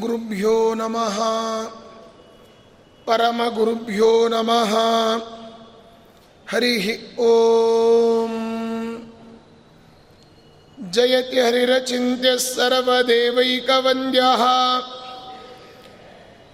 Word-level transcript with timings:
गुरुभ्यो 0.00 0.56
नमः 0.80 1.16
परमगुरुभ्यो 3.06 4.10
नमः 4.32 4.72
हरिः 6.52 6.86
ॐ 7.28 8.34
जयति 10.96 11.38
हरिरचिन्त्यः 11.46 12.36
सर्वदेवैकवन्द्यः 12.44 14.44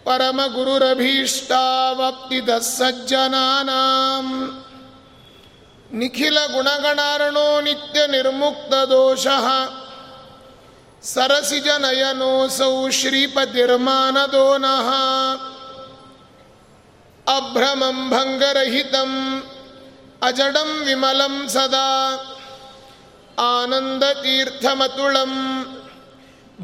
परमगुरुरभीष्टावप्तितः 0.07 2.65
सज्जनानां 2.71 4.25
निखिलगुणगणार्णो 6.01 7.49
नित्यनिर्मुक्तदोषः 7.67 9.47
सरसिजनयनोऽसौ 11.14 12.74
श्रीपतिर्मानदो 13.00 14.48
नः 14.64 14.90
अभ्रमं 17.38 17.98
भङ्गरहितम् 18.14 19.16
अजडं 20.28 20.72
विमलं 20.86 21.36
सदा 21.56 21.88
आनन्दतीर्थमतुलं 23.48 25.32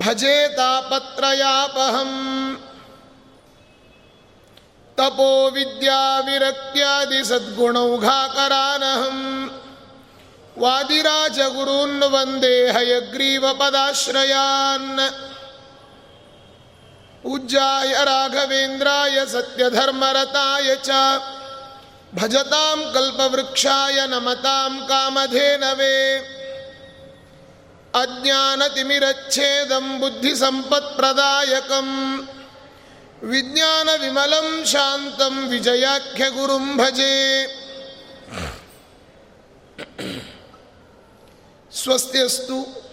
भजे 0.04 0.38
तापत्रयापहम् 0.58 2.18
तपो 10.50 10.56
विद्याविरक्त्यादिसद्गुणौघाकरानहम् 10.56 10.62
वादिराजगुरून् 10.62 12.04
वन्दे 12.14 12.56
हयग्रीवपदाश्रयान् 12.76 14.10
पूज्याय 17.24 17.92
राघवेन्द्राय 18.10 19.18
सत्यधर्मरताय 19.34 20.68
च 20.86 20.90
भजतां 22.20 22.78
कल्पवृक्षाय 22.96 23.98
नमतां 24.12 24.72
कामधेनवे 24.90 25.96
अज्ञानतिमिरच्छेदं 28.04 29.86
बुद्धिसम्पत्प्रदायकम् 30.00 31.94
विज्ञानविमलं 33.32 34.48
शान्तं 34.72 35.36
विजयाख्यगुरुं 35.50 36.66
भजे 36.78 37.16
ಸ್ವಸ್ತಿಯಸ್ತು. 41.83 42.91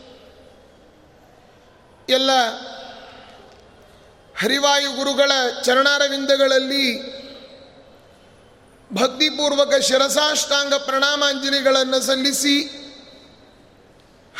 ಎಲ್ಲ 2.09 2.31
ಹರಿವಾಯು 4.40 4.92
ಗುರುಗಳ 4.92 5.31
ಚರಣಾರವಿಂದಗಳಲ್ಲಿ 5.64 7.18
ಭಕ್ತಿಪೂರ್ವಕ 8.94 9.76
ಶಿರಸಾಷ್ಟಾಂಗ 9.76 10.74
ಪ್ರಣಾಮಾಂಜಲಿಗಳನ್ನು 10.74 12.02
ಸಲ್ಲಿಸಿ 12.02 12.64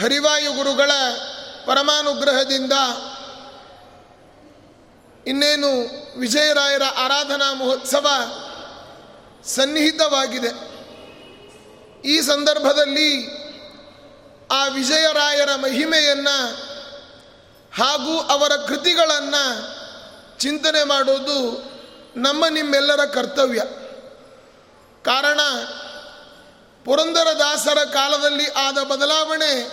ಹರಿವಾಯು 0.02 0.52
ಗುರುಗಳ 0.54 0.92
ಪರಮಾನುಗ್ರಹದಿಂದ 1.66 2.74
ಇನ್ನೇನು 5.28 5.70
ವಿಜಯರಾಯರ 6.20 6.82
ಆರಾಧನಾ 6.98 7.54
ಮಹೋತ್ಸವ 7.54 8.08
ಸನ್ನಿಹಿತವಾಗಿದೆ. 9.46 10.68
ಈ 12.08 12.22
ಸಂದರ್ಭದಲ್ಲಿ 12.22 13.38
ಆ 14.52 14.68
ವಿಜಯರಾಯರ 14.68 15.56
ಮಹಿಮೆಯನ್ನು 15.56 16.68
ಹಾಗೂ 17.78 18.20
ಅವರ 18.20 18.52
ಕೃತಿಗಳನ್ನು 18.56 19.78
ಚಿಂತನೆ 20.40 20.84
ಮಾಡೋದು 20.84 21.64
ನಮ್ಮ 22.16 22.46
ನಿಮ್ಮೆಲ್ಲರ 22.48 23.06
ಕರ್ತವ್ಯ. 23.06 23.62
ಕಾರಣ, 25.04 25.40
ಪುರಂದರದಾಸರ 26.86 27.78
ಕಾಲದಲ್ಲಿ 27.84 28.52
ಆದ 28.52 28.78
ಬದಲಾವಣೆ 28.84 29.64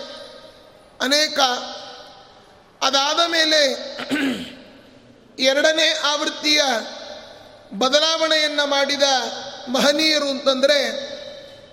ಅನೇಕ. 1.01 1.39
ಅದಾದ 2.83 3.21
ಮೇಲೆ 3.29 3.95
ಎರಡನೇ 5.39 6.01
ಆವೃತ್ತಿಯ 6.05 6.63
ಬದಲಾವಣೆಯನ್ನು 7.79 8.67
ಮಾಡಿದ 8.67 9.03
ಮಹನೀಯರು 9.69 10.29
ಅಂತಂದರೆ 10.29 11.09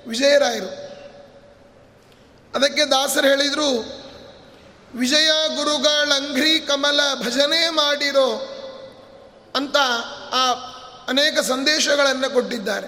ವಿಜಯರಾಯರು. 0.09 0.80
ಅದಕ್ಕೆ 2.55 2.85
ದಾಸರು 2.85 3.27
ಹೇಳಿದರು, 3.27 4.01
ವಿಜಯ 4.97 5.29
ಗುರುಗಳಂಘ್ರಿ 5.55 6.59
ಕಮಲ 6.59 6.99
ಭಜನೆ 7.23 7.69
ಮಾಡಿರೋ 7.69 8.29
ಅಂತ 9.55 9.75
ಆ 10.33 10.51
ಅನೇಕ 11.07 11.39
ಸಂದೇಶಗಳನ್ನು 11.39 12.29
ಕೊಟ್ಟಿದ್ದಾರೆ. 12.29 12.87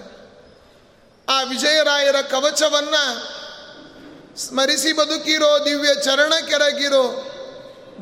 ಆ 1.29 1.41
ವಿಜಯರಾಯರ 1.41 2.15
ಕವಚವನ್ನು 2.21 3.03
ಸ್ಮರಿಸಿ 4.39 4.93
ಬದುಕಿರೋ, 4.93 5.65
ದಿವ್ಯ 5.65 5.89
ಚರಣ 6.03 6.33
ಕೆರಗಿರೋ, 6.49 7.05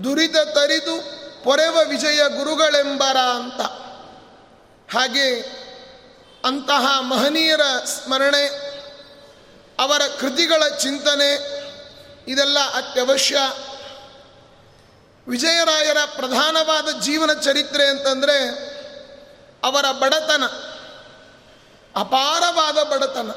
ದುರಿತ 0.03 0.35
ತರಿದು 0.35 0.95
ಪೊರೆವ 1.43 1.79
ವಿಜಯ 1.89 2.17
ಗುರುಗಳೆಂಬರ 2.17 3.17
ಅಂತ. 3.17 3.61
ಹಾಗೆ 4.91 5.39
ಅಂತಹ 6.45 6.99
ಮಹನೀಯರ 6.99 7.61
ಸ್ಮರಣೆ 7.85 8.70
ಅವರ 9.81 10.01
ಕೃತಿಗಳ 10.19 10.67
ಚಿಂತನೆ 10.67 11.29
ಇದೆಲ್ಲ 12.27 12.59
ಅತ್ಯವಶ್ಯ. 12.59 13.37
ವಿಜಯರಾಯರ 15.27 15.97
ಪ್ರಧಾನವಾದ 16.15 17.01
ಜೀವನ 17.01 17.33
ಚರಿತ್ರೆ 17.33 17.87
ಅಂತಂದರೆ 17.87 18.37
ಅವರ 19.63 19.85
ಬಡತನ, 19.91 20.43
ಅಪಾರವಾದ 21.95 22.83
ಬಡತನ. 22.83 23.31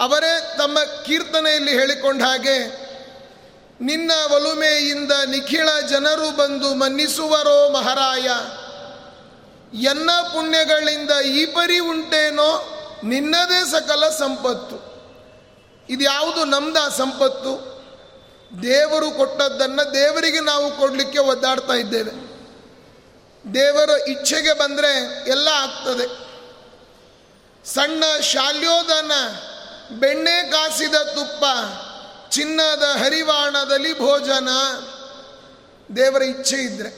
ಅವರೇ 0.00 0.54
ತಮ್ಮ 0.58 0.78
ಕೀರ್ತನೆಯಲ್ಲಿ 1.04 1.70
ಹೇಳಿಕೊಂಡ 1.70 2.22
ಹಾಗೆ, 2.22 2.58
ನಿನ್ನ 3.80 4.12
ಒಲುಮೆಯಿಂದ 4.34 5.12
ನಿಖಿಳ 5.12 5.68
ಜನರು 5.88 6.36
ಬಂದು 6.36 6.74
ಮನ್ನಿಸುವರೋ 6.74 7.70
ಮಹಾರಾಯ, 7.70 8.28
ಎನ್ನ 9.78 10.10
ಪುಣ್ಯಗಳಿಂದ 10.32 11.10
ಈ 11.10 11.46
ಪರಿ 11.46 11.78
ಉಂಟೇನೋ 11.78 12.48
ನಿನ್ನದೇ 13.04 13.64
ಸಕಲ 13.70 14.08
ಸಂಪತ್ತು. 14.08 14.91
ಇದ್ಯಾವುದು 15.92 16.44
ನಮ್ದ 16.44 16.76
ಸಂಪತ್ತು? 16.96 17.72
ದೇವರು 18.62 19.10
ಕೊಟ್ಟದ್ದನ್ನು 19.10 19.94
ದೇವರಿಗೆ 19.94 20.40
ನಾವು 20.40 20.76
ಕೊಡಲಿಕ್ಕೆ 20.76 21.18
ಒದ್ದಾಡ್ತಾ 21.18 21.72
ಇದ್ದೇವೆ. 21.72 22.12
ದೇವರ 23.54 23.90
ಇಚ್ಛೆಗೆ 24.08 24.52
ಬಂದರೆ 24.52 24.92
ಎಲ್ಲ 25.28 25.48
ಆಗ್ತದೆ. 25.48 26.06
ಸಣ್ಣ 27.74 28.04
ಶಾಲ್ಯೋದನ 28.20 29.12
ಬೆಣ್ಣೆ 29.90 30.50
ಕಾಸಿದ 30.50 30.94
ತುಪ್ಪ, 30.94 31.44
ಚಿನ್ನದ 32.30 32.82
ಹರಿವಾಣದಲ್ಲಿ 32.82 33.98
ಭೋಜನ, 33.98 34.48
ದೇವರ 35.96 36.22
ಇಚ್ಛೆ 36.22 36.56
ಇದ್ರೆ. 36.56 36.90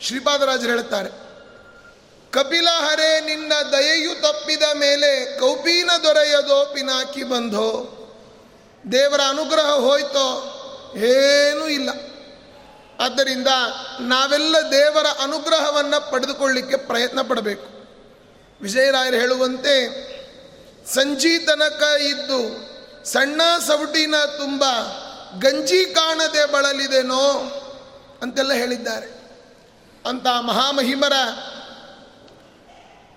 ಶ್ರೀಪಾದರಾಜರು 0.00 0.68
ಹೇಳ್ತಾರೆ, 0.68 1.10
ಕಪಿಲ 2.30 2.68
ಹರೇ 2.70 3.20
ನಿನ್ನ 3.20 3.52
ದಯೆಯು 3.72 4.22
ತಪ್ಪಿದ 4.22 4.62
ಮೇಲೆ 4.74 5.38
ಕೌಪೀನ 5.38 5.90
ದೊರೆಯದೋ 6.02 6.70
ಪಿನಾಕಿ 6.74 7.24
ಬಂಧೋ. 7.24 7.98
ದೇವರ 8.90 9.20
ಅನುಗ್ರಹ 9.28 9.66
ಹೋಯ್ತೋ? 9.66 10.48
ಏನೂ 10.96 11.68
ಇಲ್ಲ. 11.68 11.90
ಆದ್ದರಿಂದ 13.00 13.46
ನಾವೆಲ್ಲ 14.00 14.56
ದೇವರ 14.70 15.06
ಅನುಗ್ರಹವನ್ನು 15.22 16.10
ಪಡೆದುಕೊಳ್ಳಿಕ್ಕೆ 16.10 16.76
ಪ್ರಯತ್ನ 16.76 17.22
ಪಡಬೇಕು. 17.22 17.66
ವಿಜಯರಾಯರು 18.62 19.16
ಹೇಳುವಂತೆ, 19.16 20.12
ಸಂಜಿ 20.94 21.38
ತನಕ 21.38 21.82
ಇದ್ದು 22.00 22.72
ಸಣ್ಣ 23.04 23.42
ಸೌಟಿನ 23.66 24.14
ತುಂಬ 24.36 24.64
ಗಂಜಿ 25.40 25.94
ಕಾಣದೆ 25.94 26.52
ಬಳಲಿದೆನೋ 26.52 27.22
ಅಂತೆಲ್ಲ 28.22 28.52
ಹೇಳಿದ್ದಾರೆ. 28.52 29.22
ಅಂತ 30.08 30.26
ಮಹಾಮಹಿಮರ 30.26 31.12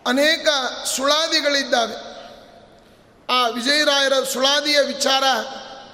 ಅನೇಕ 0.08 0.48
ಸುಳಾದಿಗಳಿದ್ದಾವೆ. 0.86 2.15
ಆ 3.30 3.48
ವಿಜಯರಾಯರ 3.48 4.14
ಸುಳಾದಿಯ 4.34 4.80
ವಿಚಾರ 4.82 5.24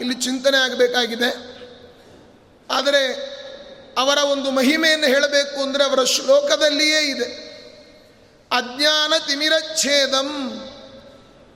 ಇಲ್ಲಿ 0.02 0.16
ಚಿಂತನೆ 0.16 0.58
ಆಗಬೇಕಾಗಿದೆ. 0.58 1.52
ಆದರೆ 2.72 3.32
ಅವರ 3.98 4.18
ಒಂದು 4.18 4.52
ಮಹಿಮೆಯನ್ನು 4.52 5.08
ಹೇಳಬೇಕು 5.08 5.62
ಅಂದರೆ 5.62 5.84
ಅವರ 5.84 6.04
ಶ್ಲೋಕದಲ್ಲಿಯೇ 6.04 7.00
ಇದೆ. 7.00 7.52
ಅಜ್ಞಾನ 8.52 9.14
ತಿಮಿರಚ್ಛೇದಂ 9.28 10.28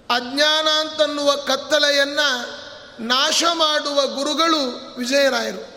ಅಜ್ಞಾನ 0.10 0.68
ಅಂತನ್ನುವ 0.68 1.36
ಕತ್ತಲೆಯನ್ನು 1.36 2.50
ನಾಶ 3.04 3.44
ಮಾಡುವ 3.54 4.08
ಗುರುಗಳು 4.08 4.96
ವಿಜಯರಾಯರು. 4.98 5.76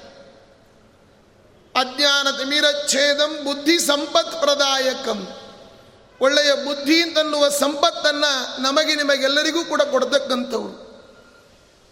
ಅಜ್ಞಾನ 1.80 2.30
ತಿಮಿರಚ್ಛೇದಂ 2.30 3.44
ಬುದ್ಧಿ 3.44 3.78
ಸಂಪತ್ 3.78 4.40
ಪ್ರದಾಯಕಂ. 4.40 5.37
ಒಳ್ಳೆಯ 6.20 6.54
ಬುದ್ಧಿ 6.64 7.02
ಅಂತನ್ನುವ 7.02 7.48
ಸಂಪತ್ತನ್ನು 7.48 8.62
ನಮಗೆ 8.62 8.94
ನಿಮಗೆಲ್ಲರಿಗೂ 8.94 9.64
ಕೂಡ 9.64 9.82
ಕೊಡ್ತಕ್ಕಂಥವ್ರು. 9.82 10.88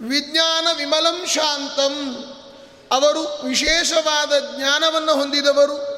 ವಿಜ್ಞಾನ 0.00 0.66
ವಿಮಲಂ 0.76 1.26
ಶಾಂತಂ. 1.26 2.24
ಅವರು 2.92 3.42
ವಿಶೇಷವಾದ 3.44 4.32
ಜ್ಞಾನವನ್ನು 4.56 5.14
ಹೊಂದಿದವರು. 5.14 5.96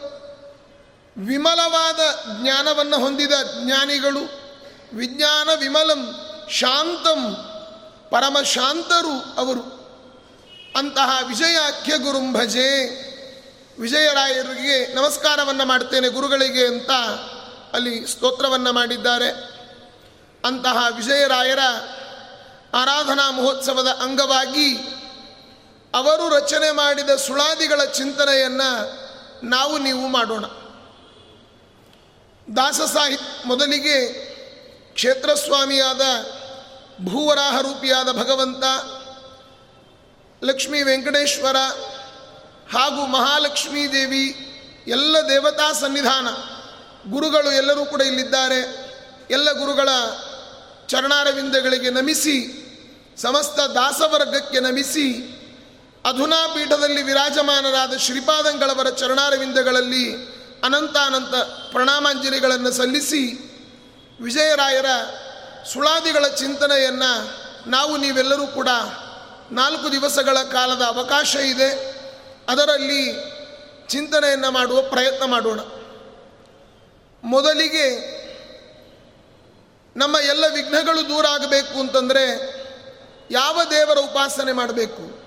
ವಿಮಲವಾದ 1.26 2.00
ಜ್ಞಾನವನ್ನು 2.42 2.98
ಹೊಂದಿದ 3.00 3.32
ಜ್ಞಾನಿಗಳು. 3.64 4.20
ವಿಜ್ಞಾನ 4.94 5.48
ವಿಮಲಂ 5.56 6.20
ಶಾಂತಂ. 6.50 7.36
ಪರಮ 8.10 8.36
ಶಾಂತರು 8.44 9.34
ಅವರು. 9.38 9.60
ಅಂತಹ 10.76 11.18
ವಿಜಯಾಖ್ಯ 11.26 11.98
ಗುರುಂಭಜೆ. 11.98 13.08
ವಿಜಯರಾಯರಿಗೆ 13.80 14.94
ನಮಸ್ಕಾರವನ್ನು 14.94 15.64
ಮಾಡ್ತೇನೆ 15.64 16.08
ಗುರುಗಳಿಗೆ 16.08 16.66
ಅಂತ 16.66 16.90
ಅಲ್ಲಿ 17.72 18.06
ಸ್ತೋತ್ರವನ್ನು 18.06 18.72
ಮಾಡಿದ್ದಾರೆ. 18.72 19.58
ಅಂತಹ 20.44 20.86
ವಿಜಯರಾಯರ 20.96 21.58
ಆರಾಧನಾ 22.74 23.30
ಮಹೋತ್ಸವದ 23.30 23.88
ಅಂಗವಾಗಿ 23.88 24.76
ಅವರು 25.94 26.28
ರಚನೆ 26.28 26.70
ಮಾಡಿದ 26.70 27.10
ಸುಳಾದಿಗಳ 27.10 27.84
ಚಿಂತನೆಯನ್ನು 27.84 28.98
ನಾವು 29.46 29.78
ನೀವು 29.78 30.08
ಮಾಡೋಣ. 30.08 30.44
ದಾಸ 32.56 32.80
ಸಾಹಿತ್ಯ 32.80 33.24
ಮೊದಲಿಗೆ 33.44 34.28
ಕ್ಷೇತ್ರಸ್ವಾಮಿಯಾದ 34.94 36.00
ಭೂವರಾಹ 37.04 37.60
ರೂಪಿಯಾದ 37.60 38.12
ಭಗವಂತ, 38.12 38.64
ಲಕ್ಷ್ಮೀ 40.44 40.82
ವೆಂಕಟೇಶ್ವರ 40.82 41.56
ಹಾಗೂ 42.72 43.06
ಮಹಾಲಕ್ಷ್ಮೀ 43.06 43.86
ದೇವಿ 43.86 44.44
ಎಲ್ಲ 44.86 45.16
ದೇವತಾ 45.20 45.72
ಸನ್ನಿಧಾನ 45.72 46.28
ಗುರುಗಳು 47.10 47.52
ಎಲ್ಲರೂ 47.52 47.84
ಕೂಡ 47.84 48.00
ಇಲ್ಲಿದ್ದಾರೆ. 48.00 48.88
ಎಲ್ಲ 49.30 49.52
ಗುರುಗಳ 49.52 49.88
ಚರಣಾರವಿಂದಗಳಿಗೆ 50.86 51.90
ನಮಿಸಿ, 51.90 52.64
ಸಮಸ್ತ 53.22 53.60
ದಾಸವರ್ಗಕ್ಕೆ 53.60 54.60
ನಮಿಸಿ 54.60 55.34
ಅಧುನಾ 56.04 56.46
ಪೀಠದಲ್ಲಿ 56.46 57.02
ವಿರಾಜಮಾನರಾದ 57.02 57.96
ಶ್ರೀಪಾದಂಗಳವರ 57.96 58.88
ಚರಣಾರವಿಂದಗಳಲ್ಲಿ 58.88 60.14
ಅನಂತಾನಂತ 60.64 61.34
ಪ್ರಣಾಮಾಂಜಲಿಗಳನ್ನು 61.72 62.72
ಸಲ್ಲಿಸಿ, 62.72 63.24
ವಿಜಯರಾಯರ 64.20 64.86
ಸುಳಾದಿಗಳ 65.72 66.26
ಚಿಂತನೆಯನ್ನು 66.28 67.32
ನಾವು 67.70 67.96
ನೀವೆಲ್ಲರೂ 67.96 68.46
ಕೂಡ 68.46 68.68
ನಾಲ್ಕು 69.52 69.92
ದಿವಸಗಳ 69.92 70.38
ಕಾಲದ 70.38 70.82
ಅವಕಾಶ 70.82 71.36
ಇದೆ. 71.36 71.98
ಅದರಲ್ಲಿ 72.48 73.12
ಚಿಂತನೆಯನ್ನು 73.88 74.50
ಮಾಡುವ 74.50 74.82
ಪ್ರಯತ್ನ 74.82 75.24
ಮಾಡೋಣ. 75.24 75.60
ಮೊದಲಿಗೆ 77.24 78.18
ನಮ್ಮ 79.96 80.16
ಎಲ್ಲ 80.16 80.44
ವಿಘ್ನಗಳು 80.54 81.08
ದೂರ 81.08 81.26
ಆಗಬೇಕು 81.26 81.80
ಅಂತಂದರೆ 81.80 82.58
ಯಾವ 83.30 83.60
ದೇವರ 83.70 83.98
ಉಪಾಸನೆ 83.98 84.52
ಮಾಡಬೇಕು? 84.52 85.18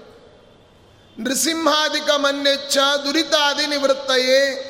ನೃಸಿಂಹಾದಿಕ 1.23 2.09
ಮನ್ನೆಚ್ಚ 2.09 2.77
ದುರಿತಾದಿ 3.05 3.67
ನಿವೃತ್ತಯೇ. 3.67 4.67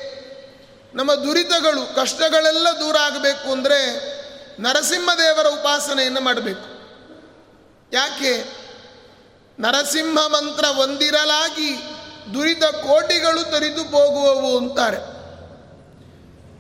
ನಮ್ಮ 0.94 1.14
ದುರಿತಗಳು, 1.14 1.96
ಕಷ್ಟಗಳೆಲ್ಲ 1.96 2.68
ದೂರ 2.80 2.98
ಆಗಬೇಕು 2.98 3.52
ಅಂದರೆ 3.52 4.12
ನರಸಿಂಹದೇವರ 4.62 5.48
ಉಪಾಸನೆಯನ್ನು 5.48 6.22
ಮಾಡಬೇಕು. 6.22 6.82
ಯಾಕೆ? 7.94 8.62
ನರಸಿಂಹ 9.60 10.28
ಮಂತ್ರ 10.28 10.64
ಒಂದಿರಲಾಗಿ 10.64 11.76
ದುರಿತ 12.34 12.64
ಕೋಟಿಗಳು 12.64 13.52
ತರಿದು 13.52 13.84
ಹೋಗುವವು 13.84 14.58
ಅಂತಾರೆ. 14.58 15.11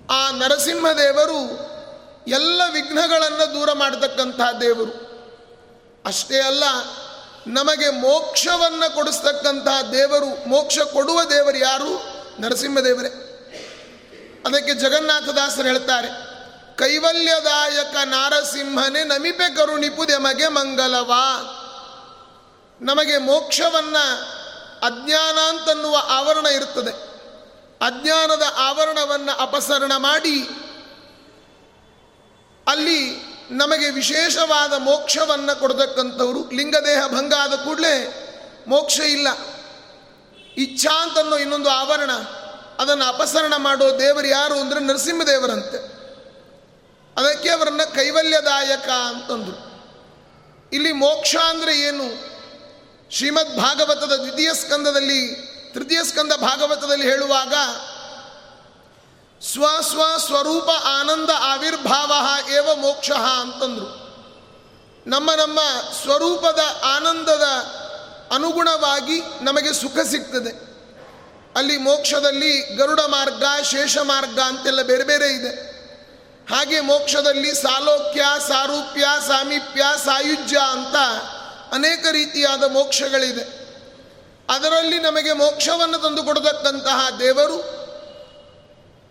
ಆ 0.09 0.31
ನರಸಿಂಹದೇವರು 0.31 1.71
ಎಲ್ಲ 2.27 2.61
ವಿಘ್ನಗಳನ್ನು 2.73 3.53
ದೂರ 3.53 3.71
ಮಾಡತಕ್ಕಂತಹ 3.73 4.51
ದೇವರು. 4.51 5.11
ಅಷ್ಟೇ 6.05 6.39
ಅಲ್ಲ, 6.39 6.63
ನಮಗೆ 7.47 7.89
ಮೋಕ್ಷವನ್ನು 7.89 8.95
ಕೊಡಿಸ್ತಕ್ಕಂತಹ 8.95 9.81
ದೇವರು, 9.81 10.49
ಮೋಕ್ಷ 10.49 10.79
ಕೊಡುವ 10.79 11.23
ದೇವರು 11.23 11.57
ಯಾರು? 11.57 12.21
ನರಸಿಂಹದೇವರೇ. 12.41 13.07
ಅದಕ್ಕೆ 14.45 14.73
ಜಗನ್ನಾಥದಾಸರು 14.73 15.63
ಹೇಳ್ತಾರೆ, 15.63 16.07
ಕೈವಲ್ಯದಾಯಕ 16.75 17.95
ನಾರಸಿಂಹನೇ 18.05 19.03
ನಮಿಪೆ 19.03 19.55
ಕರುಣಿಪುದೆಮಗೆ 19.55 20.47
ಮಂಗಲವಾ. 20.47 21.57
ನಮಗೆ 22.81 23.17
ಮೋಕ್ಷವನ್ನು 23.17 24.21
ಅಜ್ಞಾನ 24.85 25.37
ಅಂತನ್ನುವ 25.37 25.97
ಆವರಣ 26.09 26.45
ಇರುತ್ತದೆ 26.45 27.10
ಅಜ್ಞಾನದ 27.81 28.41
ಆವರಣವನ್ನು 28.57 29.37
ಅಪಸರಣ 29.39 29.91
ಮಾಡಿ. 29.97 30.37
ಅಲ್ಲಿ 32.67 33.31
ನಮಗೆ 33.51 33.89
ವಿಶೇಷವಾದ 33.89 34.73
ಮೋಕ್ಷವನ್ನು 34.73 35.59
ಕೊಡತಕ್ಕಂಥವ್ರು 35.59 36.49
ಲಿಂಗದೇಹ 36.49 37.07
ಭಂಗ 37.07 37.33
ಆದ 37.41 37.53
ಕೂಡಲೇ 37.53 37.95
ಮೋಕ್ಷ 38.67 38.99
ಇಲ್ಲ. 38.99 39.27
ಇಚ್ಛಾ 40.57 41.03
ಅಂತನ್ನೋ 41.03 41.37
ಇನ್ನೊಂದು 41.37 41.69
ಆವರಣ, 41.69 42.11
ಅದನ್ನು 42.79 43.05
ಅಪಸರಣ 43.05 43.55
ಮಾಡೋ 43.55 43.99
ದೇವರು 43.99 44.27
ಯಾರು 44.27 44.59
ಅಂದರೆ 44.59 44.79
ನರಸಿಂಹದೇವರಂತೆ. 44.79 45.77
ಅದಕ್ಕೆ 47.17 47.49
ಅವರನ್ನು 47.49 47.93
ಕೈವಲ್ಯದಾಯಕ 47.93 48.89
ಅಂತಂದರು. 48.89 49.71
ಇಲ್ಲಿ 50.73 50.91
ಮೋಕ್ಷ 50.91 51.35
ಅಂದರೆ 51.35 51.79
ಏನು? 51.79 52.31
ಶ್ರೀಮದ್ 53.11 53.57
ಭಾಗವತದ 53.57 54.15
ದ್ವಿತೀಯ 54.15 54.53
ಸ್ಕಂದದಲ್ಲಿ 54.53 55.50
ತೃತೀಯ 55.73 56.03
ಸ್ಕಂದ 56.03 56.31
ಭಾಗವತದಲ್ಲಿ 56.33 57.05
ಹೇಳುವಾಗ, 57.05 57.53
ಸ್ವ 59.43 59.65
ಸ್ವ 59.81 60.17
ಸ್ವರೂಪ 60.25 60.69
ಆನಂದ 60.69 61.29
ಆವಿರ್ಭಾವ 61.39 62.13
ಏವ 62.51 62.75
ಮೋಕ್ಷ 62.75 63.11
ಅಂತಂದರು. 63.11 64.01
ನಮ್ಮ 65.07 65.31
ನಮ್ಮ 65.33 65.59
ಸ್ವರೂಪದ 66.03 66.59
ಆನಂದದ 66.83 67.43
ಅನುಗುಣವಾಗಿ 68.31 69.21
ನಮಗೆ 69.41 69.73
ಸುಖ 69.73 69.99
ಸಿಗ್ತದೆ. 69.99 70.71
ಅಲ್ಲಿ 71.55 71.77
ಮೋಕ್ಷದಲ್ಲಿ 71.77 72.75
ಗರುಡ 72.75 72.99
ಮಾರ್ಗ, 72.99 73.43
ಶೇಷ 73.63 73.97
ಮಾರ್ಗ 73.97 74.39
ಅಂತೆಲ್ಲ 74.39 74.81
ಬೇರೆ 74.81 75.03
ಬೇರೆ 75.03 75.33
ಇದೆ. 75.33 75.71
ಹಾಗೆ 76.49 76.79
ಮೋಕ್ಷದಲ್ಲಿ 76.79 77.61
ಸಾಲೋಕ್ಯ, 77.61 78.21
ಸಾರೂಪ್ಯ, 78.47 79.05
ಸಾಮೀಪ್ಯ, 79.27 79.83
ಸಾಯುಜ್ಯ 80.05 80.57
ಅಂತ 80.71 80.95
ಅನೇಕ 81.73 82.05
ರೀತಿಯಾದ 82.11 82.63
ಮೋಕ್ಷಗಳಿದೆ. 82.63 83.60
ಅದರಲ್ಲಿ 84.51 84.99
ನಮಗೆ 84.99 85.33
ಮೋಕ್ಷವನ್ನು 85.33 85.97
ತಂದು 85.97 86.23
ಕೊಡತಕ್ಕಂತಹ 86.23 87.07
ದೇವರು 87.19 87.81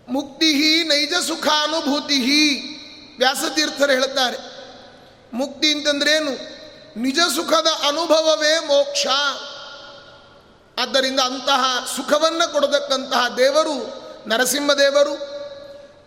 ಮುಕ್ತಿ 0.07 0.83
ನೈಜ 0.83 1.13
ಸುಖಾನುಭೂತಿ 1.27 2.17
ವ್ಯಾಸತೀರ್ಥರು 3.17 3.91
ಹೇಳುತ್ತಾರೆ. 3.91 4.37
ಮುಕ್ತಿ 5.33 5.71
ಅಂತಂದ್ರೇನು? 5.71 6.31
ನಿಜ 6.99 7.19
ಸುಖದ 7.35 7.67
ಅನುಭವವೇ 7.87 8.59
ಮೋಕ್ಷ. 8.59 9.07
ಆದ್ದರಿಂದ 10.79 11.19
ಅಂತಹ 11.19 11.87
ಸುಖವನ್ನು 11.95 12.53
ಕೊಡತಕ್ಕಂತಹ 12.53 13.27
ದೇವರು 13.37 14.03
ನರಸಿಂಹದೇವರು, 14.29 15.15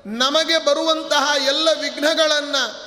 ನಮಗೆ 0.06 0.58
ಬರುವಂತಹ 0.58 1.46
ಎಲ್ಲ 1.46 1.68
ವಿಘ್ನಗಳನ್ನು, 1.80 2.84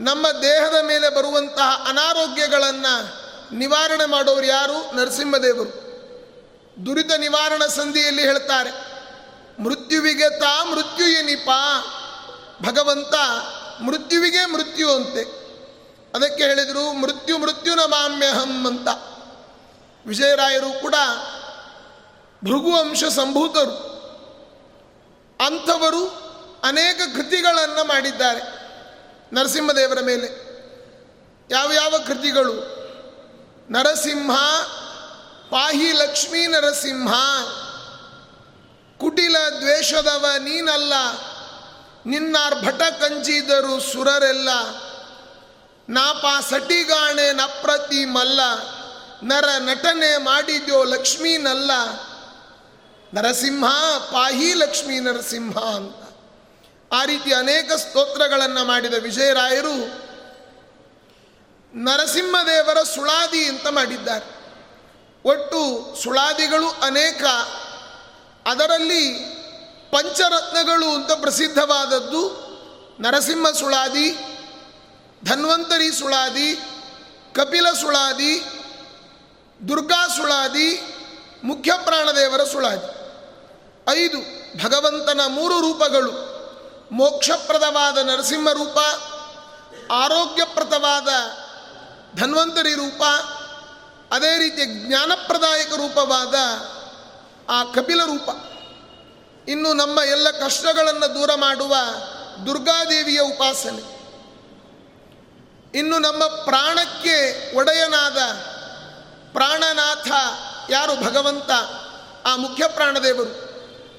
ನಮ್ಮ 0.00 0.30
ದೇಹದ 0.30 0.84
ಮೇಲೆ 0.84 1.08
ಬರುವಂತಹ 1.08 1.86
ಅನಾರೋಗ್ಯಗಳನ್ನು 1.88 3.19
ನಿವಾರಣೆ 3.52 4.06
ಮಾಡೋರು 4.06 4.46
ಯಾರು? 4.46 4.96
ನರಸಿಂಹದೇವರು. 4.96 5.90
ದುರಿತ 6.86 7.12
ನಿವಾರಣ 7.12 7.66
ಸಂಧಿಯಲ್ಲಿ 7.66 8.22
ಹೇಳ್ತಾರೆ, 8.22 8.90
ಮೃತ್ಯುವಿಗೆ 9.62 10.40
ತಾ 10.40 10.64
ಮೃತ್ಯು 10.64 11.06
ಏನಿಪ 11.06 11.48
ಭಗವಂತ 12.62 13.14
ಮೃತ್ಯುವಿಗೆ 13.80 14.46
ಮೃತ್ಯು 14.46 14.90
ಅಂತೆ. 14.90 15.22
ಅದಕ್ಕೆ 16.14 16.44
ಹೇಳಿದರು, 16.44 16.92
ಮೃತ್ಯು 16.92 17.38
ಮೃತ್ಯುನ 17.38 17.80
ಮಾಮ್ಯಹಂ 17.80 18.66
ಅಂತ. 18.66 18.88
ವಿಜಯರಾಯರು 20.06 20.80
ಕೂಡ 20.80 20.94
ಭೃಗುವಂಶ 22.44 23.04
ಸಂಭೂತರು. 23.04 23.90
ಅಂಥವರು 25.46 26.08
ಅನೇಕ 26.64 27.00
ಕೃತಿಗಳನ್ನು 27.16 27.84
ಮಾಡಿದ್ದಾರೆ 27.84 28.40
ನರಸಿಂಹದೇವರ 29.32 29.98
ಮೇಲೆ. 30.00 30.50
ಯಾವ 31.50 31.72
ಯಾವ 31.72 31.94
ಕೃತಿಗಳು? 32.06 32.79
ನರಸಿಂಹ, 33.70 34.30
ಪಾಹಿ 35.50 35.92
ಲಕ್ಷ್ಮೀ 35.92 36.46
ನರಸಿಂಹ, 36.46 37.12
ಕುಟಿಲ 39.00 39.36
ದ್ವೇಷದವ 39.58 40.26
ನೀನಲ್ಲ 40.38 40.94
ನಿನ್ನಾರ್ಭಟ 42.06 42.82
ಕಂಚಿದರು 42.82 43.92
ಸುರರೆಲ್ಲ, 43.92 44.48
ನಾಪ 45.88 46.24
ಸಟಿಗಾಣೆ 46.50 47.32
ನಪ್ರತಿ 47.32 48.04
ಮಲ್ಲ 48.04 48.40
ನರ 49.22 49.48
ನಟನೆ 49.58 50.16
ಮಾಡಿದ್ಯೋ 50.16 50.84
ಲಕ್ಷ್ಮೀನಲ್ಲ, 50.84 51.70
ನರಸಿಂಹ, 53.14 53.64
ಪಾಹಿ 54.12 54.54
ಲಕ್ಷ್ಮೀ 54.54 55.00
ನರಸಿಂಹ 55.00 55.58
ಅಂತ. 55.76 55.96
ಆ 56.92 57.04
ರೀತಿ 57.04 57.32
ಅನೇಕ 57.34 57.72
ಸ್ತೋತ್ರಗಳನ್ನು 57.72 58.64
ಮಾಡಿದ 58.64 58.94
ವಿಜಯರಾಯರು 58.94 59.74
ನರಸಿಂಹದೇವರ 61.74 62.82
ಸುಳಾದಿ 62.82 63.44
ಅಂತ 63.44 63.66
ಮಾಡಿದ್ದಾರೆ. 63.66 64.40
ಒಟ್ಟು 65.24 65.86
ಸುಳಾದಿಗಳು 66.02 66.68
ಅನೇಕ. 66.68 67.24
ಅದರಲ್ಲಿ 68.46 69.12
ಪಂಚರತ್ನಗಳು 69.90 70.94
ಅಂತ 70.94 71.12
ಪ್ರಸಿದ್ಧವಾದದ್ದು 71.12 72.50
ನರಸಿಂಹ 73.00 73.50
ಸುಳಾದಿ, 73.50 74.10
ಧನ್ವಂತರಿ 75.24 75.92
ಸುಳಾದಿ, 75.92 76.60
ಕಪಿಲ 77.34 77.72
ಸುಳಾದಿ, 77.72 78.44
ದುರ್ಗಾ 79.68 80.08
ಸುಳಾದಿ, 80.08 80.82
ಮುಖ್ಯ 81.44 81.72
ಪ್ರಾಣದೇವರ 81.84 82.44
ಸುಳಾದಿ. 82.44 83.00
ಐದು 83.90 84.18
ಭಗವಂತನ 84.64 85.20
ಮೂರು 85.28 85.60
ರೂಪಗಳು. 85.60 86.12
ಮೋಕ್ಷಪ್ರದವಾದ 86.92 87.98
ನರಸಿಂಹ 87.98 88.50
ರೂಪ, 88.50 88.78
ಆರೋಗ್ಯಪ್ರದವಾದ 89.92 91.08
ಧನ್ವಂತರಿ 92.16 92.74
ರೂಪ, 92.74 93.02
ಅದೇ 94.12 94.38
ರೀತಿ 94.38 94.86
ಜ್ಞಾನಪ್ರದಾಯಕ 94.86 95.72
ರೂಪವಾದ 95.72 96.34
ಆ 97.50 97.64
ಕಪಿಲ 97.64 98.04
ರೂಪ. 98.04 98.28
ಇನ್ನು 99.48 99.72
ನಮ್ಮ 99.72 100.00
ಎಲ್ಲ 100.00 100.30
ಕಷ್ಟಗಳನ್ನು 100.30 101.14
ದೂರ 101.14 101.30
ಮಾಡುವ 101.34 101.76
ದುರ್ಗಾದೇವಿಯ 102.46 103.20
ಉಪಾಸನೆ. 103.20 104.00
ಇನ್ನು 105.74 105.98
ನಮ್ಮ 105.98 106.26
ಪ್ರಾಣಕ್ಕೆ 106.26 107.50
ಒಡೆಯನಾದ 107.56 108.18
ಪ್ರಾಣನಾಥ 109.32 110.08
ಯಾರು 110.70 111.04
ಭಗವಂತ, 111.04 111.50
ಆ 112.26 112.36
ಮುಖ್ಯ 112.36 112.68
ಪ್ರಾಣದೇವರು. 112.68 113.50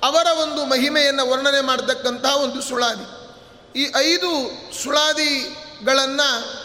ಅವರ 0.04 0.28
ಒಂದು 0.42 0.66
ಮಹಿಮೆಯನ್ನು 0.66 1.30
ವರ್ಣನೆ 1.30 1.62
ಮಾಡತಕ್ಕಂತಹ 1.62 2.36
ಒಂದು 2.36 2.62
ಸುಳಾದಿ. 2.62 3.22
ಈ 3.80 3.92
ಐದು 3.96 4.30
ಸುಳಾದಿಗಳನ್ನು 4.84 6.61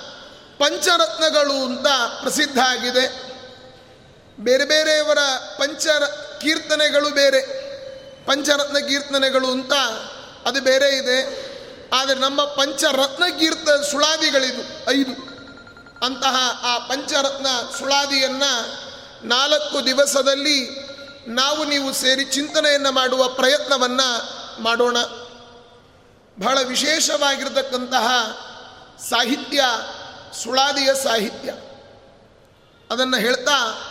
ಪಂಚರತ್ನಗಳು 0.59 1.65
ಅಂತ 1.65 1.87
ಪ್ರಸಿದ್ಧ 2.21 2.59
ಆಗಿದೆ 2.59 3.27
ಬೇರೆ 4.41 4.65
ಬೇರೆಯವರ 4.65 5.19
ಪಂಚ 5.59 5.87
ಕೀರ್ತನೆಗಳು 6.41 7.11
ಬೇರೆ. 7.11 7.41
ಪಂಚರತ್ನ 8.27 8.79
ಕೀರ್ತನೆಗಳು 8.79 9.51
ಅಂತ 9.51 9.73
ಅದು 10.47 10.61
ಬೇರೆ 10.61 10.97
ಇದೆ. 10.97 11.47
ಆದರೆ 11.91 12.19
ನಮ್ಮ 12.19 12.45
ಪಂಚರತ್ನ 12.45 13.25
ಕೀರ್ತ 13.39 13.69
ಸುಳಾದಿಗಳಿದು, 13.69 14.91
ಐದು. 14.91 15.37
ಅಂತಹ 16.07 16.61
ಆ 16.63 16.79
ಪಂಚರತ್ನ 16.79 17.47
ಸುಳಾದಿಯನ್ನು 17.79 18.67
ನಾಲ್ಕು 19.27 19.87
ದಿವಸದಲ್ಲಿ 19.87 20.87
ನಾವು 21.29 21.65
ನೀವು 21.65 21.93
ಸೇರಿ 21.93 22.25
ಚಿಂತನೆಯನ್ನು 22.25 22.93
ಮಾಡುವ 22.93 23.29
ಪ್ರಯತ್ನವನ್ನು 23.29 24.31
ಮಾಡೋಣ. 24.63 24.97
ಬಹಳ 26.45 26.59
ವಿಶೇಷವಾಗಿರತಕ್ಕಂತಹ 26.63 28.09
ಸಾಹಿತ್ಯ 29.11 29.65
ಸುಳಾದಿಯ 30.43 30.95
ಸಾಹಿತ್ಯ. 31.03 31.55
ಅದನ್ನು 32.91 33.17
ಹೇಳ್ತಾ, 33.17 33.83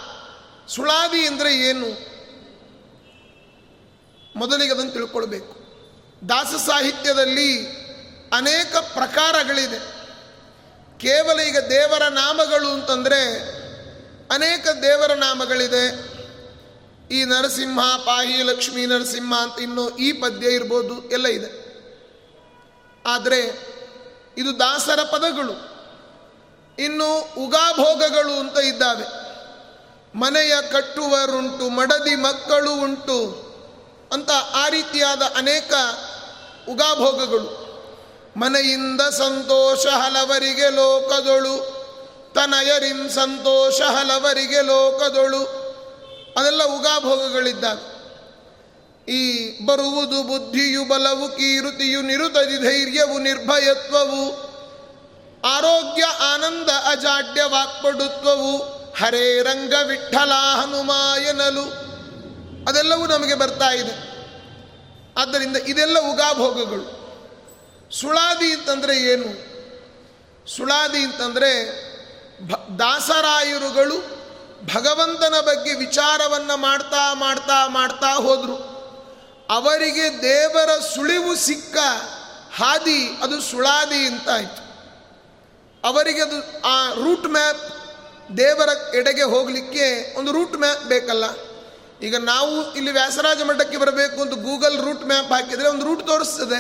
ಸುಳಾದಿ 0.68 1.28
ಅಂದರೆ 1.28 1.56
ಏನು? 1.56 2.16
ಮೊದಲಿಗೆ 4.36 4.74
ಅದನ್ನು 4.74 4.92
ತಿಳ್ಕೊಳ್ಬೇಕು. 4.92 5.66
ದಾಸ 6.30 6.48
ಸಾಹಿತ್ಯದಲ್ಲಿ 6.48 7.68
ಅನೇಕ 8.34 8.76
ಪ್ರಕಾರಗಳಿದೆ. 8.78 9.80
ಕೇವಲ 11.00 11.40
ಈಗ 11.40 11.58
ದೇವರ 11.58 12.04
ನಾಮಗಳು 12.04 12.70
ಅಂತಂದರೆ 12.70 13.56
ಅನೇಕ 14.32 14.68
ದೇವರ 14.68 15.14
ನಾಮಗಳಿದೆ. 15.14 16.16
ಈ 17.12 17.26
ನರಸಿಂಹ, 17.26 17.98
ಪಾಹಿ, 17.98 18.44
ಲಕ್ಷ್ಮೀ, 18.44 18.86
ನರಸಿಂಹ 18.86 19.36
ಅಂತ 19.36 19.62
ಇನ್ನೂ 19.62 19.90
ಈ 19.90 20.12
ಪದ್ಯ 20.12 20.48
ಇರ್ಬೋದು, 20.48 21.10
ಎಲ್ಲ 21.10 21.26
ಇದೆ. 21.26 21.66
ಆದರೆ 23.06 23.40
ಇದು 24.38 24.60
ದಾಸರ 24.60 25.04
ಪದಗಳು. 25.04 25.75
ಇನ್ನು 26.80 27.20
ಉಗಾಭೋಗಗಳು 27.46 28.40
ಅಂತ 28.40 28.58
ಇದ್ದಾವೆ. 28.58 29.26
ಮನೆಯ 30.20 30.56
ಕಟ್ಟುವರುಂಟು, 30.72 31.70
ಮಡದಿ 31.70 32.16
ಮಕ್ಕಳು 32.16 32.74
ಉಂಟು 32.74 33.46
ಅಂತ 34.14 34.32
ಆ 34.54 34.70
ರೀತಿಯಾದ 34.70 35.22
ಅನೇಕ 35.22 35.74
ಉಗಾಭೋಗಗಳು 36.70 37.66
ಮನೆಯಿಂದ 38.38 39.02
ಸಂತೋಷ 39.02 39.86
ಹಲವರಿಗೆ 39.88 40.70
ಲೋಕದೊಳು 40.70 41.76
ತನಯರಿಂ 42.36 43.10
ಸಂತೋಷ 43.10 43.82
ಹಲವರಿಗೆ 43.82 44.62
ಲೋಕದೊಳು, 44.62 45.66
ಅದೆಲ್ಲ 46.40 46.64
ಉಗಾಭೋಗಗಳಿದ್ದಾವೆ 46.64 47.96
ಈ 49.12 49.22
ಬರುವುದು 49.66 50.24
ಬುದ್ಧಿಯು 50.24 50.86
ಬಲವು 50.86 51.30
ಕೀರುತಿಯು 51.30 52.02
ನಿರುತದಿ 52.02 52.58
ಧೈರ್ಯವು 52.58 53.20
ನಿರ್ಭಯತ್ವವು. 53.20 54.45
ಆರೋಗ್ಯ 55.46 56.04
ಆನಂದ 56.04 56.70
ಅಜಾಡ್ಯ 56.70 57.44
ವಾಕ್ಪಡುತ್ವವು 57.44 58.58
ಹರೇ 58.98 59.42
ರಂಗ 59.42 59.74
ವಿಠಲ 59.88 60.32
ಹನುಮಾಯನಲು. 60.34 61.86
ಅದೆಲ್ಲವೂ 62.70 63.08
ನಮಗೆ 63.08 63.36
ಬರ್ತಾ 63.36 63.70
ಇದೆ. 63.70 64.16
ಆದ್ದರಿಂದ 65.18 65.58
ಇದೆಲ್ಲ 65.58 66.00
ಉಗಾಭೋಗಗಳು. 66.00 67.06
ಸುಳಾದಿ 67.92 68.52
ಅಂತಂದರೆ 68.52 68.98
ಏನು? 68.98 69.56
ಸುಳಾದಿ 70.56 70.98
ಅಂತಂದರೆ 70.98 71.86
ಭ, 72.48 72.56
ದಾಸರಾಯರುಗಳು 72.80 74.16
ಭಗವಂತನ 74.74 75.34
ಬಗ್ಗೆ 75.42 75.74
ವಿಚಾರವನ್ನು 75.74 76.58
ಮಾಡ್ತಾ 76.58 77.14
ಮಾಡ್ತಾ 77.14 77.68
ಮಾಡ್ತಾ 77.68 78.14
ಹೋದರು. 78.14 78.76
ಅವರಿಗೆ 79.50 80.22
ದೇವರ 80.22 80.70
ಸುಳಿವು 80.96 81.36
ಸಿಕ್ಕ 81.36 81.78
ಹಾದಿ 82.56 83.18
ಅದು 83.22 83.42
ಸುಳಾದಿ 83.42 84.06
ಅಂತ 84.06 84.30
ಆಯಿತು. 84.30 84.65
ಅವರಿಗೆ 85.86 86.22
ಅದು 86.22 86.38
ಆ 86.68 86.76
ರೂಟ್ 86.94 87.28
ಮ್ಯಾಪ್ 87.28 87.64
ದೇವರ 88.38 88.70
ಎಡೆಗೆ 88.96 89.24
ಹೋಗಲಿಕ್ಕೆ 89.24 90.18
ಒಂದು 90.18 90.32
ರೂಟ್ 90.32 90.56
ಮ್ಯಾಪ್ 90.56 90.84
ಬೇಕಲ್ಲ. 90.84 91.26
ಈಗ 92.02 92.16
ನಾವು 92.16 92.74
ಇಲ್ಲಿ 92.74 92.92
ವ್ಯಾಸರಾಜ 92.92 93.42
ಮಠಕ್ಕೆ 93.42 93.78
ಬರಬೇಕು 93.78 94.22
ಅಂತ 94.22 94.34
ಗೂಗಲ್ 94.34 94.78
ರೂಟ್ 94.86 95.06
ಮ್ಯಾಪ್ 95.06 95.32
ಹಾಕಿದರೆ 95.32 95.68
ಒಂದು 95.68 95.86
ರೂಟ್ 95.86 96.08
ತೋರಿಸ್ತದೆ. 96.08 96.60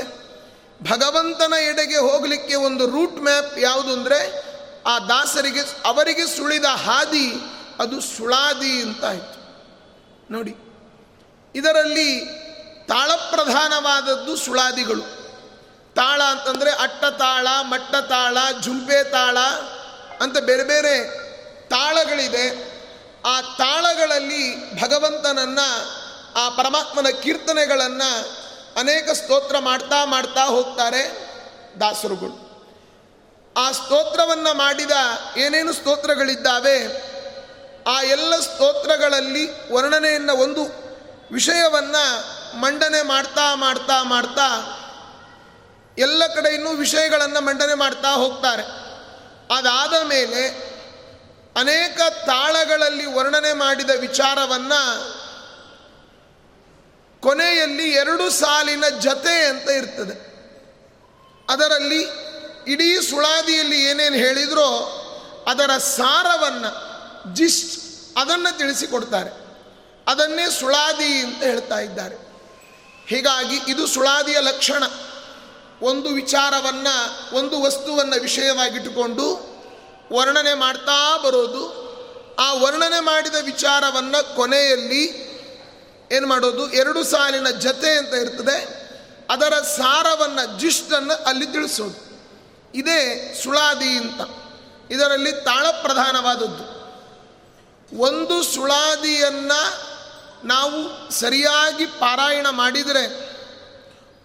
ಭಗವಂತನ 0.83 1.53
ಎಡೆಗೆ 1.53 1.97
ಹೋಗಲಿಕ್ಕೆ 1.97 2.55
ಒಂದು 2.55 2.85
ರೂಟ್ 2.85 3.17
ಮ್ಯಾಪ್ 3.17 3.59
ಯಾವುದು 3.59 3.93
ಅಂದರೆ 3.93 4.19
ಆ 4.85 4.99
ದಾಸರಿಗೆ, 4.99 5.61
ಅವರಿಗೆ 5.85 6.25
ಸುಳಿದ 6.27 6.63
ಹಾದಿ, 6.63 7.27
ಅದು 7.79 8.01
ಸುಳಾದಿ 8.01 8.73
ಅಂತ 8.81 9.03
ಆಯಿತು. 9.05 9.37
ನೋಡಿ, 10.31 10.53
ಇದರಲ್ಲಿ 11.55 12.09
ತಾಳಪ್ರಧಾನವಾದದ್ದು 12.87 14.35
ಸುಳಾದಿಗಳು. 14.35 15.14
ತಾಳ 15.95 16.21
ಅಂತಂದರೆ 16.23 16.71
ಅಟ್ಟ 16.71 17.05
ತಾಳ, 17.05 17.47
ಮಟ್ಟ 17.61 17.95
ತಾಳ, 17.95 18.37
ಜುಂಪೆ 18.61 19.03
ತಾಳ 19.03 19.37
ಅಂತ 20.21 20.37
ಬೇರೆ 20.37 20.63
ಬೇರೆ 20.63 20.95
ತಾಳಗಳಿದೆ. 21.69 22.75
ಆ 23.25 23.41
ತಾಳಗಳಲ್ಲಿ 23.41 24.75
ಭಗವಂತನನ್ನು, 24.81 25.67
ಆ 26.35 26.49
ಪರಮಾತ್ಮನ 26.49 27.07
ಕೀರ್ತನೆಗಳನ್ನು 27.23 28.09
ಅನೇಕ 28.75 29.11
ಸ್ತೋತ್ರ 29.11 29.59
ಮಾಡ್ತಾ 29.59 30.05
ಮಾಡ್ತಾ 30.05 30.43
ಹೋಗ್ತಾರೆ 30.43 31.01
ದಾಸರುಗಳು. 31.79 32.45
ಆ 33.57 33.71
ಸ್ತೋತ್ರವನ್ನು 33.71 34.57
ಮಾಡಿದ 34.57 34.91
ಏನೇನು 35.37 35.73
ಸ್ತೋತ್ರಗಳಿದ್ದಾವೆ, 35.73 36.77
ಆ 37.83 38.01
ಎಲ್ಲ 38.01 38.39
ಸ್ತೋತ್ರಗಳಲ್ಲಿ 38.39 39.73
ವರ್ಣನೆಯನ್ನು 39.73 40.37
ಒಂದು 40.37 40.63
ವಿಷಯವನ್ನು 41.31 42.05
ಮಂಡನೆ 42.59 43.01
ಮಾಡ್ತಾ 43.01 43.55
ಮಾಡ್ತಾ 43.55 44.03
ಮಾಡ್ತಾ 44.03 44.81
ಎಲ್ಲ 45.97 46.27
ಕಡೆ 46.27 46.49
ಇನ್ನೂ 46.53 46.71
ವಿಷಯಗಳನ್ನು 46.73 47.41
ಮಂಡನೆ 47.41 47.73
ಮಾಡ್ತಾ 47.73 48.09
ಹೋಗ್ತಾರೆ. 48.09 48.63
ಅದಾದ 49.57 50.05
ಮೇಲೆ 50.05 50.65
ಅನೇಕ 51.55 52.01
ತಾಳಗಳಲ್ಲಿ 52.25 53.05
ವರ್ಣನೆ 53.05 53.53
ಮಾಡಿದ 53.53 53.89
ವಿಚಾರವನ್ನು 53.89 55.15
ಕೊನೆಯಲ್ಲಿ 57.21 57.91
ಎರಡು 57.91 58.29
ಸಾಲಿನ 58.29 58.89
ಜತೆ 58.99 59.45
ಅಂತ 59.45 59.69
ಇರ್ತದೆ. 59.69 60.35
ಅದರಲ್ಲಿ 61.49 62.01
ಇಡೀ 62.67 63.01
ಸುಳಾದಿಯಲ್ಲಿ 63.09 63.83
ಏನೇನು 63.83 64.15
ಹೇಳಿದ್ರೋ 64.15 65.01
ಅದರ 65.47 65.77
ಸಾರವನ್ನು 65.77 66.95
ಜಿಸ್ಟ್ 67.33 67.85
ಅದನ್ನು 68.17 68.57
ತಿಳಿಸಿಕೊಡ್ತಾರೆ. 68.57 69.29
ಅದನ್ನೇ 70.07 70.49
ಸುಳಾದಿ 70.59 71.19
ಅಂತ 71.19 71.43
ಹೇಳ್ತಾ 71.43 71.79
ಇದ್ದಾರೆ. 71.79 72.15
ಹೀಗಾಗಿ 73.07 73.71
ಇದು 73.71 73.87
ಸುಳಾದಿಯ 73.87 74.37
ಲಕ್ಷಣ. 74.39 74.83
ಒಂದು 75.81 76.09
ವಿಚಾರವನ್ನು, 76.09 77.35
ಒಂದು 77.35 77.61
ವಸ್ತುವನ್ನು 77.61 78.21
ವಿಷಯವಾಗಿಟ್ಟುಕೊಂಡು 78.21 79.55
ವರ್ಣನೆ 80.13 80.53
ಮಾಡ್ತಾ 80.53 81.17
ಬರೋದು. 81.17 81.85
ಆ 82.39 82.53
ವರ್ಣನೆ 82.53 82.99
ಮಾಡಿದ 82.99 83.35
ವಿಚಾರವನ್ನು 83.41 84.35
ಕೊನೆಯಲ್ಲಿ 84.35 85.25
ಏನು 86.11 86.27
ಮಾಡೋದು? 86.27 86.71
ಎರಡು 86.71 87.03
ಸಾಲಿನ 87.03 87.49
ಜತೆ 87.49 87.97
ಅಂತ 87.97 88.13
ಇರ್ತದೆ. 88.13 88.85
ಅದರ 89.29 89.53
ಸಾರವನ್ನು, 89.59 90.59
ಜಿಷ್ಟನ್ನು 90.59 91.23
ಅಲ್ಲಿ 91.23 91.45
ತಿಳಿಸೋದು. 91.45 92.05
ಇದೇ 92.75 93.33
ಸುಳಾದಿ 93.43 93.89
ಅಂತ. 93.89 94.21
ಇದರಲ್ಲಿ 94.91 95.31
ತಾಳ 95.31 95.71
ಪ್ರಧಾನವಾದದ್ದು. 95.71 96.75
ಒಂದು 97.97 98.43
ಸುಳಾದಿಯನ್ನು 98.43 99.81
ನಾವು 100.47 101.11
ಸರಿಯಾಗಿ 101.11 101.85
ಪಾರಾಯಣ 101.85 102.47
ಮಾಡಿದರೆ 102.49 103.24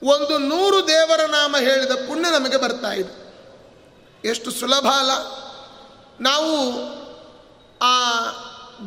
ಒಂದು 0.05 0.39
ನೂರು 0.39 0.89
ದೇವರ 0.89 1.21
ನಾಮ 1.31 1.57
ಹೇಳಿದ 1.57 1.93
ಪುಣ್ಯ 1.93 2.31
ನಮಗೆ 2.31 2.57
ಬರ್ತಾ 2.57 2.93
ಇದೆ. 2.93 3.21
ಎಷ್ಟು 4.29 4.51
ಸುಲಭ 4.51 4.87
ಅಲ್ಲ. 4.87 5.11
ನಾವು 6.21 6.73
ಆ 7.83 8.21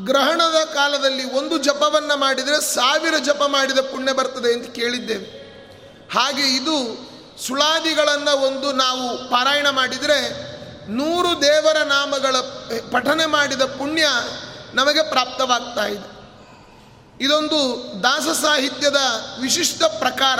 ಗ್ರಹಣದ 0.05 0.63
ಕಾಲದಲ್ಲಿ 0.65 1.33
ಒಂದು 1.33 1.57
ಜಪವನ್ನು 1.57 2.17
ಮಾಡಿದರೆ 2.17 2.61
ಸಾವಿರ 2.61 3.13
ಜಪ 3.25 3.43
ಮಾಡಿದ 3.47 3.79
ಪುಣ್ಯ 3.79 4.13
ಬರ್ತದೆ 4.13 4.53
ಅಂತ 4.53 4.75
ಕೇಳಿದ್ದೇವೆ. 4.75 5.43
ಹಾಗೆ 6.13 6.55
ಇದು 6.55 6.97
ಸುಳಾದಿಗಳನ್ನು 7.47 8.37
ಒಂದು 8.37 8.71
ನಾವು 8.71 9.17
ಪಾರಾಯಣ 9.17 9.69
ಮಾಡಿದರೆ 9.69 10.53
ನೂರು 10.91 11.41
ದೇವರ 11.41 11.77
ನಾಮಗಳ 11.77 12.35
ಪಠನೆ 12.91 13.25
ಮಾಡಿದ 13.25 13.61
ಪುಣ್ಯ 13.61 14.07
ನಮಗೆ 14.73 15.09
ಪ್ರಾಪ್ತವಾಗ್ತಾ 15.09 15.85
ಇದೆ. 15.85 16.13
ಇದೊಂದು 17.23 17.93
ದಾಸ 18.03 18.41
ಸಾಹಿತ್ಯದ 18.41 18.97
ವಿಶಿಷ್ಟ 19.41 19.83
ಪ್ರಕಾರ. 19.83 20.39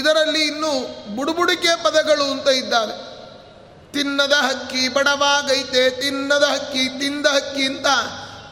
ಇದರಲ್ಲಿ 0.00 0.42
ಇನ್ನು 0.46 0.70
ಬುಡುಬುಡಿಕೆ 1.16 1.82
ಪದಗಳು 1.82 2.24
ಅಂತ 2.24 2.48
ಇದ್ದಾವೆ 2.48 3.10
ತಿನ್ನದ 3.92 4.32
ಹಕ್ಕಿ 4.32 4.88
ಬಡವಾಗೈತೆ, 4.88 5.90
ತಿನ್ನದ 5.90 6.42
ಹಕ್ಕಿ, 6.42 7.00
ತಿಂದ 7.00 7.26
ಹಕ್ಕಿ 7.26 7.64
ಅಂತ 7.64 7.86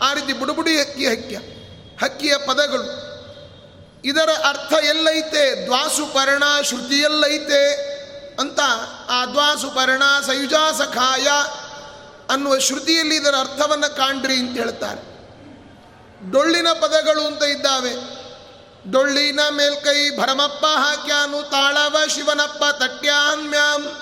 ಆ 0.00 0.12
ರೀತಿ 0.12 0.33
ಬುಡುಬುಡಿ 0.33 0.81
ಹಕ್ಕಿ 0.81 1.07
ಹಕ್ಕಿಯ 1.07 1.37
ಹಕ್ಕಿಯ 2.02 2.37
ಪದಗಳು. 2.37 3.09
ಇದರ 4.05 4.31
ಅರ್ಥ 4.49 4.73
ಎಲ್ಲೈತೆ, 4.85 5.64
ದ್ವಾಸುಪರ್ಣ 5.64 6.43
ಶ್ರುತಿಯಲ್ಲೈತೆ 6.62 7.62
ಅಂತ 8.40 8.61
ಆ 9.11 9.25
ದ್ವಾಸುಪರ್ಣ 9.26 10.02
ಸಯುಜಾ 10.26 10.73
ಸಖಾಯ 10.73 11.26
ಅನ್ನುವ 12.33 12.59
ಶ್ರುತಿಯಲ್ಲಿ 12.59 13.17
ಇದರ 13.17 13.35
ಅರ್ಥವನ್ನು 13.40 13.97
ಕಾಣ್ರಿ 13.97 14.35
ಅಂತ 14.35 14.59
ಹೇಳ್ತಾರೆ. 14.59 15.02
ಡೊಳ್ಳಿನ 16.33 16.67
ಪದಗಳು 16.81 17.26
ಅಂತ 17.26 17.43
ಇದ್ದಾವೆ. 17.43 18.18
ಡೊಳ್ಳಿನ 18.90 19.40
ಮೇಲ್ಕೈ 19.49 20.16
ಭರಮಪ್ಪ 20.16 20.66
ಹಾಕ್ಯಾನು, 20.66 21.42
ತಾಳವ 21.42 21.97
ಶಿವನಪ್ಪ 22.14 22.64
ತಟ್ಯಾನ್ಮ್ಯಾಂ 22.83 24.00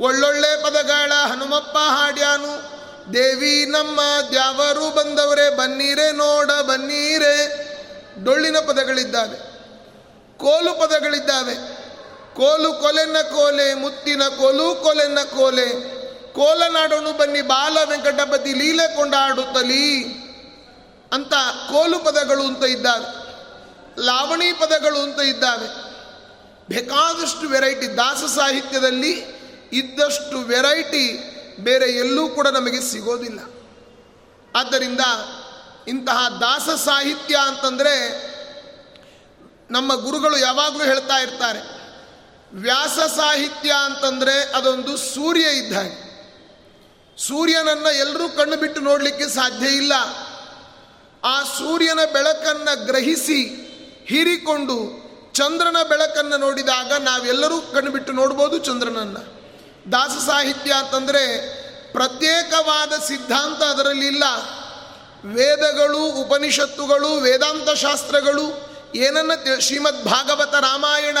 ಒಳ್ಳೊಳ್ಳೆ 0.00 0.62
ಪದಗಳ 0.62 1.12
ಹನುಮಪ್ಪ 1.26 1.78
ಹಾಡ್ಯಾನು, 1.78 2.74
ದೇವಿ 3.12 3.66
ನಮ್ಮ 3.66 4.00
ದ್ಯಾವರು 4.30 4.94
ಬಂದವರೇ, 4.94 5.56
ಬನ್ನೀರೆ 5.56 6.12
ನೋಡ, 6.12 6.50
ಬನ್ನೀರೆ. 6.50 7.64
ಡೊಳ್ಳಿನ 8.24 8.56
ಪದಗಳಿದ್ದಾವೆ, 8.58 9.36
ಕೋಲು 10.38 10.80
ಪದಗಳಿದ್ದಾವೆ. 10.80 11.54
ಕೋಲು 12.34 12.72
ಕೊಲೆನ್ನ 12.72 13.16
ಕೋಲೆ, 13.22 13.74
ಮುತ್ತಿನ 13.74 14.22
ಕೋಲು 14.28 14.74
ಕೊಲೆನ್ನ 14.74 15.18
ಕೋಲೆ. 15.20 15.68
ಕೋಲನಾಡೋನು 16.32 17.12
ಬನ್ನಿ, 17.12 17.42
ಬಾಲ 17.42 17.78
ವೆಂಕಟಪತಿ 17.84 18.52
ಲೀಲೆ 18.52 18.96
ಕೊಂಡಾಡುತ್ತಲೀ 18.96 20.04
ಅಂತ 21.12 21.32
ಕೋಲು 21.70 21.98
ಪದಗಳು 21.98 22.42
ಅಂತ 22.42 22.64
ಇದ್ದಾವೆ. 22.64 23.23
ಲಾವಣಿ 23.98 24.52
ಪದಗಳು 24.52 25.00
ಅಂತ 25.02 25.20
ಇದ್ದಾವೆ. 25.20 25.68
ಬೇಕಾದಷ್ಟು 26.68 27.48
ವೆರೈಟಿ 27.48 27.96
ದಾಸ 27.96 28.24
ಸಾಹಿತ್ಯದಲ್ಲಿ 28.34 29.12
ಇದ್ದಷ್ಟು 29.72 30.38
ವೆರೈಟಿ 30.38 31.06
ಬೇರೆ 31.60 31.90
ಎಲ್ಲೂ 31.92 32.28
ಕೂಡ 32.28 32.46
ನಮಗೆ 32.48 32.80
ಸಿಗೋದಿಲ್ಲ. 32.80 33.40
ಆದ್ದರಿಂದ 34.54 35.00
ಇಂತಹ 35.88 36.28
ದಾಸ 36.40 36.68
ಸಾಹಿತ್ಯ 36.84 37.36
ಅಂತಂದರೆ 37.36 37.94
ನಮ್ಮ 39.70 39.94
ಗುರುಗಳು 39.94 40.36
ಯಾವಾಗಲೂ 40.36 40.84
ಹೇಳ್ತಾ 40.84 41.16
ಇರ್ತಾರೆ, 41.16 41.60
ವ್ಯಾಸ 42.52 42.98
ಸಾಹಿತ್ಯ 43.16 43.72
ಅಂತಂದರೆ 43.84 44.44
ಅದೊಂದು 44.44 44.96
ಸೂರ್ಯ 44.96 45.40
ಇದ್ದ 45.40 45.72
ಹಾಗೆ 45.72 46.04
ಸೂರ್ಯನನ್ನು 47.18 47.90
ಎಲ್ಲರೂ 47.98 48.28
ಕಣ್ಣು 48.28 48.56
ಬಿಟ್ಟು 48.56 48.80
ನೋಡಲಿಕ್ಕೆ 48.80 49.28
ಸಾಧ್ಯ 49.28 49.66
ಇಲ್ಲ. 49.66 49.92
ಆ 51.24 51.42
ಸೂರ್ಯನ 51.42 51.98
ಬೆಳಕನ್ನು 52.12 52.86
ಗ್ರಹಿಸಿ 52.86 53.63
ಹೀರಿಕೊಂಡು 54.06 55.04
ಚಂದ್ರನ 55.32 55.76
ಬೆಳಕನ್ನು 55.88 56.36
ನೋಡಿದಾಗ 56.36 56.92
ನಾವೆಲ್ಲರೂ 56.92 57.60
ಕಣ್ಬಿಟ್ಟು 57.60 58.12
ನೋಡ್ಬೋದು 58.12 58.58
ಚಂದ್ರನನ್ನು. 58.58 59.34
ದಾಸ 59.92 60.10
ಸಾಹಿತ್ಯ 60.10 60.72
ಅಂತಂದರೆ 60.72 61.54
ಪ್ರತ್ಯೇಕವಾದ 61.92 62.92
ಸಿದ್ಧಾಂತ 62.92 63.62
ಅದರಲ್ಲಿ 63.62 64.06
ಇಲ್ಲ. 64.06 64.24
ವೇದಗಳು, 65.24 65.98
ಉಪನಿಷತ್ತುಗಳು, 65.98 67.08
ವೇದಾಂತ 67.08 67.70
ಶಾಸ್ತ್ರಗಳು, 67.70 68.74
ಏನನ್ನ 68.94 69.30
ಶ್ರೀಮದ್ 69.58 70.04
ಭಾಗವತ 70.04 70.54
ರಾಮಾಯಣ 70.54 71.18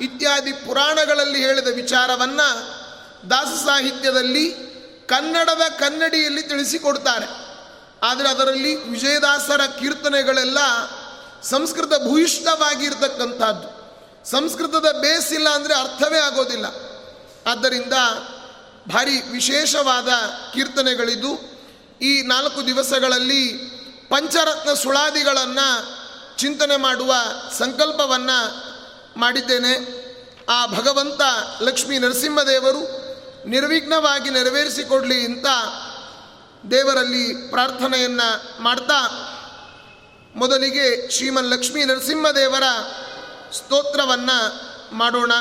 ಇತ್ಯಾದಿ 0.00 0.52
ಪುರಾಣಗಳಲ್ಲಿ 0.52 1.38
ಹೇಳಿದ 1.46 1.68
ವಿಚಾರವನ್ನು 1.68 2.68
ದಾಸ 3.30 3.64
ಸಾಹಿತ್ಯದಲ್ಲಿ 3.64 4.68
ಕನ್ನಡದ 5.06 5.62
ಕನ್ನಡಿಯಲ್ಲಿ 5.78 6.42
ತಿಳಿಸಿಕೊಡ್ತಾರೆ. 6.42 7.48
ಆದರೆ 8.02 8.28
ಅದರಲ್ಲಿ 8.28 8.90
ವಿಜಯದಾಸರ 8.90 9.60
ಕೀರ್ತನೆಗಳೆಲ್ಲ 9.78 10.58
ಸಂಸ್ಕೃತ 11.42 11.88
ಭೂಯಿಷ್ಠವಾಗಿರ್ತಕ್ಕಂಥದ್ದು. 11.88 13.78
ಸಂಸ್ಕೃತದ 14.30 14.86
ಬೇಸಿಲ್ಲ 15.00 15.48
ಅಂದರೆ 15.48 15.74
ಅರ್ಥವೇ 15.74 16.18
ಆಗೋದಿಲ್ಲ. 16.18 16.66
ಆದ್ದರಿಂದ 17.46 17.92
ಭಾರಿ 18.88 19.20
ವಿಶೇಷವಾದ 19.20 20.08
ಕೀರ್ತನೆಗಳಿದ್ದು, 20.54 21.58
ಈ 22.02 22.22
ನಾಲ್ಕು 22.22 22.66
ದಿವಸಗಳಲ್ಲಿ 22.66 23.48
ಪಂಚರತ್ನ 24.08 24.74
ಸುಳಾದಿಗಳನ್ನು 24.74 25.98
ಚಿಂತನೆ 26.36 26.76
ಮಾಡುವ 26.76 27.14
ಸಂಕಲ್ಪವನ್ನು 27.58 28.64
ಮಾಡಿದ್ದೇನೆ. 29.16 29.98
ಆ 30.48 30.66
ಭಗವಂತ 30.66 31.20
ಲಕ್ಷ್ಮೀ 31.60 31.98
ನರಸಿಂಹದೇವರು 31.98 33.08
ನಿರ್ವಿಘ್ನವಾಗಿ 33.48 34.30
ನೆರವೇರಿಸಿಕೊಡಲಿ 34.30 35.24
ಅಂತ 35.24 35.46
ದೇವರಲ್ಲಿ 36.70 37.50
ಪ್ರಾರ್ಥನೆಯನ್ನು 37.50 38.62
ಮಾಡ್ತಾ 38.62 39.34
ಮೊದಲಿಗೆ 40.34 41.10
ಶ್ರೀಮನ್ 41.10 41.46
ಲಕ್ಷ್ಮೀ 41.46 41.84
ನರಸಿಂಹದೇವರ 41.84 42.62
ಸ್ತೋತ್ರವನ್ನು 43.52 44.68
ಮಾಡೋಣ. 44.94 45.32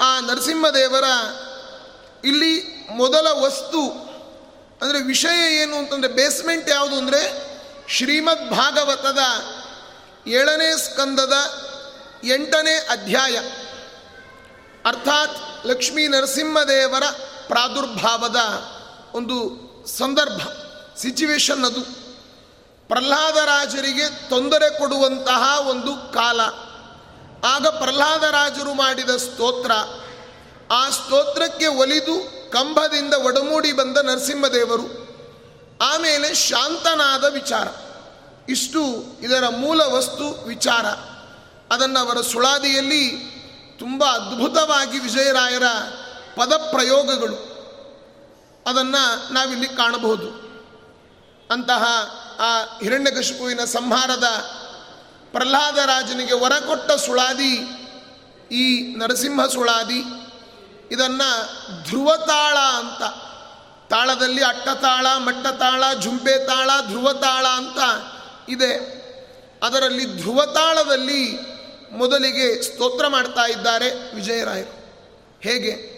ಆ 0.00 0.20
ನರಸಿಂಹದೇವರ 0.20 1.04
ಇಲ್ಲಿ 2.24 2.86
ಮೊದಲ 2.90 3.26
ವಸ್ತು 3.30 3.90
ಅಂದರೆ 4.82 5.02
ವಿಷಯ 5.02 5.62
ಏನು 5.62 5.76
ಅಂತಂದರೆ 5.76 6.12
ಬೇಸ್ಮೆಂಟ್ 6.12 6.70
ಯಾವುದು 6.70 6.96
ಅಂದರೆ 6.96 7.46
ಶ್ರೀಮದ್ 7.88 8.50
ಭಾಗವತದ 8.50 9.18
ಏಳನೇ 10.28 10.76
ಸ್ಕಂದದ 10.76 11.32
ಎಂಟನೇ 12.24 12.74
ಅಧ್ಯಾಯ. 12.90 13.36
ಅರ್ಥಾತ್ 14.84 15.66
ಲಕ್ಷ್ಮೀ 15.66 16.06
ನರಸಿಂಹದೇವರ 16.06 17.02
ಪ್ರಾದುರ್ಭಾವದ 17.46 18.36
ಒಂದು 19.14 19.56
ಸಂದರ್ಭ 19.86 20.40
ಸಿಚುವೇಶನ್ 20.98 21.64
ಅದು. 21.64 22.05
ಪ್ರಹ್ಲಾದರಾಜರಿಗೆ 22.88 24.28
ತೊಂದರೆ 24.28 24.78
ಕೊಡುವಂತಹ 24.78 25.60
ಒಂದು 25.60 26.12
ಕಾಲ. 26.12 26.40
ಆಗ 27.46 27.66
ಪ್ರಹ್ಲಾದರಾಜರು 27.66 28.74
ಮಾಡಿದ 28.74 29.10
ಸ್ತೋತ್ರ. 29.10 29.72
ಆ 30.70 30.90
ಸ್ತೋತ್ರಕ್ಕೆ 30.90 31.66
ಒಲಿದು 31.66 32.36
ಕಂಬದಿಂದ 32.50 33.14
ಒಡಮೂಡಿ 33.14 33.72
ಬಂದ 33.72 33.98
ನರಸಿಂಹದೇವರು. 33.98 35.06
ಆಮೇಲೆ 35.82 36.34
ಶಾಂತನಾದ 36.34 37.24
ವಿಚಾರ. 37.24 37.68
ಇಷ್ಟು 38.48 38.86
ಇದರ 39.20 39.44
ಮೂಲ 39.48 39.80
ವಸ್ತು 39.80 40.44
ವಿಚಾರ. 40.46 40.86
ಅದನ್ನು 41.74 42.00
ಅವರ 42.00 42.20
ಸುಳಾದಿಯಲ್ಲಿ 42.20 43.10
ತುಂಬ 43.78 44.04
ಅದ್ಭುತವಾಗಿ 44.04 44.98
ವಿಜಯರಾಯರ 44.98 45.62
ಪದ 46.36 46.52
ಪ್ರಯೋಗಗಳು 46.56 47.56
ಅದನ್ನು 48.66 49.32
ನಾವಿಲ್ಲಿ 49.32 49.68
ಕಾಣಬಹುದು. 49.68 50.46
ಅಂತಹ 51.50 51.84
ಆ 52.38 52.78
ಹಿರಣ್ಯಕಶಿಪುವಿನ 52.82 53.64
ಸಂಹಾರದ 53.64 54.24
ಪ್ರಹ್ಲಾದರಾಜನಿಗೆ 55.32 56.34
ಕೊಟ್ಟ 56.66 56.92
ಸುಳಾದಿ, 56.92 57.54
ಈ 58.54 58.94
ನರಸಿಂಹ 58.96 59.46
ಸುಳಾದಿ, 59.46 60.02
ಇದನ್ನು 60.90 61.46
ಧ್ರುವತಾಳ 61.84 62.58
ಅಂತ, 62.58 63.02
ತಾಳದಲ್ಲಿ 63.90 64.44
ಅಟ್ಟತಾಳ, 64.44 65.06
ಮಟ್ಟತಾಳ 65.18 65.94
ಜುಂಬೆ 65.94 66.46
ತಾಳ 66.46 66.70
ಧ್ರುವತಾಳ 66.88 67.46
ಅಂತ 67.46 67.78
ಇದೆ. 68.50 68.96
ಅದರಲ್ಲಿ 69.62 70.16
ಧ್ರುವತಾಳದಲ್ಲಿ 70.16 71.38
ಮೊದಲಿಗೆ 71.92 72.62
ಸ್ತೋತ್ರ 72.62 73.06
ಮಾಡ್ತಾ 73.06 73.46
ಇದ್ದಾರೆ 73.46 74.14
ವಿಜಯರಾಯರು. 74.14 74.76
ಹೇಗೆ? 75.40 75.95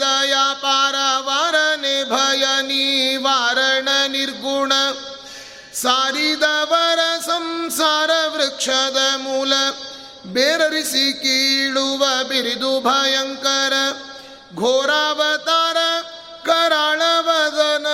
ದಯಾ 0.00 0.52
ಪಾರವಾರನೆ 0.52 2.04
ಭಯ 2.04 2.44
ನಿವಾರಣ 2.62 3.88
ನಿರ್ಗುಣ. 4.08 4.72
ಸಾರಿದವರ 5.74 6.98
ಸಂಸಾರ 7.26 8.10
ವೃಕ್ಷದ 8.28 8.98
ಮೂಲ, 9.16 9.52
ಬೇರರಿಸಿ 10.26 11.12
ಕೀಳುವ 11.12 12.24
ಬಿರಿದು 12.24 12.80
ಭಯಂಕರ. 12.80 13.72
ಘೋರಾವತಾರ 14.56 15.76
ಕರಾಳವದನ, 16.46 17.86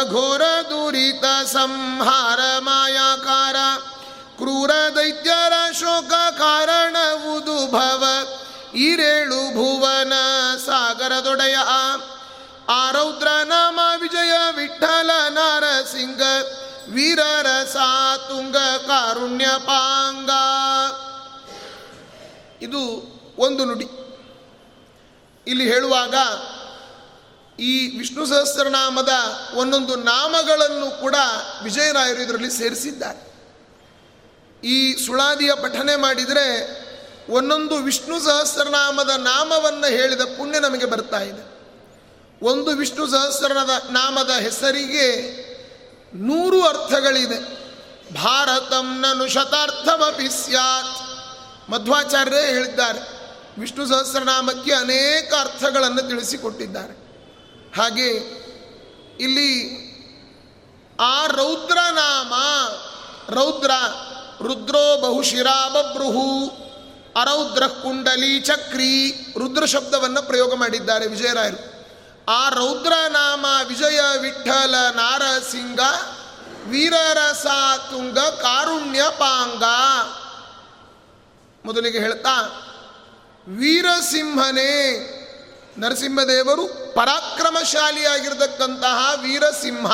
ಅಘೋರ 0.00 0.42
ದುರಿತ 0.42 1.24
ಸಂಹಾರ 1.52 2.40
ಮಾಯಾಕಾರ. 2.58 3.43
ಕ್ರೂರ 4.64 4.94
ದೈತ್ಯರ 4.94 5.52
ಶೋಕ 5.72 6.38
ಕಾರಣವುದು 6.38 7.70
ಭವ 7.70 8.04
ಈರೇಳು 8.74 9.54
ಭುವನ 9.54 10.12
ಸಾಗರದೊಡೆಯ 10.66 11.56
ಆರೌದ್ರ 12.68 13.28
ನಾಮ 13.44 13.80
ವಿಜಯ 14.00 14.32
ವಿಠಲ 14.56 15.10
ನರಸಿಂಗ. 15.28 16.22
ವೀರರ 16.92 17.46
ಸಾತುಂಗ 17.64 18.56
ಕಾರುಣ್ಯ 18.86 19.46
ಪಾಂಗ. 19.58 20.30
ಇದು 22.62 22.80
ಒಂದು 23.38 23.64
ನುಡಿ. 23.64 23.86
ಇಲ್ಲಿ 25.46 25.72
ಹೇಳುವಾಗ 25.72 26.14
ಈ 27.60 27.98
ವಿಷ್ಣು 27.98 28.26
ಸಹಸ್ರನಾಮದ 28.26 29.12
ಒಂದೊಂದು 29.54 29.96
ನಾಮಗಳನ್ನು 29.96 31.00
ಕೂಡ 31.00 31.14
ವಿಜಯರಾಯರು 31.62 32.22
ಇದರಲ್ಲಿ 32.22 32.50
ಸೇರಿಸಿದ್ದಾರೆ. 32.50 33.33
ಈ 34.64 35.06
ಸುಳಾದಿಯ 35.06 35.50
ಪಠನೆ 35.54 35.96
ಮಾಡಿದರೆ 35.96 36.48
ಒಂದೊಂದು 37.32 37.76
ವಿಷ್ಣು 37.76 38.20
ಸಹಸ್ರನಾಮದ 38.20 39.10
ನಾಮವನ್ನು 39.10 39.86
ಹೇಳಿದ 39.86 40.20
ಪುಣ್ಯ 40.20 40.60
ನಮಗೆ 40.60 40.86
ಬರ್ತಾ 40.86 41.20
ಇದೆ. 41.20 41.54
ಒಂದು 42.42 42.70
ವಿಷ್ಣು 42.70 43.06
ಸಹಸ್ರನದ 43.06 43.70
ನಾಮದ 43.90 44.30
ಹೆಸರಿಗೆ 44.30 45.06
ನೂರು 46.14 46.62
ಅರ್ಥಗಳಿದೆ. 46.62 47.64
ಭಾರತಂ 48.14 49.00
ನನು 49.00 49.28
ಶತಾರ್ಥಮಿ 49.28 50.28
ಸ್ಯಾತ್. 50.28 51.70
ಮಧ್ವಾಚಾರ್ಯರೇ 51.70 52.46
ಹೇಳಿದ್ದಾರೆ, 52.46 53.00
ವಿಷ್ಣು 53.60 53.86
ಸಹಸ್ರನಾಮಕ್ಕೆ 53.86 54.72
ಅನೇಕ 54.72 55.34
ಅರ್ಥಗಳನ್ನು 55.40 56.02
ತಿಳಿಸಿಕೊಟ್ಟಿದ್ದಾರೆ. 56.08 56.94
ಹಾಗೆ 57.76 58.08
ಇಲ್ಲಿ 59.20 59.50
ಆ 61.00 61.26
ರೌದ್ರನಾಮ, 61.26 62.34
ರೌದ್ರ 63.34 63.70
ರುದ್ರೋ 64.42 65.00
ಬಹುಶಿರಾ 65.00 65.68
ಬಬ್ರುಹು 65.68 66.64
ಅರೌದ್ರ 67.20 67.66
ಕುಂಡಲಿ 67.66 68.40
ಚಕ್ರಿ 68.40 69.26
ರುದ್ರ 69.38 69.64
ಶಬ್ದವನ್ನು 69.64 70.22
ಪ್ರಯೋಗ 70.22 70.54
ಮಾಡಿದ್ದಾರೆ 70.54 71.06
ವಿಜಯರಾಯರು. 71.06 71.74
ಆ 72.28 72.48
ರೌದ್ರ 72.48 72.92
ನಾಮ 73.08 73.46
ವಿಜಯ 73.66 74.00
ವಿಠಲ 74.18 74.74
ನಾರಸಿಂಗ 74.94 75.80
ವೀರರಸ 76.66 77.46
ತುಂಗ 77.90 78.18
ಕಾರುಣ್ಯ 78.18 79.02
ಪಾಂಗ. 79.10 79.62
ಮೊದಲಿಗೆ 81.66 81.98
ಹೇಳ್ತಾ, 81.98 82.60
ವೀರಸಿಂಹನೇ, 83.48 84.70
ನರಸಿಂಹದೇವರು 85.78 86.94
ಪರಾಕ್ರಮಶಾಲಿಯಾಗಿರತಕ್ಕಂತಹ 86.94 89.20
ವೀರಸಿಂಹ, 89.20 89.92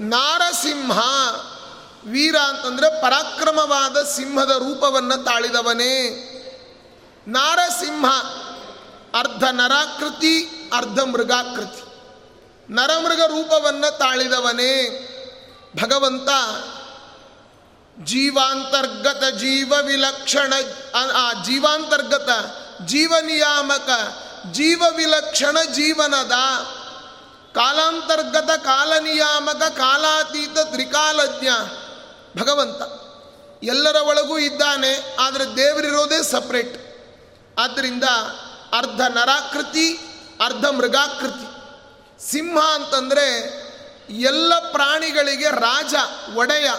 ನಾರಸಿಂಹ. 0.00 1.00
ವೀರ 2.06 2.36
ಅಂತಂದರೆ 2.36 3.02
ಪರಾಕ್ರಮವಾದ 3.02 4.02
ಸಿಂಹದ 4.02 4.50
ರೂಪವನ್ನು 4.50 5.24
ತಾಳಿದವನೇ. 5.24 6.22
ನಾರಸಿಂಹ, 7.28 8.06
ಅರ್ಧ 9.18 9.44
ನರಾಕೃತಿ, 9.44 10.48
ಅರ್ಧ 10.72 11.00
ಮೃಗಾಕೃತಿ. 11.00 11.82
ನರಮೃಗ 12.74 13.20
ರೂಪವನ್ನು 13.20 13.98
ತಾಳಿದವನೇ. 13.98 15.02
ಭಗವಂತ, 15.82 16.28
ಜೀವಾಂತರ್ಗತ 18.04 19.24
ಜೀವ 19.24 19.72
ವಿಲಕ್ಷಣ 19.86 20.52
ಜೀವಾಂತರ್ಗತ 21.44 22.28
ಜೀವ 22.86 23.14
ನಿಯಾಮಕ, 23.20 23.88
ಜೀವ 24.52 24.82
ವಿಲಕ್ಷಣ 24.96 25.56
ಜೀವನದ. 25.72 26.32
ಕಾಲಾಂತರ್ಗತ 27.54 28.50
ಕಾಲ 28.50 28.92
ನಿಯಾಮಕ, 28.98 29.62
ಕಾಲಾತೀತ 29.76 30.58
ತ್ರಿಕಾಲಜ್ಞ. 30.58 31.48
ಭಗವಂತ 32.38 32.82
ಎಲ್ಲರ 33.64 33.96
ಒಳಗೂ 33.96 34.38
ಇದ್ದಾನೆ, 34.38 35.16
ಆದರೆ 35.18 35.56
ದೇವರಿರೋದೇ 35.56 36.22
ಸಪ್ರೇಟ್ 36.22 36.86
ಆದ್ದರಿಂದ 37.58 38.04
ಅರ್ಧ 38.72 39.00
ನರಾಕೃತಿ, 39.00 39.98
ಅರ್ಧ 40.44 40.66
ಮೃಗಾಕೃತಿ. 40.66 41.46
ಸಿಂಹ 42.30 42.60
ಅಂತಂದರೆ 42.60 43.26
ಎಲ್ಲ 44.10 44.72
ಪ್ರಾಣಿಗಳಿಗೆ 44.72 45.48
ರಾಜ, 45.48 45.94
ಒಡೆಯ. 46.34 46.70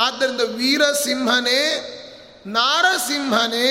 ಆದ್ದರಿಂದ 0.00 0.40
ವೀರಸಿಂಹನೇ, 0.40 1.60
ನಾರಸಿಂಹನೇ, 2.46 3.70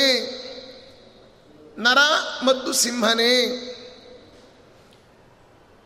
ನರ 1.78 1.98
ಮತ್ತು 2.44 2.74
ಸಿಂಹನೇ. 2.74 3.70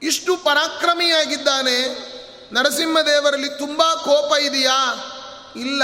ಇಷ್ಟು 0.01 0.37
ಪರಾಕ್ರಮಿಯಾಗಿದ್ದಾನೆ. 0.37 1.77
ನರಸಿಂಹದೇವರಲ್ಲಿ 2.53 3.49
ತುಂಬ 3.49 3.83
ಕೋಪ 3.83 4.37
ಇದೆಯಾ? 4.37 4.95
ಇಲ್ಲ. 5.57 5.83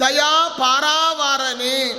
ದಯಾ 0.00 0.48
ಪಾರಾವಾರನೆ 0.48 1.90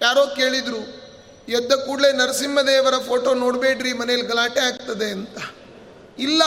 ಯಾರೋ 0.00 0.26
ಕೇಳಿದರು, 0.26 1.06
ಎದ್ದ 1.48 1.86
ಕೂಡಲೇ 1.86 2.12
ನರಸಿಂಹದೇವರ 2.12 2.94
ಫೋಟೋ 3.06 3.34
ನೋಡಬೇಡ್ರಿ, 3.34 3.92
ಮನೇಲಿ 3.92 4.22
ಗಲಾಟೆ 4.22 4.60
ಆಗ್ತದೆ 4.60 5.10
ಅಂತ. 5.10 5.38
ಇಲ್ಲ, 6.18 6.42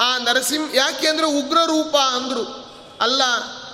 ಆ 0.00 0.18
ನರಸಿಂಹ, 0.18 0.74
ಯಾಕೆ 0.74 1.08
ಅಂದರೆ 1.08 1.26
ಉಗ್ರ 1.26 1.58
ರೂಪ 1.66 1.96
ಅಂದರು. 1.96 2.72
ಅಲ್ಲ, 3.00 3.22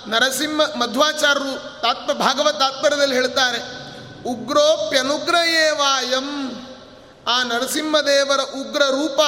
ನರಸಿಂಹ 0.06 0.60
ಮಧ್ವಾಚಾರ್ಯರು 0.76 1.82
ತಾತ್ಪ 1.82 2.12
ಭಾಗವತ 2.12 2.54
ತಾತ್ಪರ್ಯದಲ್ಲಿ 2.54 3.14
ಹೇಳ್ತಾರೆ, 3.14 3.88
ಉಗ್ರೋಪ್ಯನುಗ್ರಹೇವಾಯಂ. 4.24 6.50
ಆ 7.28 7.42
ನರಸಿಂಹದೇವರ 7.42 8.40
ಉಗ್ರ 8.40 8.82
ರೂಪ 8.82 9.20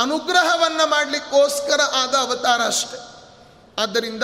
ಅನುಗ್ರಹವನ್ನು 0.00 0.86
ಮಾಡಲಿಕ್ಕೋಸ್ಕರ 0.86 1.80
ಆದ 1.94 2.14
ಅವತಾರ 2.14 2.66
ಅಷ್ಟೆ. 2.66 3.17
ಆದ್ದರಿಂದ 3.78 4.22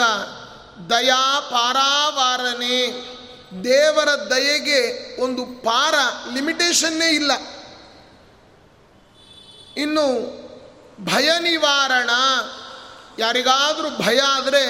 ದಯಾ 0.91 1.41
ಪಾರಾವಾರನೆ, 1.41 2.79
ದೇವರ 3.65 4.09
ದಯೆಗೆ 4.31 4.81
ಒಂದು 5.21 5.45
ಪಾರ 5.47 5.95
ಲಿಮಿಟೇಷನ್ನೇ 6.35 7.09
ಇಲ್ಲ. 7.09 7.33
ಇನ್ನು 9.77 10.07
ಭಯ 11.05 11.31
ನಿವಾರಣ, 11.39 12.11
ಯಾರಿಗಾದರೂ 13.19 14.05
ಭಯ 14.05 14.19
ಆದರೆ 14.19 14.65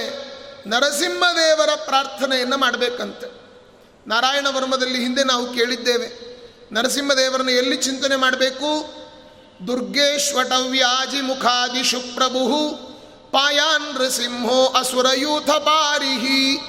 ನರಸಿಂಹದೇವರ 0.67 1.69
ಪ್ರಾರ್ಥನೆಯನ್ನು 1.75 2.57
ಮಾಡಬೇಕಂತೆ. 2.57 3.27
ನಾರಾಯಣ 4.09 4.47
ವರ್ಮದಲ್ಲಿ 4.51 4.99
ಹಿಂದೆ 4.99 5.25
ನಾವು 5.25 5.55
ಕೇಳಿದ್ದೇವೆ, 5.55 6.09
ನರಸಿಂಹದೇವರನ್ನು 6.73 7.51
ಎಲ್ಲಿ 7.51 7.77
ಚಿಂತನೆ 7.77 8.17
ಮಾಡಬೇಕು? 8.17 8.71
ದುರ್ಗೇಶ್ವಟವ್ಯಾಜಿ 9.67 11.21
ಮುಖಾದಿ 11.21 11.85
ಶುಪ್ರಭು 11.85 12.94
ಪಾಯಾನ್ 13.35 13.95
ನೃಸಿಂಹೋ 13.95 14.67
ಅಸುರಯೂಥ 14.67 15.51
ಪಾರಿಹಿ. 15.51 16.61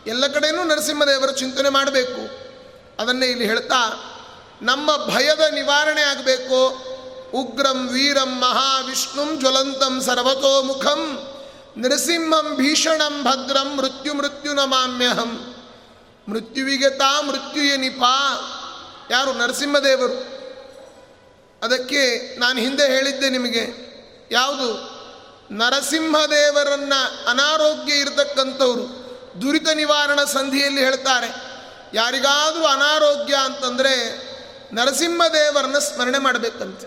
ಎಲ್ಲ 0.06 0.26
ಕಡೆಯೂ 0.26 0.64
ನರಸಿಂಹದೇವರ 0.64 1.30
ಚಿಂತನೆ 1.30 1.68
ಮಾಡಬೇಕು. 1.68 2.44
ಅದನ್ನೇ 3.02 3.26
ಇಲ್ಲಿ 3.26 3.44
ಹೇಳ್ತಾ, 3.44 4.10
ನಮ್ಮ 4.62 4.96
ಭಯದ 4.96 5.54
ನಿವಾರಣೆ 5.54 6.02
ಆಗಬೇಕು. 6.02 6.86
ಉಗ್ರಂ, 7.34 7.88
ವೀರಂ, 7.88 8.40
ಮಹಾವಿಷ್ಣುಂ, 8.40 9.40
ಜ್ವಲಂತಂ, 9.40 10.00
ಸರ್ವತೋಮುಖಂ, 10.00 11.28
ನೃಸಿಂಹಂ, 11.78 12.56
ಭೀಷಣಂ, 12.56 13.22
ಭದ್ರಂ, 13.22 13.76
ಮೃತ್ಯು 13.76 14.14
ಮೃತ್ಯು 14.14 14.52
ನಮಾಮ್ಯಹಂ. 14.52 15.53
ಮೃತ್ಯುವಿಗೆ 16.28 16.90
ತಾ 16.90 17.20
ಮೃತ್ಯು 17.20 17.64
ಎನಿಪಾ. 17.64 18.50
ಯಾರು 19.10 19.32
ನರಸಿಂಹದೇವರು? 19.32 20.34
ಅದಕ್ಕೆ 21.62 22.36
ನಾನು 22.38 22.58
ಹಿಂದೆ 22.58 22.86
ಹೇಳಿದ್ದೆ 22.86 23.30
ನಿಮಗೆ, 23.30 23.64
ಯಾವುದು? 24.30 24.94
ನರಸಿಂಹದೇವರನ್ನು 25.54 27.28
ಅನಾರೋಗ್ಯ 27.28 27.94
ಇರತಕ್ಕಂಥವ್ರು 27.94 29.04
ದುರಿತ 29.42 29.68
ನಿವಾರಣ 29.68 30.24
ಸಂಧಿಯಲ್ಲಿ 30.24 30.84
ಹೇಳ್ತಾರೆ. 30.84 31.34
ಯಾರಿಗಾದರೂ 31.94 32.64
ಅನಾರೋಗ್ಯ 32.64 33.34
ಅಂತಂದರೆ 33.34 34.24
ನರಸಿಂಹದೇವರನ್ನ 34.74 35.78
ಸ್ಮರಣೆ 35.78 36.18
ಮಾಡಬೇಕಂತೆ. 36.18 36.86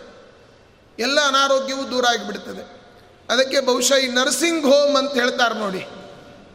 ಎಲ್ಲ 1.00 1.28
ಅನಾರೋಗ್ಯವೂ 1.28 1.84
ದೂರ 1.84 2.06
ಆಗಿಬಿಡ್ತದೆ. 2.08 2.82
ಅದಕ್ಕೆ 3.30 3.60
ಬಹುಶಃ 3.60 3.95
ಈ 3.95 4.08
ನರ್ಸಿಂಗ್ 4.08 4.65
ಹೋಮ್ 4.65 4.97
ಅಂತ 4.97 5.13
ಹೇಳ್ತಾರೆ 5.13 5.56
ನೋಡಿ. 5.56 5.86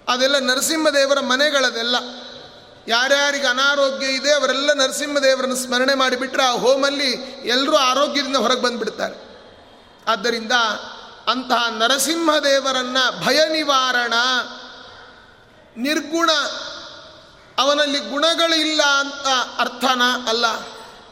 ಅದೆಲ್ಲ 0.09 0.39
ನರಸಿಂಹದೇವರ 0.39 1.21
ಮನೆಗಳದೆಲ್ಲ. 1.21 1.97
ಯಾರ್ಯಾರಿಗೆ 2.89 3.47
ಅನಾರೋಗ್ಯ 3.47 4.07
ಇದೆ, 4.07 4.33
ಅವರೆಲ್ಲ 4.33 4.73
ನರಸಿಂಹದೇವರನ್ನು 4.73 5.57
ಸ್ಮರಣೆ 5.57 5.95
ಮಾಡಿಬಿಟ್ರೆ 5.95 6.45
ಆ 6.45 6.53
ಹೋಮಲ್ಲಿ 6.53 7.13
ಎಲ್ಲರೂ 7.45 7.77
ಆರೋಗ್ಯದಿಂದ 7.77 8.37
ಹೊರಗೆ 8.37 8.63
ಬಂದುಬಿಡ್ತಾರೆ. 8.63 9.33
ಆದ್ದರಿಂದ 10.09 10.53
ಅಂತಹ 11.27 11.69
ನರಸಿಂಹದೇವರನ್ನ 11.71 12.97
ಭಯ 13.27 13.49
ನಿವಾರಣ, 13.49 14.13
ನಿರ್ಗುಣ, 15.77 16.31
ಅವನಲ್ಲಿ 17.59 17.99
ಗುಣಗಳಿಲ್ಲ 17.99 18.83
ಅಂತ 18.83 19.27
ಅರ್ಥನ 19.61 20.03
ಅಲ್ಲ. 20.29 20.47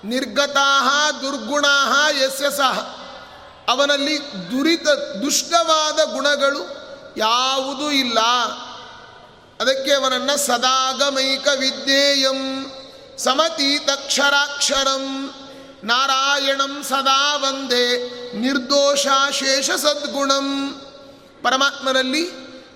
ನಿರ್ಗತಾಹ, 0.05 1.11
ದುರ್ಗುಣಾಹ 1.11 2.17
ಯಸ್ಯ 2.23 2.51
ಸಹ 2.51 3.01
ಅವನಲ್ಲಿ 3.69 4.19
ದುರಿತ, 4.51 4.89
ದುಷ್ಟವಾದ 5.23 6.13
ಗುಣಗಳು 6.15 6.61
ಯಾವುದೂ 7.17 7.91
ಇಲ್ಲ. 7.91 8.19
ಅದಕ್ಕೆ 9.61 9.93
ಅವನನ್ನು 9.93 10.39
ಸದಾಗಮೈಕ 10.39 11.49
ವಿದ್ಯೇಯಂ 11.59 12.73
ಸಮತೀತಕ್ಷರಾಕ್ಷರಂ. 13.19 15.35
ನಾರಾಯಣಂ 15.85 16.85
ಸದಾ 16.89 17.37
ವಂದೇ 17.37 18.13
ನಿರ್ದೋಷಾಶೇಷ 18.35 19.71
ಸದ್ಗುಣಂ. 19.71 20.81
ಪರಮಾತ್ಮನಲ್ಲಿ 21.43 22.31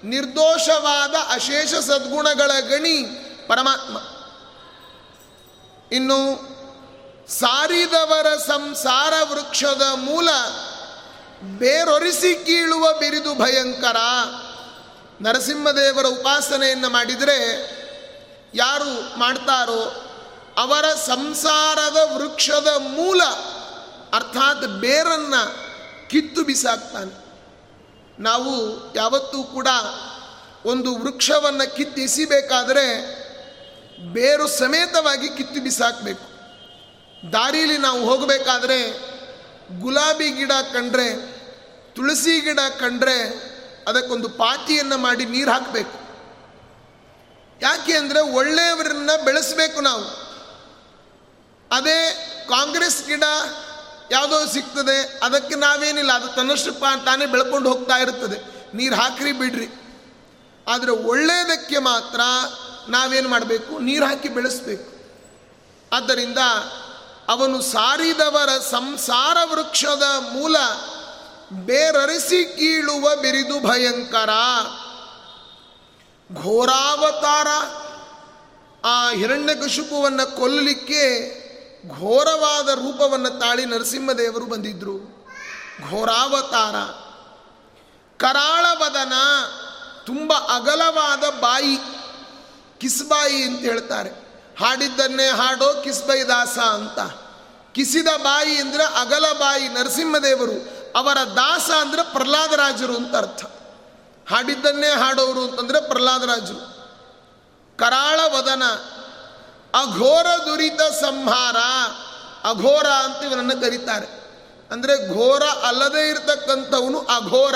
ನಿರ್ದೋಷವಾದ 0.05 1.15
ಅಶೇಷ 1.29 1.75
ಸದ್ಗುಣಗಳ 1.75 2.61
ಗಣಿ 2.61 3.03
ಪರಮಾತ್ಮ. 3.47 3.99
ಇನ್ನು 5.93 6.55
ಸಾರಿದವರ 7.29 8.37
ಸಂಸಾರ 8.37 9.13
ವೃಕ್ಷದ 9.31 9.83
ಮೂಲ 9.95 10.29
ಬೇರೊರಿಸಿ 11.59 12.45
ಕೀಳುವ 12.45 12.93
ಬಿರಿದು 12.93 13.35
ಭಯಂಕರ. 13.35 13.97
ನರಸಿಂಹದೇವರ 15.25 16.07
ಉಪಾಸನೆಯನ್ನು 16.07 16.91
ಮಾಡಿದರೆ 16.91 17.39
ಯಾರು 18.55 19.19
ಮಾಡ್ತಾರೋ 19.19 20.11
ಅವರ 20.57 20.85
ಸಂಸಾರದ 20.95 21.97
ವೃಕ್ಷದ 22.17 22.69
ಮೂಲ, 22.79 23.23
ಅರ್ಥಾತ್ 24.13 24.67
ಬೇರನ್ನು 24.67 25.43
ಕಿತ್ತು 26.09 26.43
ಬಿಸಾಕ್ತಾನೆ. 26.43 27.25
ನಾವು 28.23 28.53
ಯಾವತ್ತೂ 28.95 29.43
ಕೂಡ 29.43 29.69
ಒಂದು 30.65 30.97
ವೃಕ್ಷವನ್ನು 30.97 31.77
ಕಿತ್ತಿಸಿಬೇಕಾದರೆ 31.77 32.87
ಬೇರು 34.13 34.49
ಸಮೇತವಾಗಿ 34.49 35.29
ಕಿತ್ತು 35.29 35.61
ಬಿಸಾಕಬೇಕು. 35.61 36.27
ದಾರೀಲಿ 37.33 37.79
ನಾವು 37.79 38.05
ಹೋಗಬೇಕಾದ್ರೆ 38.05 38.79
ಗುಲಾಬಿ 39.81 40.31
ಗಿಡ 40.31 40.53
ಕಂಡ್ರೆ, 40.73 41.09
ತುಳಸಿ 41.95 42.41
ಗಿಡ 42.41 42.61
ಕಂಡ್ರೆ 42.81 43.54
ಅದಕ್ಕೊಂದು 43.89 44.29
ಪಾತಿಯನ್ನು 44.29 44.99
ಮಾಡಿ 44.99 45.25
ನೀರು 45.25 45.51
ಹಾಕಬೇಕು. 45.51 46.05
ಯಾಕೆ 47.63 47.93
ಅಂದರೆ 47.93 48.21
ಒಳ್ಳೆಯವರನ್ನ 48.21 49.11
ಬೆಳೆಸಬೇಕು 49.25 49.81
ನಾವು. 49.81 50.25
ಅದೇ 51.73 52.31
ಕಾಂಗ್ರೆಸ್ 52.49 53.07
ಗಿಡ 53.07 53.25
ಯಾವುದೋ 54.11 54.47
ಸಿಗ್ತದೆ, 54.47 55.21
ಅದಕ್ಕೆ 55.23 55.55
ನಾವೇನಿಲ್ಲ, 55.55 56.13
ಅದು 56.13 56.29
ತನ್ನಷ್ಟು 56.29 56.73
ತಾನೇ 57.05 57.27
ಬೆಳ್ಕೊಂಡು 57.27 57.69
ಹೋಗ್ತಾ 57.69 57.97
ಇರ್ತದೆ. 57.97 58.69
ನೀರು 58.77 58.95
ಹಾಕ್ರಿ 58.95 59.33
ಬಿಡ್ರಿ. 59.33 59.69
ಆದರೆ 60.69 60.91
ಒಳ್ಳೆಯದಕ್ಕೆ 60.91 61.79
ಮಾತ್ರ 61.79 62.21
ನಾವೇನು 62.89 63.29
ಮಾಡಬೇಕು? 63.29 63.79
ನೀರು 63.79 64.07
ಹಾಕಿ 64.07 64.29
ಬೆಳೆಸಬೇಕು. 64.29 64.95
ಆದ್ದರಿಂದ 65.97 66.39
ಅವನು 67.29 67.63
ಸಾರಿದವರ 67.63 68.49
ಸಂಸಾರ 68.59 69.37
ವೃಕ್ಷದ 69.45 70.03
ಮೂಲ 70.33 70.57
ಬೇರರಿಸಿ 71.53 72.45
ಕೀಳುವ 72.45 73.17
ಬಿರಿದು 73.17 73.61
ಭಯಂಕರ. 73.61 74.31
ಘೋರಾವತಾರ. 76.43 77.47
ಆ 78.85 79.11
ಹಿರಣ್ಯಕಶುಪುವನ್ನು 79.11 80.37
ಕೊಲ್ಲಲಿಕ್ಕೆ 80.37 81.45
ಘೋರವಾದ 81.89 82.69
ರೂಪವನ್ನು 82.69 83.31
ತಾಳಿ 83.31 83.65
ನರಸಿಂಹದೇವರು 83.65 84.47
ಬಂದಿದ್ದರು 84.47 85.27
ಘೋರಾವತಾರ. 85.91 86.75
ಕರಾಳವದನ 88.17 89.13
ತುಂಬ 90.07 90.33
ಅಗಲವಾದ 90.33 91.29
ಬಾಯಿ, 91.41 91.77
ಕಿಸ್ಬಾಯಿ 92.79 93.43
ಅಂತ 93.43 93.61
ಹೇಳ್ತಾರೆ. 93.61 94.11
ಹಾಡಿದ್ದನ್ನೇ 94.61 95.29
ಹಾಡೋ 95.29 95.81
ಕಿಸ್ಬೈ 95.85 96.23
ದಾಸ 96.23 96.59
ಅಂತ. 96.59 96.99
ಕಿಸಿದ 97.75 98.07
ಬಾಯಿ 98.07 98.57
ಅಂದರೆ 98.57 98.85
ಅಗಲ 98.85 99.33
ಬಾಯಿ 99.33 99.69
ನರಸಿಂಹದೇವರು. 99.69 100.74
ಅವರ 100.95 101.19
ದಾಸ 101.37 101.71
ಅಂದರೆ 101.81 102.03
ಪ್ರಹ್ಲಾದರಾಜರು 102.03 102.97
ಅಂತ 102.97 103.17
ಅರ್ಥ. 103.17 103.45
ಹಾಡಿದ್ದನ್ನೇ 104.31 104.89
ಹಾಡೋರು 104.89 105.43
ಅಂತಂದರೆ 105.43 105.89
ಪ್ರಹ್ಲಾದರಾಜರು. 105.89 106.75
ಕರಾಳ 107.79 108.21
ವದನ, 108.39 108.63
ಅಘೋರ 109.75 110.27
ದುರಿತ 110.47 110.83
ಸಂಹಾರ, 110.83 111.57
ಅಘೋರ 112.49 112.87
ಅಂತ 112.87 113.25
ಇವನನ್ನು 113.25 113.61
ಕರೀತಾರೆ. 113.61 114.25
ಅಂದರೆ 114.73 115.09
ಘೋರ 115.15 115.43
ಅಲ್ಲದೆ 115.43 116.09
ಇರತಕ್ಕಂಥವನು 116.09 116.99
ಅಘೋರ. 116.99 117.55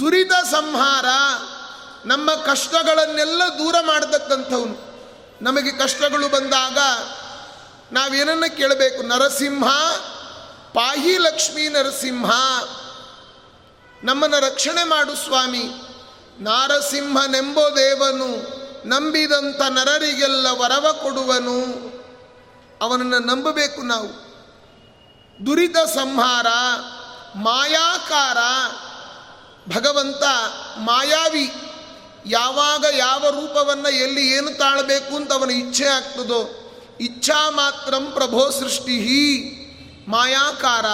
ದುರಿತ 0.00 0.32
ಸಂಹಾರ 0.44 1.04
ನಮ್ಮ 2.06 2.34
ಕಷ್ಟಗಳನ್ನೆಲ್ಲ 2.34 3.42
ದೂರ 3.58 3.74
ಮಾಡತಕ್ಕಂಥವನು. 3.86 4.94
ನಮಗೆ 5.42 5.72
ಕಷ್ಟಗಳು 5.72 6.28
ಬಂದಾಗ 6.28 6.78
ನಾವೇನನ್ನು 7.92 8.56
ಕೇಳಬೇಕು? 8.56 9.02
ನರಸಿಂಹ 9.02 9.68
ಪಾಹಿ 10.74 11.18
ಲಕ್ಷ್ಮೀ 11.18 11.68
ನರಸಿಂಹ, 11.68 12.30
ನಮ್ಮನ್ನು 14.04 14.40
ರಕ್ಷಣೆ 14.40 14.84
ಮಾಡು 14.84 15.14
ಸ್ವಾಮಿ. 15.14 15.64
ನಾರಸಿಂಹನೆಂಬೋ 16.40 17.76
ದೇವನು, 17.76 18.26
ನಂಬಿದಂಥ 18.88 19.60
ನರರಿಗೆಲ್ಲ 19.60 20.46
ವರವ 20.50 20.98
ಕೊಡುವನು. 21.02 21.56
ಅವನನ್ನು 22.82 23.18
ನಂಬಬೇಕು 23.18 23.82
ನಾವು. 23.82 24.08
ದುರಿತ 25.46 25.76
ಸಂಹಾರ, 25.76 26.46
ಮಾಯಾಕಾರ, 27.36 28.38
ಭಗವಂತ 29.76 30.22
ಮಾಯಾವಿ. 30.78 31.52
ಯಾವಾಗ 32.26 32.84
ಯಾವ 32.96 33.28
ರೂಪವನ್ನು 33.28 33.88
ಎಲ್ಲಿ 33.88 34.30
ಏನು 34.30 34.58
ತಾಳಬೇಕು 34.58 35.16
ಅಂತ 35.16 35.32
ಅವನ 35.32 35.50
ಇಚ್ಛೆ 35.50 35.84
ಆಗ್ತದೋ 35.84 36.70
ಇಚ್ಛಾ 37.00 37.50
ಮಾತ್ರಂ 37.50 38.10
ಪ್ರಭೋ 38.10 38.50
ಸೃಷ್ಟಿ 38.50 38.98
ಮಾಯಾಕಾರ, 40.08 40.86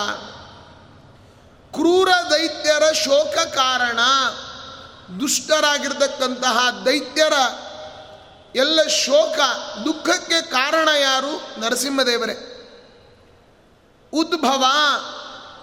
ಕ್ರೂರ 1.72 2.08
ದೈತ್ಯರ 2.30 2.92
ಶೋಕ 2.92 3.38
ಕಾರಣ, 3.54 3.98
ದುಷ್ಟರಾಗಿರ್ತಕ್ಕಂತಹ 5.20 6.82
ದೈತ್ಯರ 6.84 7.32
ಎಲ್ಲ 8.56 8.82
ಶೋಕ, 8.82 9.38
ದುಃಖಕ್ಕೆ 9.84 10.42
ಕಾರಣ 10.42 10.88
ಯಾರು? 10.88 11.60
ನರಸಿಂಹದೇವರೇ. 11.60 12.56
ಉದ್ಭವ, 14.12 14.64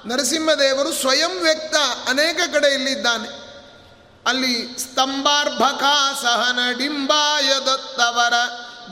ನರಸಿಂಹದೇವರು 0.05 0.93
ಸ್ವಯಂ 0.93 1.43
ವ್ಯಕ್ತ 1.43 1.75
ಅನೇಕ 2.09 2.37
ಕಡೆ 2.53 2.73
ಇಲ್ಲಿದ್ದಾನೆ 2.73 3.47
ಅಲ್ಲಿ 4.27 4.75
ಸ್ತಂಭಾರ್ಭಕಾಸಹನ 4.79 6.59
ಡಿಂಬಾಯ 6.77 7.49
ದತ್ತವರ 7.65 8.33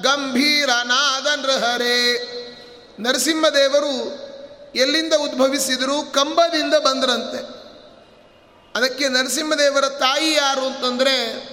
ಗಂಭೀರ 0.01 0.69
ನಾದ 0.69 1.27
ನೃಹರೇ 1.39 2.31
ನರಸಿಂಹದೇವರು 2.99 4.24
ಎಲ್ಲಿಂದ 4.75 5.13
ಉದ್ಭವಿಸಿದರು? 5.13 6.11
ಕಂಬದಿಂದ 6.13 6.73
ಬಂದರಂತೆ. 6.73 7.65
ಅದಕ್ಕೆ 8.75 9.09
ನರಸಿಂಹದೇವರ 9.09 9.89
ತಾಯಿ 9.89 10.33
ಯಾರು 10.33 10.65
ಅಂತಂದರೆ 10.65 11.45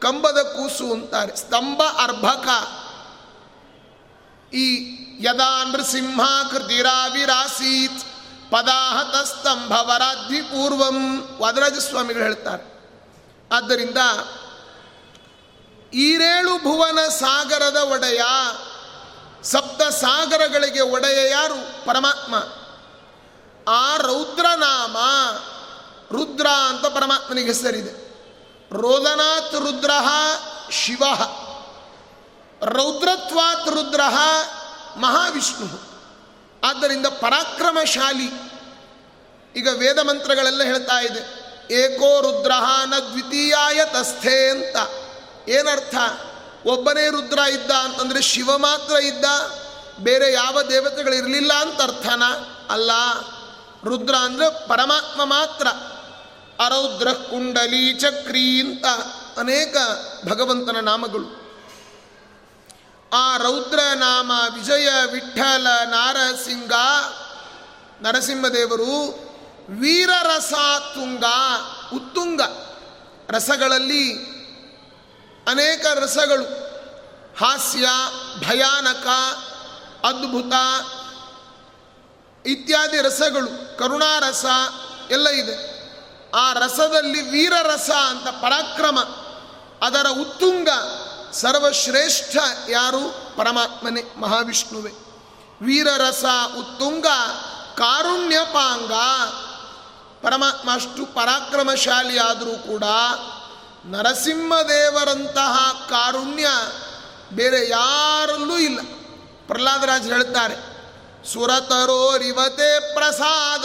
ಕಂಬದ 0.00 0.42
ಕೂಸು 0.42 0.92
ಅಂತಾರೆ. 0.92 1.36
ಸ್ತಂಭ 1.36 1.82
ಅರ್ಭಕ. 2.02 2.48
ಈ 4.54 4.96
ಯದಾ 5.20 5.64
ನೃಸಿಂಹ 5.64 6.20
ಕೃತಿರಾವಿರಾಸೀತ್ 6.50 8.04
ಪದಾಹತ 8.50 9.26
ಸ್ತಂಭವರಾಧಿ 9.26 10.40
ಪೂರ್ವಂ 10.40 11.28
ವಾದರಾಜ 11.40 11.78
ಸ್ವಾಮಿಗಳು 11.78 12.22
ಹೇಳ್ತಾರೆ. 12.22 12.74
ಆದ್ದರಿಂದ 13.52 13.98
ಈರೇಳು 15.94 16.58
ಭುವನ 16.58 16.98
ಸಾಗರದ 17.08 17.76
ಒಡೆಯ 17.76 18.20
ಸಪ್ತ 19.42 19.82
ಸಾಗರಗಳಿಗೆ 19.82 20.80
ಒಡೆಯ 20.80 21.30
ಯಾರು? 21.30 21.86
ಪರಮಾತ್ಮ. 21.86 22.34
ಆ 23.68 23.96
ರೌದ್ರನಾಮ 23.96 24.96
ರುದ್ರ 26.16 26.46
ಅಂತ 26.46 26.86
ಪರಮಾತ್ಮನಿಗೆ 26.86 27.52
ಹೆಸರಿದೆ. 27.52 28.04
ರೋದನಾತ್ 28.72 29.54
ರುದ್ರ 29.54 29.90
ಶಿವ, 30.70 31.02
ರೌದ್ರತ್ವಾತ್ 32.62 33.68
ರುದ್ರ 33.68 34.00
ಮಹಾವಿಷ್ಣು. 34.96 35.94
ಆದ್ದರಿಂದ 36.64 37.06
ಪರಾಕ್ರಮಶಾಲಿ. 37.06 38.54
ಈಗ 39.56 39.68
ವೇದ 39.68 39.98
ಮಂತ್ರಗಳೆಲ್ಲ 39.98 40.62
ಹೇಳ್ತಾ 40.62 41.00
ಇದೆ. 41.00 41.44
ಏಕೋ 41.74 42.20
ರುದ್ರ 42.20 42.52
ನ 42.84 42.94
ದ್ವಿತೀಯಾಯ 42.98 43.80
ತಸ್ಥೆ 43.84 44.50
ಅಂತ. 44.50 44.76
ಏನರ್ಥ? 45.48 45.94
ಒಬ್ಬನೇ 46.66 47.10
ರುದ್ರ 47.10 47.38
ಇದ್ದ 47.38 47.70
ಅಂತಂದರೆ 47.70 48.22
ಶಿವ 48.22 48.58
ಮಾತ್ರ 48.58 48.96
ಇದ್ದ. 48.96 49.24
ಬೇರೆ 49.98 50.32
ಯಾವ 50.32 50.62
ದೇವತೆಗಳಿರಲಿಲ್ಲ 50.62 51.52
ಅಂತ 51.52 51.82
ಅರ್ಥನಾ? 51.82 52.66
ಅಲ್ಲ. 52.70 52.90
ರುದ್ರ 53.84 54.14
ಅಂದರೆ 54.14 54.68
ಪರಮಾತ್ಮ 54.68 55.24
ಮಾತ್ರ. 55.24 55.68
ಅರೌದ್ರ 56.64 57.12
ಕುಂಡಲಿ 57.12 57.94
ಚಕ್ರಿ 57.94 58.60
ಅಂತ 58.60 58.84
ಅನೇಕ 59.38 59.76
ಭಗವಂತನ 60.28 60.76
ನಾಮಗಳು. 60.80 61.44
ಆ 63.12 63.36
ರೌದ್ರ 63.36 63.78
ನಾಮ 63.94 64.32
ವಿಜಯ 64.54 64.88
ವಿಠಲ 65.12 65.66
ನಾರಸಿಂಗ 65.84 66.72
ನರಸಿಂಹದೇವರು 68.02 69.24
ವೀರರಸ 69.80 70.52
ತುಂಗ 70.94 71.24
ಉತ್ತುಂಗ. 71.94 72.40
ರಸಗಳಲ್ಲಿ 73.28 74.34
ಅನೇಕ 75.50 75.86
ರಸಗಳು. 75.86 76.64
ಹಾಸ್ಯ 77.38 77.86
ಭಯಾನಕ 78.38 79.06
ಅದ್ಭುತ 80.04 80.52
ಇತ್ಯಾದಿ 82.46 83.02
ರಸಗಳು, 83.02 83.78
ಕರುಣಾರಸ 83.78 84.44
ಎಲ್ಲ 85.10 85.28
ಇದೆ. 85.28 85.74
ಆ 86.34 86.52
ರಸದಲ್ಲಿ 86.52 87.30
ವೀರರಸ 87.30 87.90
ಅಂತ 87.90 88.28
ಪರಾಕ್ರಮ, 88.28 88.98
ಅದರ 89.82 90.06
ಉತ್ತುಂಗ 90.20 90.68
ಸರ್ವಶ್ರೇಷ್ಠ 91.32 92.36
ಯಾರು? 92.68 93.36
ಪರಮಾತ್ಮನೆ, 93.36 94.20
ಮಹಾವಿಷ್ಣುವೆ. 94.20 94.92
ವೀರರಸ, 95.64 96.24
ಉತ್ತುಂಗ 96.58 97.06
ಕಾರುಣ್ಯಪಾಂಗ 97.76 98.92
ಪರಮಾತ್ಮ 100.22 100.74
ಅಷ್ಟು 100.74 101.14
ಪರಾಕ್ರಮಶಾಲಿ 101.14 102.18
ಆದರೂ 102.18 102.46
ಕೂಡ 102.46 102.84
ನರಸಿಂಹದೇವರಂತಹ 103.86 105.86
ಕಾರುಣ್ಯ 105.90 106.46
ಬೇರೆ 107.32 107.68
ಯಾರಲ್ಲೂ 107.68 108.58
ಇಲ್ಲ. 108.58 108.80
ಪ್ರಹ್ಲಾದರಾಜ್ 109.46 110.02
ಹೇಳ್ತಾರೆ 110.02 110.73
ಸುರತರೋರಿವತೆ 111.32 112.94
ಪ್ರಸಾದ. 112.94 113.64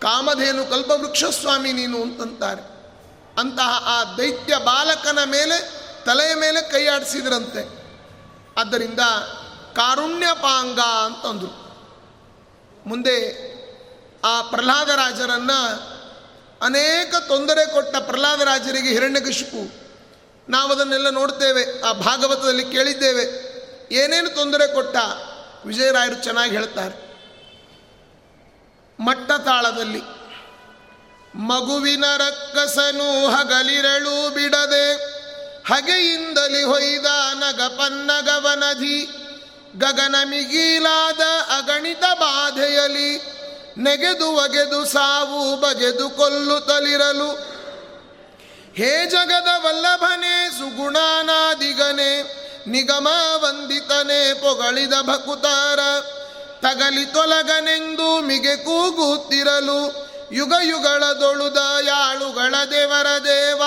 ಕಾಮಧೇನು 0.00 0.66
ಕಲ್ಪವೃಕ್ಷಸ್ವಾಮಿ 0.66 1.72
ನೀನು 1.72 2.02
ಅಂತಂತಾರೆ. 2.02 2.62
ಅಂತಹ 3.38 3.82
ಆ 3.86 4.04
ದೈತ್ಯ 4.04 4.56
ಬಾಲಕನ 4.56 5.18
ಮೇಲೆ 5.24 5.80
ತಲೆಯ 6.04 6.34
ಮೇಲೆ 6.34 6.70
ಕೈ 6.70 6.86
ಆಡಿಸಿದ್ರಂತೆ. 6.86 7.80
ಆದ್ದರಿಂದ 8.60 9.00
ಕಾರುಣ್ಯಪಾಂಗ 9.76 10.80
ಅಂತಂದರು. 10.80 11.70
ಮುಂದೆ 12.88 13.50
ಆ 14.24 14.42
ಪ್ರಹ್ಲಾದರಾಜರನ್ನು 14.42 15.90
ಅನೇಕ 16.62 17.14
ತೊಂದರೆ 17.28 17.72
ಕೊಟ್ಟ 17.72 17.96
ಪ್ರಹ್ಲಾದರಾಜರಿಗೆ 17.96 18.88
ಹಿರಣ್ಯಕಶಿಪು. 18.88 19.90
ನಾವು 20.48 20.72
ಅದನ್ನೆಲ್ಲ 20.72 21.10
ನೋಡ್ತೇವೆ, 21.10 21.82
ಆ 21.82 21.92
ಭಾಗವತದಲ್ಲಿ 21.92 22.64
ಕೇಳಿದ್ದೇವೆ. 22.64 23.50
ಏನೇನು 23.94 24.30
ತೊಂದರೆ 24.30 24.74
ಕೊಟ್ಟ 24.74 24.96
ವಿಜಯರಾಯರು 25.66 26.16
ಚೆನ್ನಾಗಿ 26.26 26.52
ಹೇಳ್ತಾರೆ. 26.56 26.96
ಮಟ್ಟ 28.98 29.30
ತಾಳದಲ್ಲಿ 29.48 30.02
ಮಗುವಿನ 31.50 32.04
ರಕ್ಕಸನು 32.22 33.08
ಹಗಲಿರಳು 33.34 34.16
ಬಿಡದೆ, 34.36 34.86
ಹಗೆಯಿಂದಲಿ 35.70 36.62
ಹೊಯ್ದ 36.70 37.08
ನಗಪನ್ನಗವನಧಿ 37.42 38.98
ಗಗನ 39.82 40.16
ಮಿಗಿಲಾದ 40.30 41.22
ಅಗಣಿತ 41.58 42.04
ಬಾಧೆಯಲಿ 42.22 43.10
ನೆಗೆದು 43.84 44.28
ಒಗೆದು 44.44 44.80
ಸಾವು 44.94 45.42
ಬಗೆದು 45.62 46.06
ಕೊಲ್ಲುತ್ತಲಿರಲು, 46.18 47.30
ಹೇ 48.78 48.92
ಜಗದ 49.12 49.50
ವಲ್ಲಭನೇ 49.64 50.36
ಸುಗುಣಾನಾದಿಗನೆ 50.58 52.12
ನಿಗಮ 52.66 53.08
ವಂದಿತನೆ 53.36 54.34
ಪೊಗಳಿದ 54.34 54.92
ಭಕುತಾರ. 55.02 55.78
ತಗಲಿ 56.60 57.06
ತೊಲಗನೆಂದು 57.06 58.20
ಮಿಗೆ 58.20 58.56
ಕೂಗುತ್ತಿರಲು 58.56 60.10
ಯುಗ 60.32 60.52
ಯುಗಳದೊಳುದ 60.62 61.56
ಯಾಳುಗಳ 61.84 62.54
ದೇವರ 62.70 63.06
ದೇವ. 63.24 63.62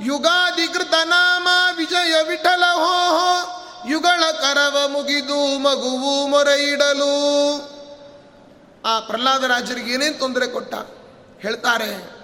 ಯುಗಾಧಿಕೃತ 0.00 0.94
ನಾಮ 1.04 1.48
ವಿಜಯ 1.76 2.22
ವಿಠಲ 2.22 2.64
ಹೋ 2.64 3.10
ಯುಗಳ 3.88 4.30
ಕರವ 4.30 4.88
ಮುಗಿದು 4.88 5.58
ಮಗುವು 5.58 6.26
ಮೊರೆಯಿಡಲು. 6.26 7.14
ಆ 8.84 9.00
ಪ್ರಹ್ಲಾದರಾಜರಿಗೆ 9.00 9.92
ಏನೇನು 9.92 10.18
ತೊಂದರೆ 10.18 10.46
ಕೊಟ್ಟ? 10.46 10.74
ಹೇಳ್ತಾರೆ, 11.42 12.14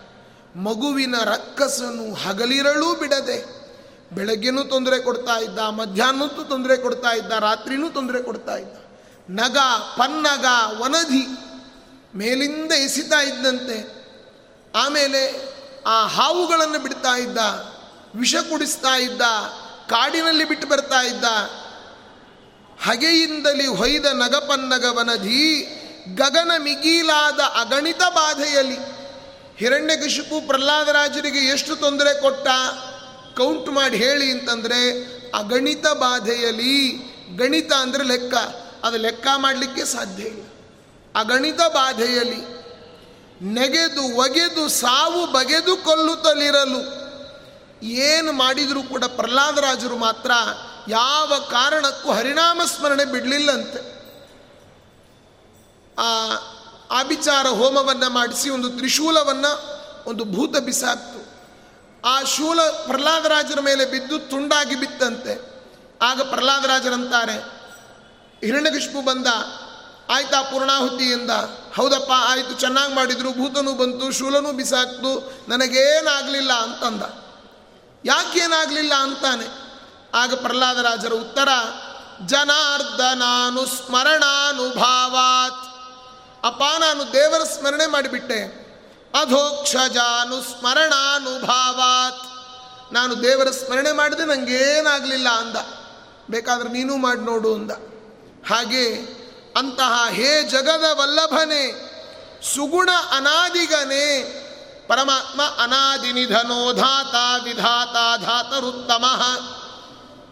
ಮಗುವಿನ 0.57 1.15
ರಕ್ಕಸನು 1.25 2.15
ಹಗಲಿರಳೂ 2.15 2.95
ಬಿಡದೆ 2.95 3.60
ಬೆಳಗ್ಗೆನೂ 4.13 4.65
ತೊಂದರೆ 4.65 4.99
ಕೊಡ್ತಾ 4.99 5.39
ಇದ್ದ 5.39 5.59
ಮಧ್ಯಾಹ್ನಕ್ಕೂ 5.59 6.43
ತೊಂದರೆ 6.43 6.77
ಕೊಡ್ತಾ 6.77 7.11
ಇದ್ದ, 7.11 7.33
ರಾತ್ರಿನೂ 7.33 7.91
ತೊಂದರೆ 7.91 8.23
ಕೊಡ್ತಾ 8.23 8.57
ಇದ್ದ. 8.57 8.77
ನಗ, 9.31 9.59
ಪನ್ನಗ, 9.99 10.45
ವನಧಿ 10.81 11.25
ಮೇಲಿಂದ 12.19 12.73
ಎಸಿತಾ 12.73 13.21
ಇದ್ದಂತೆ, 13.21 14.01
ಆಮೇಲೆ 14.75 15.51
ಆ 15.87 16.07
ಹಾವುಗಳನ್ನು 16.07 16.79
ಬಿಡ್ತಾ 16.83 17.17
ಇದ್ದ, 17.17 17.39
ವಿಷ 18.15 18.35
ಕುಡಿಸ್ತಾ 18.35 18.97
ಇದ್ದ, 18.97 19.21
ಕಾಡಿನಲ್ಲಿ 19.89 20.45
ಬಿಟ್ಟು 20.45 20.69
ಬರ್ತಾ 20.69 21.01
ಇದ್ದ. 21.01 21.25
ಹಗೆಯಿಂದಲೇ 22.85 23.67
ಹೊಯ್ದ 23.67 24.07
ನಗಪನ್ನಗವನಧಿ 24.07 25.43
ಗಗನ 26.15 26.51
ಮಿಗೀಲಾದ 26.59 27.41
ಅಗಣಿತ 27.41 28.03
ಬಾಧೆಯಲ್ಲಿ 28.03 28.79
ಹಿರಣ್ಯಕಶಿಪು 29.57 30.47
ಪ್ರಹ್ಲಾದರಾಜರಿಗೆ 30.47 31.39
ಎಷ್ಟು 31.39 31.77
ತೊಂದರೆ 31.77 32.21
ಕೊಟ್ಟ? 32.21 32.49
ಕೌಂಟ್ 33.37 33.69
ಮಾಡಿ 33.69 33.97
ಹೇಳಿ 33.97 34.31
ಅಂತಂದರೆ 34.31 35.05
ಅಗಣಿತ 35.35 35.87
ಬಾಧೆಯಲ್ಲಿ 35.87 36.89
ಗಣಿತ 37.37 37.73
ಅಂದರೆ 37.73 38.05
ಲೆಕ್ಕ. 38.05 38.35
ಅದು 38.85 38.97
ಲೆಕ್ಕ 38.97 39.27
ಮಾಡಲಿಕ್ಕೆ 39.37 39.85
ಸಾಧ್ಯ 39.85 40.23
ಇಲ್ಲ. 40.23 40.47
ಅಗಣಿತ 41.15 41.61
ಬಾಧೆಯಲ್ಲಿ 41.61 42.61
ನೆಗೆದು, 43.43 44.17
ಒಗೆದು, 44.17 44.69
ಸಾವು, 44.69 45.27
ಬಗೆದು 45.33 45.77
ಕೊಲ್ಲುತ್ತಲಿರಲು 45.77 47.01
ಏನು 47.83 48.33
ಮಾಡಿದರೂ 48.33 48.83
ಕೂಡ 48.83 49.05
ಪ್ರಹ್ಲಾದರಾಜರು 49.05 49.97
ಮಾತ್ರ 49.97 50.31
ಯಾವ 50.89 51.33
ಕಾರಣಕ್ಕೂ 51.51 52.13
ಹರಿನಾಮ 52.13 52.61
ಸ್ಮರಣೆ 52.65 53.05
ಬಿಡಲಿಲ್ಲಂತೆ. 53.05 54.01
ಆ 55.99 56.37
ಆಭಿಚಾರ 56.91 57.47
ಹೋಮವನ್ನು 57.47 58.11
ಮಾಡಿಸಿ, 58.11 58.51
ಒಂದು 58.51 58.71
ತ್ರಿಶೂಲವನ್ನು, 58.71 59.53
ಒಂದು 60.11 60.25
ಭೂತ 60.25 60.57
ಬಿಸಾಕ್ತು. 60.57 61.20
ಆ 62.05 62.23
ಶೂಲ 62.23 62.61
ಪ್ರಹ್ಲಾದರಾಜರ 62.87 63.61
ಮೇಲೆ 63.61 63.85
ಬಿದ್ದು 63.85 64.19
ತುಂಡಾಗಿ 64.19 64.75
ಬಿತ್ತಂತೆ. 64.75 65.51
ಆಗ 66.03 66.21
ಪ್ರಹ್ಲಾದರಾಜರಂತಾರೆ 66.23 67.61
ಹಿರಣ್ಯಕೃಷ್ಣು 68.47 69.05
ಬಂದ, 69.05 69.27
ಆಯ್ತಾ 70.11 70.43
ಪೂರ್ಣಾಹುತಿಯಿಂದ 70.43 71.31
ಹೌದಪ್ಪ, 71.77 72.11
ಆಯಿತು, 72.17 72.55
ಚೆನ್ನಾಗಿ 72.55 72.95
ಮಾಡಿದ್ರು, 72.95 73.33
ಭೂತನೂ 73.33 73.75
ಬಂತು, 73.75 74.13
ಶೂಲನೂ 74.13 74.53
ಬಿಸಾಕ್ತು, 74.53 75.33
ನನಗೇನಾಗಲಿಲ್ಲ 75.49 76.53
ಅಂತಂದ. 76.53 77.03
ಯಾಕೇನಾಗಲಿಲ್ಲ 78.05 78.95
ಅಂತಾನೆ. 78.95 79.47
ಆಗ 80.15 80.35
ಪ್ರಹ್ಲಾದರಾಜರ 80.35 81.13
ಉತ್ತರ, 81.13 81.49
ಜನಾರ್ದನಾನು 82.27 83.67
ಸ್ಮರಣಾನುಭಾವಾತ್. 83.67 84.75
ಅಪ್ಪ, 86.47 86.63
ನಾನು 86.79 87.13
ದೇವರ 87.13 87.45
ಸ್ಮರಣೆ 87.45 87.87
ಮಾಡಿಬಿಟ್ಟೆ. 87.87 88.70
ಅಧೋಕ್ಷಜಾನು 89.15 90.43
ಸ್ಮರಣಾನುಭಾವಾತ್ 90.43 92.31
ನಾನು 92.95 93.23
ದೇವರ 93.23 93.51
ಸ್ಮರಣೆ 93.51 93.93
ಮಾಡಿದೆ 93.93 94.25
ನನಗೇನಾಗಲಿಲ್ಲ 94.25 95.29
ಅಂದ. 95.29 95.57
ಬೇಕಾದ್ರೆ 96.31 96.69
ನೀನು 96.69 96.97
ಮಾಡಿ 96.97 97.21
ನೋಡು 97.21 97.55
ಅಂದ. 97.55 97.71
ಹಾಗೆ 98.49 98.95
ಅಂತಹ 99.57 100.07
ಹೇ 100.09 100.43
ಜಗದ 100.43 100.85
ವಲ್ಲಭನೆ, 100.93 101.91
ಸುಗುಣ 102.55 102.91
ಅನಾದಿಗನೇ, 103.11 104.37
ಪರಮಾತ್ಮ 104.89 105.43
ಅನಾದಿ 105.43 106.13
ನಿಧನೋ 106.13 106.73
ಧಾತ 106.73 107.43
ವಿಧಾತ 107.45 108.21
ಧಾತರುತ್ತಮ. 108.21 109.05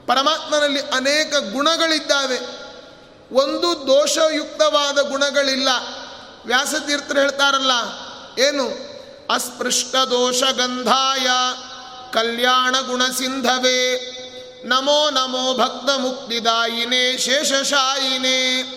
ಪರಮಾತ್ಮನಲ್ಲಿ 0.06 0.80
ಅನೇಕ 0.80 1.36
ಗುಣಗಳಿದ್ದಾವೆ. 1.36 2.38
ಒಂದು 3.32 3.86
ದೋಷಯುಕ್ತವಾದ 3.86 4.98
ಗುಣಗಳಿಲ್ಲ. 4.98 5.68
ವ್ಯಾಸತೀರ್ಥರು 6.46 7.20
ಹೇಳ್ತಾರಲ್ಲ 7.20 7.72
ಏನು? 8.38 8.88
ಅಸ್ಪೃಷ್ಟ 9.30 9.96
ದೋಷ 9.96 10.42
ಗಂಧಾಯ 10.42 11.30
ಕಲ್ಯಾಣ 12.12 12.76
ಗುಣ 12.86 13.06
ಸಿಂಧವೇ 13.06 14.14
ನಮೋ 14.64 15.10
ನಮೋ 15.10 15.54
ಭಕ್ತ 15.54 15.98
ಮುಕ್ತಿದಾಯಿನೇ 15.98 17.18
ಶೇಷಶಾಯಿನೇ. 17.18 18.74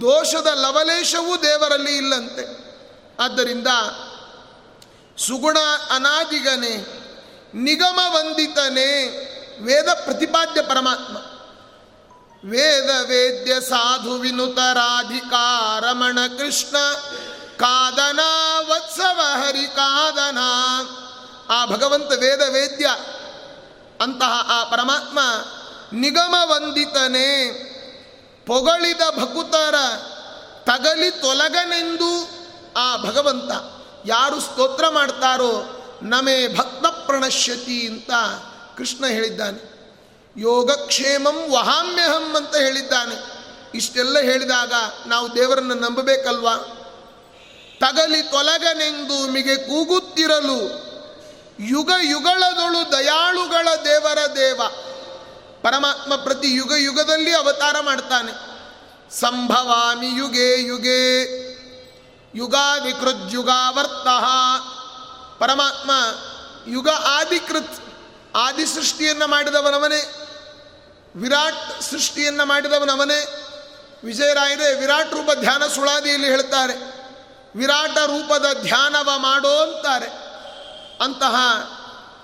ದೋಷದ 0.00 0.46
ಲವಲೇಶವೂ 0.46 1.36
ದೇವರಲ್ಲಿ 1.36 1.96
ಇಲ್ಲಂತೆ. 1.96 2.62
ಆದ್ದರಿಂದ 3.22 3.66
ಸುಗುಣ 5.18 5.56
ಅನಾದಿಗನೆ 5.90 7.02
ನಿಗಮ 7.54 8.00
ವಂದಿತನೆ 8.10 9.08
ವೇದ 9.64 9.88
ಪ್ರತಿಪಾದ್ಯ 9.88 10.62
ಪರಮಾತ್ಮ. 10.62 11.16
ವೇದ 12.50 13.06
ವೇದ್ಯ 13.06 13.60
ಸಾಧು 13.60 14.12
ವಿನುತರಾಧಿಕಾರಮಣ 14.12 16.18
ಕೃಷ್ಣ 16.38 16.76
ಕಾದನ 17.58 18.20
ವತ್ಸವ 18.68 19.20
ಹರಿ 19.22 19.66
ಕಾದನ. 19.66 20.38
ಆ 21.48 21.66
ಭಗವಂತ 21.66 22.12
ವೇದ 22.12 22.40
ವೇದ್ಯ 22.48 22.86
ಅಂತಹ 24.00 24.46
ಆ 24.48 24.64
ಪರಮಾತ್ಮ 24.64 25.18
ನಿಗಮ 25.92 26.34
ವಂದಿತನೇ. 26.44 27.68
ಪೊಗಳಿದ 28.46 29.00
ಭಕುತರ 29.18 29.74
ತಗಲಿ 30.64 31.10
ತೊಲಗನೆಂದು 31.10 32.28
ಆ 32.76 32.96
ಭಗವಂತ 32.96 33.50
ಯಾರು 34.06 34.40
ಸ್ತೋತ್ರ 34.40 34.88
ಮಾಡ್ತಾರೋ 34.88 35.78
ನಮೇ 36.02 36.48
ಭಕ್ತ 36.48 36.86
ಪ್ರಣಶ್ಯತಿ 36.86 37.86
ಅಂತ 37.86 38.10
ಕೃಷ್ಣ 38.78 39.06
ಹೇಳಿದ್ದಾನೆ. 39.06 39.72
ಯೋಗಕ್ಷೇಮಂ 40.36 41.52
ವಹಾಮ್ಯಹಂ 41.52 42.36
ಅಂತ 42.36 42.56
ಹೇಳಿದ್ದಾನೆ. 42.56 43.32
ಇಷ್ಟೆಲ್ಲ 43.74 44.18
ಹೇಳಿದಾಗ 44.18 44.72
ನಾವು 45.06 45.34
ದೇವರನ್ನು 45.34 45.74
ನಂಬಬೇಕಲ್ವಾ? 45.74 46.54
ತಗಲಿ 47.82 48.22
ಕೊಲಗನೆಂದು 48.22 49.28
ಮಿಗೆ 49.28 49.56
ಕೂಗುತ್ತಿರಲು 49.56 50.58
ಯುಗ 51.60 51.90
ಯುಗಳದೊಳು 52.02 52.92
ದಯಾಳುಗಳ 52.92 53.68
ದೇವರ 53.84 54.18
ದೇವ. 54.36 54.60
ಪರಮಾತ್ಮ 55.62 56.16
ಪ್ರತಿ 56.16 56.54
ಯುಗ 56.54 56.72
ಯುಗದಲ್ಲಿ 56.72 57.34
ಅವತಾರ 57.34 57.80
ಮಾಡ್ತಾನೆ. 57.80 58.32
ಸಂಭವಾಮಿ 59.20 60.06
ಯುಗೆ 60.06 60.62
ಯುಗೆ 60.62 61.22
ಯುಗಾಧಿಕೃದ್ಯುಗಾವರ್ತ 62.38 64.08
ಪರಮಾತ್ಮ 65.40 65.90
ಯುಗ 66.66 66.88
ಆದಿಕೃತ್, 66.88 67.80
ಆದಿ 68.36 68.66
ಸೃಷ್ಟಿಯನ್ನು 68.66 69.26
ಮಾಡಿದವನವನೇ. 69.26 70.14
ವಿರಾಟ್ 71.16 71.82
ಸೃಷ್ಟಿಯನ್ನು 71.82 72.44
ಮಾಡಿದವನವನೇ. 72.44 73.46
ವಿಜಯರಾಯರೇ, 74.04 74.74
ವಿರಾಟ್ 74.74 75.12
ರೂಪ 75.12 75.30
ಧ್ಯಾನ 75.40 75.62
ಸುಳಾದಿಯಲ್ಲಿ 75.66 76.26
ಹೇಳ್ತಾರೆ. 76.26 77.01
ವಿರಾಟ 77.56 77.98
ರೂಪದ 77.98 78.46
ಧ್ಯಾನವ 78.62 79.10
ಮಾಡೋ 79.16 79.56
ಅಂತಾರೆ. 79.62 80.06
ಅಂತಹ 81.04 81.36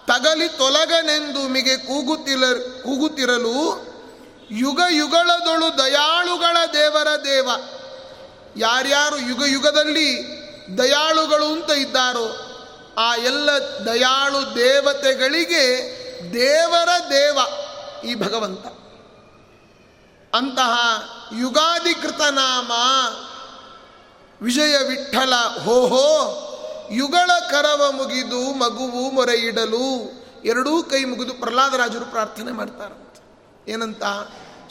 ತಗಲಿ 0.07 0.49
ತೊಲಗನೆಂದು 0.49 1.49
ಮಿಗೆ 1.49 1.77
ಕೂಗುತ್ತಿಲ, 1.77 2.53
ಕೂಗುತ್ತಿರಲು 2.83 3.89
ಯುಗ 4.51 4.81
ಯುಗಳದೊಳು 4.91 5.79
ದಯಾಳುಗಳ 5.79 6.57
ದೇವರ 6.73 7.09
ದೇವ. 7.25 7.51
ಯಾರ್ಯಾರು 8.57 9.19
ಯುಗ 9.19 9.43
ಯುಗದಲ್ಲಿ 9.47 10.39
ದಯಾಳುಗಳು 10.79 11.53
ಅಂತ 11.53 11.71
ಇದ್ದಾರೋ, 11.71 12.45
ಆ 12.99 13.17
ಎಲ್ಲ 13.17 13.51
ದಯಾಳು 13.87 14.55
ದೇವತೆಗಳಿಗೆ 14.55 15.99
ದೇವರ 16.33 16.89
ದೇವ 17.11 17.39
ಈ 18.05 18.15
ಭಗವಂತ. 18.15 18.67
ಅಂತಹ 20.35 20.73
ಯುಗಾಧಿಕೃತ 21.41 22.21
ನಾಮ 22.21 22.73
ವಿಜಯ 24.43 24.79
ವಿಠಲ, 24.79 25.35
ಹೋ 25.37 25.87
ಹೋ, 25.87 26.45
ಯುಗಳ 26.91 27.31
ಕರವ 27.51 27.93
ಮುಗಿದು 27.93 28.53
ಮಗುವು 28.53 29.11
ಮೊರೆಯಿಡಲು 29.11 30.19
ಎರಡೂ 30.45 30.83
ಕೈ 30.83 31.05
ಮುಗಿದು 31.05 31.35
ಪ್ರಹ್ಲಾದರಾಜರು 31.35 32.05
ಪ್ರಾರ್ಥನೆ 32.05 32.53
ಮಾಡ್ತಾರಂತ 32.53 33.17
ಏನಂತ? 33.69 34.03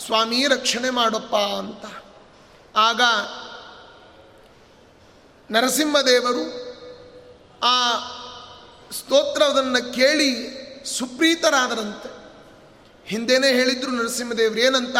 ಸ್ವಾಮಿ 0.06 0.48
ರಕ್ಷಣೆ 0.48 0.90
ಮಾಡಪ್ಪ 0.90 1.36
ಅಂತ. 1.36 1.86
ಆಗ 2.78 3.02
ನರಸಿಂಹದೇವರು 5.52 6.68
ಆ 7.64 7.94
ಸ್ತೋತ್ರವನ್ನು 8.92 9.94
ಕೇಳಿ 9.94 10.58
ಸುಪ್ರೀತರಾದರಂತೆ. 10.98 12.10
ಹಿಂದೆನೇ 13.06 13.48
ಹೇಳಿದ್ರು 13.48 13.92
ನರಸಿಂಹದೇವರು, 13.92 14.60
ಏನಂತ? 14.60 14.96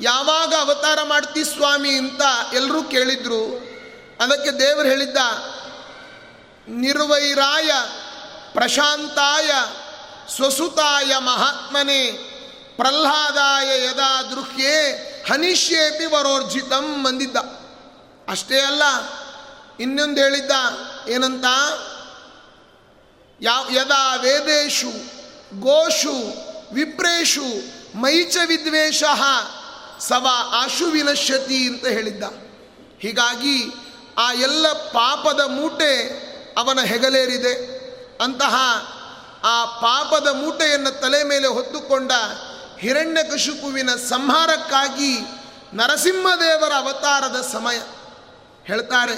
ಯಾವಾಗ 0.00 0.54
ಅವತಾರ 0.60 0.98
ಮಾಡ್ತಿ 1.02 1.44
ಸ್ವಾಮಿ 1.44 1.90
ಅಂತ 1.90 2.22
ಎಲ್ಲರೂ 2.54 2.82
ಕೇಳಿದ್ರು. 2.82 3.65
ಅದಕ್ಕೆ 4.20 4.50
ದೇವರು 4.50 4.88
ಹೇಳಿದ್ದ, 4.88 5.16
ನಿರ್ವೈರಾಯ 6.68 7.70
ಪ್ರಶಾಂತಾಯ 8.52 9.50
ಸ್ವಸುತಾಯ 10.36 11.16
ಮಹಾತ್ಮನೆ, 11.18 12.00
ಪ್ರಹ್ಲಾದಾಯ 12.76 13.84
ಯದಾ 13.84 14.22
ದೃಹ್ಯೇ 14.22 14.76
ಹನಿಷ್ಯೇಪಿ 15.30 16.06
ವರೋರ್ಜಿತಂ 16.06 17.02
ಬಂದಿದ್ದ 17.02 17.36
ಅಷ್ಟೇ 18.28 18.60
ಅಲ್ಲ, 18.60 18.82
ಇನ್ನೊಂದು 19.80 20.20
ಹೇಳಿದ್ದ 20.20 20.52
ಏನಂತ? 21.08 21.46
ಯಾ 23.40 23.56
ಯದಾ 23.72 24.14
ವೇದೇಶು, 24.14 24.92
ಗೋಷು, 25.60 26.16
ವಿಪ್ರೇಶು, 26.74 27.48
ಮೈಚ 28.00 28.36
ವಿದ್ವೇಷ 28.46 29.02
ಸವ 29.98 30.26
ಆಶು 30.50 30.86
ವಿನಶ್ಯತಿ 30.86 31.68
ಅಂತ 31.68 31.86
ಹೇಳಿದ್ದ. 31.86 32.24
ಹೀಗಾಗಿ 33.00 33.56
ಆ 34.18 34.32
ಎಲ್ಲ 34.32 34.72
ಪಾಪದ 34.72 35.40
ಮೂಟೆ 35.40 35.92
ಅವನ 36.58 36.80
ಹೆಗಲೇರಿದೆ. 36.80 37.54
ಅಂತಹ 38.24 38.54
ಆ 39.44 39.64
ಪಾಪದ 39.64 40.28
ಮೂಟೆಯನ್ನು 40.28 40.90
ತಲೆ 41.00 41.24
ಮೇಲೆ 41.24 41.46
ಹೊತ್ತುಕೊಂಡ 41.46 42.12
ಹಿರಣ್ಯಕಶುಪುವಿನ 42.78 43.90
ಸಂಹಾರಕ್ಕಾಗಿ 43.90 45.18
ನರಸಿಂಹದೇವರ 45.74 46.72
ಅವತಾರದ 46.72 47.40
ಸಮಯ. 47.52 47.78
ಹೇಳ್ತಾರೆ, 48.66 49.16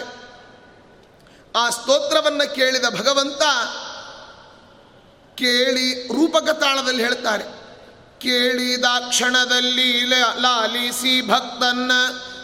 ಆ 1.57 1.70
ಸ್ತೋತ್ರವನ್ನು 1.70 2.55
ಕೇಳಿದ 2.55 2.84
ಭಗವಂತ 3.01 3.42
ಕೇಳಿ 5.34 6.07
ರೂಪಕ 6.07 6.51
ತಾಳದಲ್ಲಿ 6.51 7.05
ಹೇಳ್ತಾರೆ, 7.05 7.44
ಕೇಳಿದ 8.18 8.84
ಕ್ಷಣದಲ್ಲಿ 9.09 10.07
ಲಾಲಿಸಿ 10.40 11.28
ಭಕ್ತನ್ನ 11.28 11.92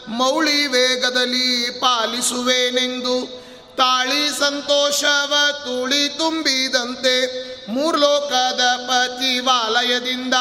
ಮೌಳಿ 0.09 0.67
ವೇಗದಲ್ಲಿ 0.67 1.71
ಪಾಲಿಸುವೇನೆಂದು 1.71 3.45
ತಾಳಿ 3.77 4.29
ಸಂತೋಷವ 4.39 5.35
ತುಳಿ 5.65 6.09
ತುಂಬಿದಂತೆ 6.09 7.45
ಮೂರ್ಲೋಕದ 7.71 8.61
ಪತಿವಾಲಯದಿಂದ 8.87 10.35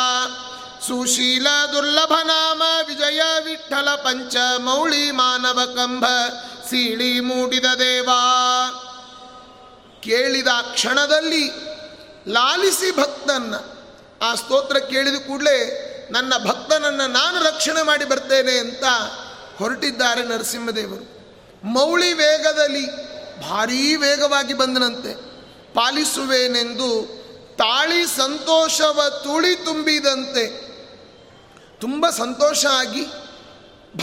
ಸುಶೀಲ 0.88 1.48
ದುರ್ಲಭ 1.74 2.14
ನಾಮ 2.24 2.62
ವಿಜಯ 2.88 3.22
ವಿಠಲ 3.44 3.96
ಪಂಚ 3.96 4.36
ಮೌಳಿ 4.58 5.12
ಮಾನವ 5.12 5.60
ಕಂಭ 5.76 6.06
ಸೀಳಿ 6.70 7.20
ಮೂಡಿದ 7.20 7.66
ದೇವಾ. 7.66 8.22
ಕೇಳಿದ 10.04 10.48
ಕ್ಷಣದಲ್ಲಿ 10.74 11.50
ಲಾಲಿಸಿ 12.28 12.96
ಭಕ್ತನ್ನ, 12.96 13.56
ಆ 14.22 14.36
ಸ್ತೋತ್ರ 14.36 14.78
ಕೇಳಿದ 14.80 15.28
ಕೂಡಲೇ 15.28 15.90
ನನ್ನ 16.12 16.34
ಭಕ್ತನನ್ನು 16.38 17.08
ನಾನು 17.08 17.44
ರಕ್ಷಣೆ 17.44 17.82
ಮಾಡಿ 17.82 18.06
ಬರ್ತೇನೆ 18.06 18.58
ಅಂತ 18.58 18.84
ಹೊರಟಿದ್ದಾರೆ 19.58 20.24
ನರಸಿಂಹದೇವರು. 20.24 21.14
ಮೌಳಿ 21.64 22.14
ವೇಗದಲ್ಲಿ 22.14 23.14
ಭಾರೀ 23.42 23.96
ವೇಗವಾಗಿ 23.96 24.54
ಬಂದನಂತೆ. 24.54 25.34
ಪಾಲಿಸುವೇನೆಂದು 25.74 27.24
ತಾಳಿ 27.58 28.06
ಸಂತೋಷವ 28.06 29.22
ತುಳಿ 29.24 29.56
ತುಂಬಿದಂತೆ. 29.56 30.74
ತುಂಬ 31.82 32.10
ಸಂತೋಷ 32.10 32.66
ಆಗಿ 32.66 33.06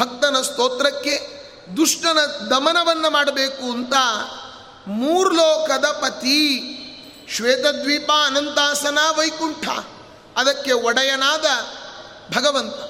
ಭಕ್ತನ 0.00 0.42
ಸ್ತೋತ್ರಕ್ಕೆ 0.42 1.40
ದುಷ್ಟನ 1.76 2.18
ದಮನವನ್ನು 2.50 3.10
ಮಾಡಬೇಕು 3.10 3.72
ಅಂತ 3.72 3.94
ಮೂರ್ಲೋಕದ 4.86 5.84
ಪತಿ 5.84 6.76
ಶ್ವೇತದ್ವೀಪ 7.36 8.10
ಅನಂತಾಸನ 8.26 8.98
ವೈಕುಂಠ. 9.18 9.68
ಅದಕ್ಕೆ 10.36 10.72
ಒಡೆಯನಾದ 10.72 11.44
ಭಗವಂತ. 12.36 12.89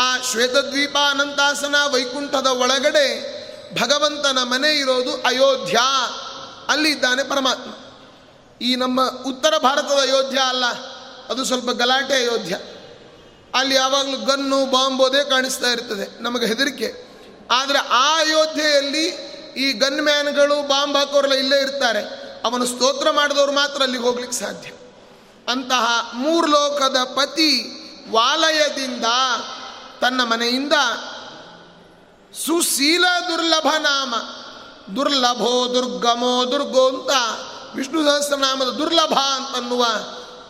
ಆ 0.00 0.18
ಶ್ವೇತದ್ವೀಪ 0.30 0.96
ಅನಂತಾಸನ 1.10 1.74
ವೈಕುಂಠದ 1.92 2.46
ಒಳಗಡೆ 2.46 3.06
ಭಗವಂತನ 3.80 4.38
ಮನೆ 4.42 4.78
ಇರೋದು 4.78 5.22
ಅಯೋಧ್ಯ. 5.22 5.78
ಅಲ್ಲಿದ್ದಾನೆ 6.68 7.22
ಪರಮಾತ್ಮ. 7.22 7.70
ಈ 8.64 8.76
ನಮ್ಮ 8.76 9.00
ಉತ್ತರ 9.26 9.54
ಭಾರತದ 9.58 10.00
ಅಯೋಧ್ಯ 10.00 10.38
ಅಲ್ಲ, 10.38 10.64
ಅದು 11.28 11.44
ಸ್ವಲ್ಪ 11.44 11.70
ಗಲಾಟೆ 11.70 12.14
ಅಯೋಧ್ಯ. 12.14 12.58
ಅಲ್ಲಿ 13.54 13.74
ಯಾವಾಗಲೂ 13.74 14.26
ಗನ್ನು 14.26 14.70
ಬಾಂಬೋದೇ 14.70 15.24
ಕಾಣಿಸ್ತಾ 15.24 15.66
ಇರ್ತದೆ 15.66 16.22
ನಮಗೆ 16.22 16.46
ಹೆದರಿಕೆ. 16.46 16.88
ಆದರೆ 17.50 17.78
ಆ 17.78 18.18
ಅಯೋಧ್ಯೆಯಲ್ಲಿ 18.18 19.06
ಈ 19.56 19.72
ಗನ್ 19.72 20.02
ಮ್ಯಾನ್ಗಳು 20.02 20.68
ಬಾಂಬ್ 20.68 20.96
ಹಾಕೋರೆಲ್ಲ 20.96 21.34
ಇಲ್ಲೇ 21.34 21.62
ಇರ್ತಾರೆ. 21.62 22.02
ಅವನು 22.44 22.66
ಸ್ತೋತ್ರ 22.66 23.10
ಮಾಡಿದವರು 23.10 23.52
ಮಾತ್ರ 23.52 23.82
ಅಲ್ಲಿಗೆ 23.82 24.04
ಹೋಗ್ಲಿಕ್ಕೆ 24.04 24.38
ಸಾಧ್ಯ. 24.38 24.70
ಅಂತಹ 25.52 26.10
ಮೂರ್ಲೋಕದ 26.14 26.96
ಪತಿ 27.04 27.50
ವಾಲಯದಿಂದ 28.10 29.04
ತನ್ನ 30.00 30.20
ಮನೆಯಿಂದ 30.24 30.72
ಸುಶೀಲ 32.34 33.04
ದುರ್ಲಭ 33.28 33.66
ನಾಮ, 33.78 34.14
ದುರ್ಲಭೋ 34.96 35.74
ದುರ್ಗಮೋ 35.74 36.44
ದುರ್ಗೋ 36.50 36.88
ಅಂತ 36.88 37.10
ವಿಷ್ಣು 37.74 38.04
ಸಹಸ್ರನಾಮದ 38.04 38.66
ದುರ್ಲಭ 38.66 39.12
ಅಂತನ್ನುವ 39.12 39.86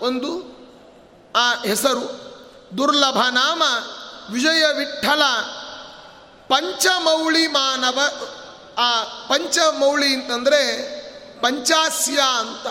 ಒಂದು 0.00 0.30
ಆ 1.36 1.54
ಹೆಸರು. 1.54 2.06
ದುರ್ಲಭ 2.78 3.18
ನಾಮ 3.30 3.62
ವಿಜಯ 4.30 4.64
ವಿಠಲ 4.76 5.22
ಪಂಚಮೌಳಿ 6.48 7.46
ಮಾನವ, 7.46 7.98
ಆ 8.78 9.02
ಪಂಚಮೌಳಿ 9.02 10.14
ಅಂತಂದರೆ 10.14 10.60
ಪಂಚಾಸ್ಯ 11.40 12.20
ಅಂತ. 12.38 12.66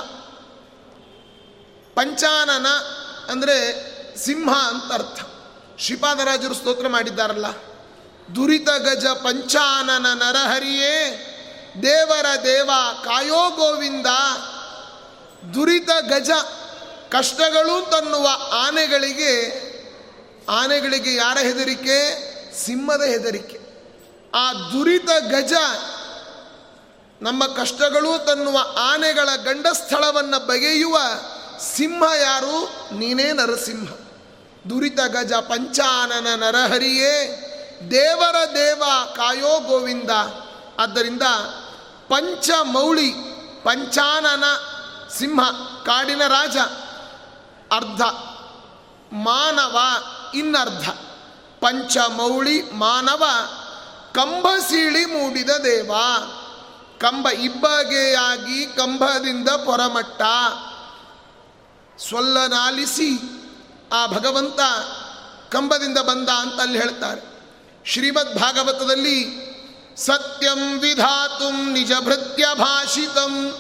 ಪಂಚಾನನ 1.96 2.68
ಅಂದರೆ 3.32 3.58
ಸಿಂಹ 4.18 4.54
ಅಂತ 4.58 4.92
ಅರ್ಥ. 4.92 5.29
ಶ್ರೀಪಾದರಾಜರು 5.80 6.54
ಸ್ತೋತ್ರ 6.54 6.88
ಮಾಡಿದ್ದಾರಲ್ಲ, 6.88 7.46
ದುರಿತ 8.36 8.70
ಗಜ 8.70 9.06
ಪಂಚಾನನ 9.06 10.14
ನರಹರಿಯೇ, 10.14 11.26
ದೇವರ 11.84 12.26
ದೇವ 12.44 12.72
ಕಾಯೋ 13.04 13.50
ಗೋವಿಂದ, 13.50 14.06
ದುರಿತ 15.54 15.90
ಗಜ 16.02 16.32
ಕಷ್ಟಗಳು 17.12 17.90
ತನ್ನುವ 17.90 18.30
ಆನೆಗಳಿಗೆ 18.54 19.70
ಆನೆಗಳಿಗೆ 20.50 21.16
ಯಾರ 21.16 21.38
ಹೆದರಿಕೆ? 21.38 22.00
ಸಿಂಹದ 22.66 23.02
ಹೆದರಿಕೆ. 23.02 23.60
ಆ 24.36 24.54
ದುರಿತ 24.54 25.10
ಗಜ 25.20 25.54
ನಮ್ಮ 27.22 27.46
ಕಷ್ಟಗಳು 27.46 28.26
ತನ್ನುವ 28.26 28.60
ಆನೆಗಳ 28.78 29.30
ಗಂಡಸ್ಥಳವನ್ನು 29.36 30.48
ಬಗೆಯುವ 30.48 31.00
ಸಿಂಹ 31.76 32.04
ಯಾರು? 32.22 32.70
ನೀನೇ 32.98 33.32
ನರಸಿಂಹ. 33.32 34.09
ದುರಿತ 34.70 35.00
ಗಜ 35.00 35.34
ಪಂಚಾನನ 35.34 36.44
ನರಹರಿಯೇ, 36.44 37.46
ದೇವರ 37.92 38.36
ದೇವ 38.56 38.84
ಕಾಯೋ 39.16 39.60
ಗೋವಿಂದ. 39.60 40.10
ಆದ್ದರಿಂದ 40.80 41.22
ಪಂಚಮೌಳಿ, 42.08 43.12
ಪಂಚಾನನ 43.64 44.44
ಸಿಂಹ, 45.18 45.50
ಕಾಡಿನ 45.86 46.28
ರಾಜ, 46.28 46.58
ಅರ್ಧ, 47.72 48.02
ಮಾನವ 49.14 49.80
ಇನ್ನರ್ಧ. 50.36 50.90
ಪಂಚಮೌಳಿ 51.60 52.62
ಮಾನವ, 52.62 53.24
ಕಂಬಸೀಳಿ 54.14 55.06
ಮೂಡಿದ 55.06 55.50
ದೇವ. 55.50 55.92
ಕಂಬ 57.00 57.30
ಇಬ್ಬಗೆಯಾಗಿ 57.30 58.66
ಕಂಬದಿಂದ 58.66 59.50
ಪೊರಮಟ್ಟ 59.50 60.22
ಸೊಲ್ಲನಾಲಿಸಿ 62.10 63.39
ಆ 63.92 64.06
ಭಗವಂತ 64.06 64.60
ಕಂಬದಿಂದ 65.52 65.98
ಬಂದ 65.98 66.30
ಅಂತ 66.30 66.62
ಅಲ್ಲಿ 66.62 66.80
ಹೇಳ್ತಾರೆ. 66.80 67.22
ಶ್ರೀಮದ್ 67.86 68.40
ಭಾಗವತದಲ್ಲಿ 68.40 69.50
ಸತ್ಯಂ 69.98 70.80
ವಿಧಾತು 70.80 71.72
ನಿಜ 71.72 71.92
ಭೃತ್ಯ 72.06 72.46
ಭಾಷಿತಂ 72.54 73.52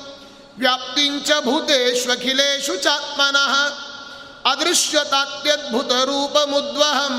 ವ್ಯಾಪ್ತಿಂಚ 0.59 1.31
ಭೂತೇಶ್ವಖಿಲೇಶು 1.43 2.75
ಚಾತ್ಮನಃ 2.75 3.53
ಅದೃಶ್ಯತಾತ್ಯದ್ಭುತ 4.51 5.91
ರೂಪಮುದ್ವಹಂ 5.91 7.17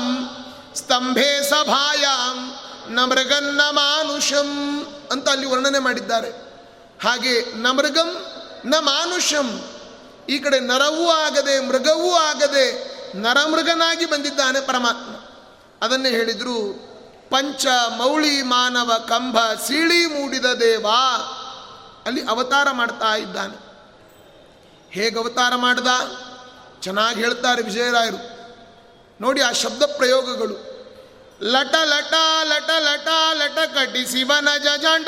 ಸ್ತಂಭೆ 0.75 1.49
ಸಭಾಯಾಂ 1.49 2.53
ನ 2.89 2.99
ಮೃಗನ್ನ 2.99 3.61
ಮಾನುಷಂ 3.69 4.49
ಅಂತ 5.11 5.29
ಅಲ್ಲಿ 5.29 5.45
ವರ್ಣನೆ 5.45 5.79
ಮಾಡಿದ್ದಾರೆ. 5.79 6.29
ಹಾಗೆ 7.03 7.57
ನ 7.57 7.67
ಮೃಗಂ 7.67 8.25
ನ 8.65 8.75
ಮಾನುಷಂ 8.79 9.61
ಈ 10.29 10.39
ಕಡೆ 10.39 10.59
ನರವೂ 10.59 11.09
ಆಗದೆ 11.09 11.59
ಮೃಗವೂ 11.59 12.13
ಆಗದೆ 12.13 12.65
ನರಮೃಗನಾಗಿ 13.15 14.05
ಬಂದಿದ್ದಾನೆ 14.05 14.61
ಪರಮಾತ್ಮ. 14.61 15.15
ಅದನ್ನೇ 15.85 16.09
ಹೇಳಿದರು, 16.09 16.91
ಪಂಚ 17.29 17.65
ಮೌಳಿ 17.97 18.41
ಮಾನವ 18.41 19.05
ಕಂಬ 19.09 19.53
ಸೀಳಿ 19.53 20.05
ಮೂಡಿದ 20.05 20.45
ದೇವ. 20.45 20.87
ಅಲ್ಲಿ 22.05 22.27
ಅವತಾರ 22.27 22.71
ಮಾಡ್ತಾ 22.71 23.15
ಇದ್ದಾನೆ. 23.15 23.71
ಹೇಗೆ 24.91 25.19
ಅವತಾರ 25.19 25.55
ಮಾಡ್ದ? 25.55 25.87
ಚೆನ್ನಾಗಿ 26.81 27.19
ಹೇಳ್ತಾರೆ 27.19 27.61
ವಿಜಯರಾಯರು. 27.61 28.41
ನೋಡಿ 29.21 29.41
ಆ 29.41 29.51
ಶಬ್ದ 29.51 29.83
ಪ್ರಯೋಗಗಳು. 29.83 30.71
ಲಟ 31.43 31.75
ಲಟ 31.83 32.13
ಲಟ 32.43 32.69
ಲಟ 32.79 33.07
ಲಟ 33.33 33.69
ಕಟಿ 33.69 34.11
ಶಿವನ 34.11 34.47
ಜಜಾಂಡ 34.57 35.07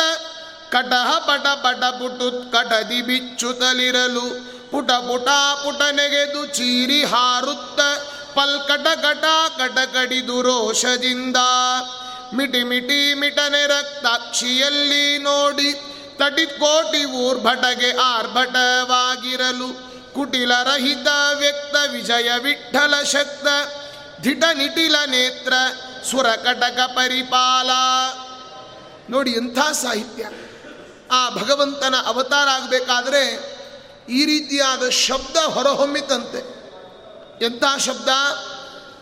ಕಟಹ 0.72 1.20
ಪಟ 1.20 1.48
ಪಟ 1.48 1.84
ಪುಟುತ್ 1.84 2.54
ಕಟದಿ 2.54 3.02
ಬಿಚ್ಚುತ್ತಲಿರಲು. 3.02 4.53
ಪುಟ 4.74 4.92
ಪುಟ 4.92 5.30
ಪುಟನೆಗೆದು 5.64 6.46
ಚೀರಿ 6.46 7.04
ಹಾರುತ್ತ 7.04 7.80
ಪಲ್ಕಟ 8.36 8.88
ಕಟ 9.02 9.26
ಕಟ 9.58 9.80
ಕಡಿದು 9.94 10.42
ರೋಷದಿಂದ. 10.42 11.38
ಮಿಟಿ 12.38 12.64
ಮಿಟಿ 12.64 13.14
ಮಿಟನೆ 13.14 13.68
ರಕ್ತಾಕ್ಷಿಯಲ್ಲಿ 13.68 15.18
ನೋಡಿ 15.18 15.74
ಕೋಟಿ 16.60 17.04
ಊರ್ಭಟಗೆ 17.04 17.92
ಆರ್ಭಟವಾಗಿರಲು 17.98 19.70
ಕುಟಿಲ 20.16 20.52
ರಹಿತ 20.64 21.08
ವ್ಯಕ್ತ 21.34 21.76
ವಿಜಯ 21.92 22.30
ವಿಠಲ 22.38 23.04
ಶಕ್ತ 23.04 23.48
ಧಿಟ 24.22 24.44
ನಿಟಿಲ 24.54 24.96
ನೇತ್ರ 25.06 25.54
ಸುರ 26.12 26.28
ಕಟಕ 26.44 26.80
ಪರಿಪಾಲ. 26.96 27.70
ನೋಡಿ 29.10 29.32
ಎಂಥ 29.32 29.60
ಸಾಹಿತ್ಯ. 29.72 30.30
ಆ 31.12 31.30
ಭಗವಂತನ 31.30 31.96
ಅವತಾರ 32.06 32.48
ಆಗಬೇಕಾದ್ರೆ 32.48 33.53
ಈ 34.10 34.26
ರೀತಿಯಾದ 34.26 34.90
ಶಬ್ದ 34.90 35.38
ಹೊರಹೊಮ್ಮಿತಂತೆ. 35.38 36.64
ಎಂಥ 37.46 37.64
ಶಬ್ದ? 37.78 38.10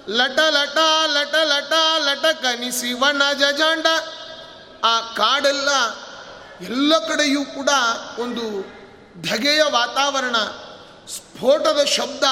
ಲಟ 0.09 0.39
ಲಟ 0.39 0.77
ಲಟ 1.05 1.35
ಲಟ 1.35 1.73
ಲಟ 1.97 2.25
ಕನಿಸಿ 2.35 2.93
ವಣ 2.93 3.21
ಜಜಾಂಡ 3.33 3.85
ಆ 4.83 5.01
ಕಾಡೆಲ್ಲ 5.01 5.69
ಎಲ್ಲ 6.61 6.97
ಕಡೆಯೂ 6.97 7.45
ಕೂಡ 7.45 7.69
ಒಂದು 8.19 8.61
ಧಗೆಯ 9.29 9.63
ವಾತಾವರಣ, 9.63 10.35
ಸ್ಫೋಟದ 11.07 11.83
ಶಬ್ದ. 11.83 12.23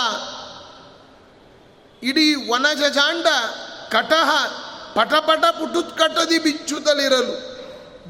ಇಡೀ 2.03 2.49
ವನಜಜಾಂಡ 2.49 3.25
ಕಟಹ 3.91 4.45
ಪಟಪಟ 4.93 5.45
ಪುಟುತ್ಕಟದಿ 5.45 6.39
ಬಿಚ್ಚುತ್ತಲಿರಲು. 6.39 7.59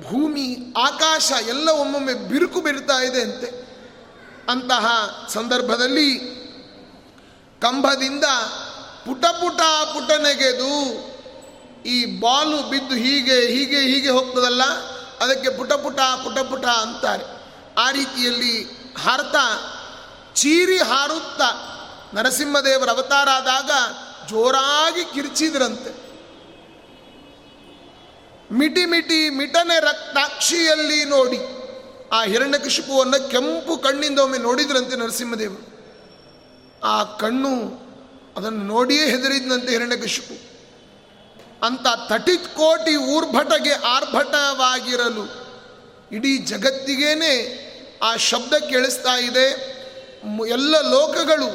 ಭೂಮಿ, 0.03 0.73
ಆಕಾಶ 0.77 1.31
ಎಲ್ಲ 1.47 1.69
ಒಮ್ಮೊಮ್ಮೆ 1.69 2.13
ಬಿರುಕು 2.13 2.61
ಬಿಡ್ತಾ 2.61 2.99
ಇದೆ 2.99 3.21
ಅಂತೆ. 3.21 3.68
ಅಂತಹ 4.49 4.85
ಸಂದರ್ಭದಲ್ಲಿ 5.33 6.09
ಕಂಬದಿಂದ 7.61 8.25
ಪುಟ 9.05 9.25
ಪುಟ 9.41 9.61
ಪುಟ 9.93 10.11
ನೆಗೆದು 10.11 10.73
ಈ 11.85 12.19
ಬಾಲು 12.19 12.69
ಬಿದ್ದು 12.69 12.95
ಹೀಗೆ 12.95 13.37
ಹೀಗೆ 13.45 13.79
ಹೀಗೆ 13.79 14.09
ಹೋಗ್ತದಲ್ಲ, 14.09 14.63
ಅದಕ್ಕೆ 15.19 15.49
ಪುಟ 15.57 15.71
ಪುಟ 15.73 15.99
ಪುಟ 16.23 16.39
ಪುಟ 16.39 16.65
ಅಂತಾರೆ. 16.65 17.25
ಆ 17.77 17.91
ರೀತಿಯಲ್ಲಿ 17.91 18.53
ಹಾರ್ತಾ, 18.97 19.45
ಚೀರಿ 20.35 20.77
ಹಾರುತ್ತ 20.77 21.41
ನರಸಿಂಹದೇವರ 22.15 22.89
ಅವತಾರ 22.89 23.29
ಆದಾಗ 23.29 23.71
ಜೋರಾಗಿ 24.29 25.03
ಕಿರ್ಚಿದ್ರಂತೆ. 25.13 25.91
ಮಿಟಿ 28.51 28.85
ಮಿಟಿ 28.85 29.29
ಮಿಟನೆ 29.29 29.79
ರಕ್ತಾಕ್ಷಿಯಲ್ಲಿ 29.79 31.05
ನೋಡಿ. 31.05 31.39
ಆ 32.13 32.23
ಹಿರಣ್ಯಕಶಿಪುವನ್ನು 32.23 33.31
ಕೆಂಪು 33.31 33.77
ಕಣ್ಣಿಂದ 33.77 34.19
ಒಮ್ಮೆ 34.19 34.37
ನೋಡಿದ್ರಂತೆ 34.37 34.95
ನರಸಿಂಹದೇವರು. 34.95 35.69
ಆ 36.83 37.03
ಕಣ್ಣು 37.03 37.53
ಅದನ್ನು 38.37 38.63
ನೋಡಿಯೇ 38.63 39.05
ಹೆದರಿದ್ನಂತೆ 39.05 39.69
ಹಿರಣ್ಯಕಶಿಪು 39.69 40.35
ಅಂತ 41.65 41.87
ತಟಿತ್ 42.09 42.47
ಕೋಟಿ 42.47 42.95
ಊರ್ಭಟಗೆ 42.95 43.71
ಆರ್ಭಟವಾಗಿರಲು 43.71 45.25
ಇಡೀ 46.11 46.37
ಜಗತ್ತಿಗೇನೆ 46.37 47.33
ಆ 48.03 48.15
ಶಬ್ದ 48.15 48.53
ಕೇಳಿಸ್ತಾ 48.53 49.19
ಇದೆ. 49.19 49.79
ಎಲ್ಲ 50.49 50.81
ಲೋಕಗಳು 50.81 51.49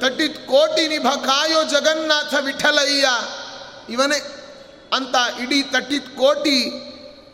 ತಟಿತ್ 0.00 0.38
ಕೋಟಿ 0.38 0.88
ನಿಭ 0.88 1.06
ಕಾಯೋ 1.26 1.62
ಜಗನ್ನಾಥ 1.62 2.34
ವಿಠಲಯ್ಯ 2.40 3.08
ಇವನೇ 3.92 4.18
ಅಂತ 4.92 5.14
ಇಡೀ 5.42 5.62
ತಟಿತ್ 5.62 6.06
ಕೋಟಿ 6.06 6.58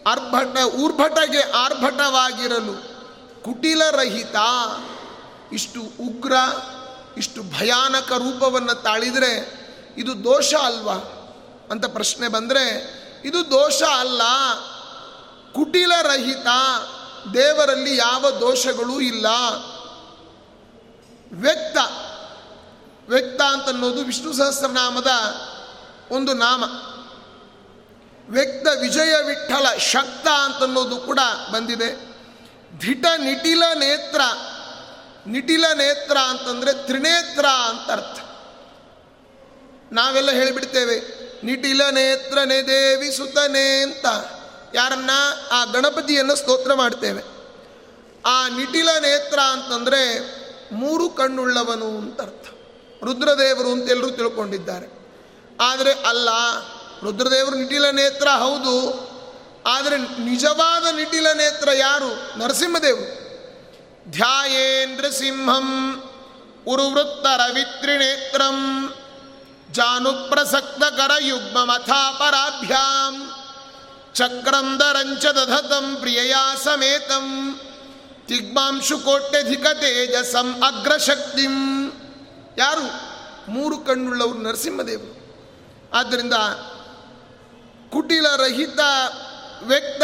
ಆರ್ಭಟ, 0.07 0.59
ಊರ್ಭಟಗೆ 0.59 1.41
ಆರ್ಭಟವಾಗಿರಲು 1.41 2.93
ಕುಟಿಲರಹಿತ 3.43 4.37
ಇಷ್ಟು 5.53 5.81
ಉಗ್ರ, 5.81 6.33
ಇಷ್ಟು 7.17 7.43
ಭಯಾನಕ 7.43 8.13
ರೂಪವನ್ನು 8.13 8.75
ತಾಳಿದರೆ 8.75 9.63
ಇದು 9.97 10.25
ದೋಷ 10.25 10.55
ಅಲ್ವಾ? 10.55 10.95
ಅಂತ 11.71 11.87
ಪ್ರಶ್ನೆ 11.87 12.29
ಬಂದರೆ, 12.29 12.69
ಇದು 13.25 13.51
ದೋಷ 13.51 13.83
ಅಲ್ಲ. 13.83 14.23
ಕುಟಿಲರಹಿತ 15.53 16.47
ದೇವರಲ್ಲಿ 17.35 17.97
ಯಾವ 17.97 18.31
ದೋಷಗಳೂ 18.31 19.01
ಇಲ್ಲ. 19.01 19.27
ವ್ಯಕ್ತ 21.33 21.79
ವ್ಯಕ್ತ 23.09 23.43
ಅಂತನ್ನೋದು 23.43 24.05
ವಿಷ್ಣು 24.05 24.33
ಸಹಸ್ರನಾಮದ 24.33 25.11
ಒಂದು 26.11 26.35
ನಾಮ. 26.35 26.65
ವ್ಯಕ್ತ 28.29 28.67
ವಿಜಯ 28.81 29.15
ವಿಠಲ 29.27 29.77
ಶಕ್ತ 29.77 30.29
ಅಂತನ್ನೋದು 30.29 30.97
ಕೂಡ 30.97 31.19
ಬಂದಿದೆ. 31.53 31.91
ಧಿಟ 32.79 33.07
ನಿಟಿಲ 33.19 33.63
ನೇತ್ರ 33.75 34.21
ನಿಟಿಲ 35.27 35.65
ನೇತ್ರ 35.75 36.17
ಅಂತಂದರೆ 36.19 36.73
ತ್ರಿನೇತ್ರ 36.87 37.47
ಅಂತ 37.47 37.91
ಅರ್ಥ. 37.91 38.21
ನಾವೆಲ್ಲ 39.93 40.31
ಹೇಳಿಬಿಡ್ತೇವೆ, 40.31 40.97
ನಿಟಿಲ 41.45 41.83
ನೇತ್ರನೆ 41.91 42.63
ದೇವಿ 42.63 43.13
ಸುತನೆ 43.13 43.83
ಅಂತ. 43.83 44.07
ಯಾರನ್ನ? 44.75 45.11
ಆ 45.51 45.65
ಗಣಪತಿಯನ್ನು 45.65 46.37
ಸ್ತೋತ್ರ 46.37 46.75
ಮಾಡ್ತೇವೆ. 46.75 47.23
ಆ 48.27 48.49
ನಿಟಿಲ 48.49 48.91
ನೇತ್ರ 48.91 49.39
ಅಂತಂದರೆ 49.39 50.03
ಮೂರು 50.73 51.11
ಕಣ್ಣುಳ್ಳವನು 51.11 51.87
ಅಂತ 51.87 52.21
ಅರ್ಥ. 52.21 52.49
ರುದ್ರದೇವರು 53.05 53.73
ಅಂತ 53.73 53.91
ಎಲ್ಲರೂ 53.91 54.11
ತಿಳ್ಕೊಂಡಿದ್ದಾರೆ. 54.11 54.87
ಆದರೆ 55.61 55.93
ಅಲ್ಲ 55.93 56.29
ರುದ್ರದೇವರು 57.03 57.57
ನಿಟಿಲ 57.57 57.91
ನೇತ್ರ, 57.91 58.29
ಹೌದು. 58.29 58.77
ಆದರೆ 59.67 59.99
ನಿಜವಾದ 59.99 60.95
ನಿಟಿಲ 60.95 61.27
ನೇತ್ರ 61.33 61.69
ಯಾರು? 61.73 62.39
ನರಸಿಂಹದೇವರು. 62.39 63.23
ಧ್ಯಾಯೇಂದ್ರ 64.11 65.09
ಸಿಂಹಂ 65.09 66.03
ಉರುವೃತ್ತ 66.67 67.27
ರವಿತ್ರಿನೇತ್ರಂ 67.27 68.93
ಜಾನುಪ್ರಸಕ್ತ 69.73 70.85
ಕರಯುಗ್ಮ 70.85 71.65
ಮಥಾಪರಾಭ್ಯಾಂ 71.65 73.31
ಚಕ್ರಂ 74.15 74.81
ದರಂಚ 74.81 75.27
ದಧತಂ 75.27 75.97
ಪ್ರಿಯಯಾ 75.97 76.55
ಸಮೇತಂ 76.65 77.61
ತಿಗ್ಮಾಂಶು 78.29 78.99
ಕೋಟ್ಯಧಿಕ 78.99 79.67
ತೇಜಸಂ 79.67 80.63
ಅಗ್ರಶಕ್ತಿಂ. 80.63 81.89
ಯಾರು? 82.59 82.85
ಮೂರು 83.51 83.79
ಕಣ್ಣುಳ್ಳವರು 83.79 84.39
ನರಸಿಂಹದೇವರು. 84.39 85.23
ಆದ್ದರಿಂದ 85.95 86.35
ಕುಟಿಲ 87.93 88.27
ರಹಿತ 88.37 88.79
ವ್ಯಕ್ತ 89.63 90.03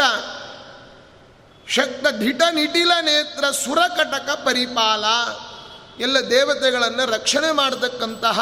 ಶಕ್ತ 1.69 2.07
ಧಿಟ 2.19 2.41
ನಿಟಿಲ 2.51 2.91
ನೇತ್ರ 3.01 3.45
ಸುರಕಟಕ 3.51 4.29
ಪರಿಪಾಲ. 4.45 5.05
ಎಲ್ಲ 6.01 6.29
ದೇವತೆಗಳನ್ನು 6.29 7.11
ರಕ್ಷಣೆ 7.11 7.51
ಮಾಡತಕ್ಕಂತಹ 7.51 8.39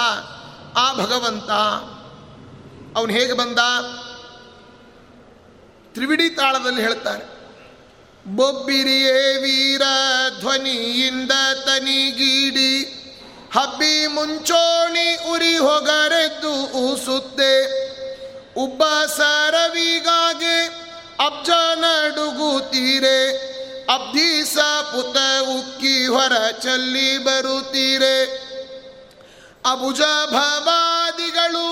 ಆ 0.77 0.93
ಭಗವಂತ. 0.93 1.49
ಅವನು 2.97 3.13
ಹೇಗೆ 3.13 3.33
ಬಂದ? 3.33 3.59
ತ್ರಿವಿಡಿ 5.93 6.29
ತಾಳದಲ್ಲಿ 6.29 6.81
ಹೇಳ್ತಾರೆ 6.81 7.37
ಬೊಬ್ಬಿರಿಯೇ 8.35 9.37
ವೀರ 9.37 9.81
ಧ್ವನಿಯಿಂದ 10.39 11.31
ತನಿಗೀಡಿ, 11.65 12.79
ಹಬ್ಬಿ 13.55 14.07
ಮುಂಚೋಣಿ 14.07 15.29
ಉರಿ 15.31 15.57
ಹೊಗರೆದ್ದು 15.57 16.53
ಊಸುತ್ತೆ. 16.77 17.86
ಉಬ್ಬ 18.57 18.83
ಸರವಿಗಾಗೆ 19.05 20.65
ಅಬ್ಜ 21.25 21.49
ನಡುಗುತ್ತೀರೆ 21.75 23.19
ಅಬ್ಧೀಸ 23.93 24.57
ಪುತ 24.91 25.17
ಉಕ್ಕಿ 25.41 26.07
ಹೊರ 26.07 26.49
ಚಲ್ಲಿ 26.63 27.17
ಬರುತ್ತೀರೆ. 27.17 28.47
ಅಬುಜ 29.71 30.01
ಭವಾದಿಗಳು 30.31 31.67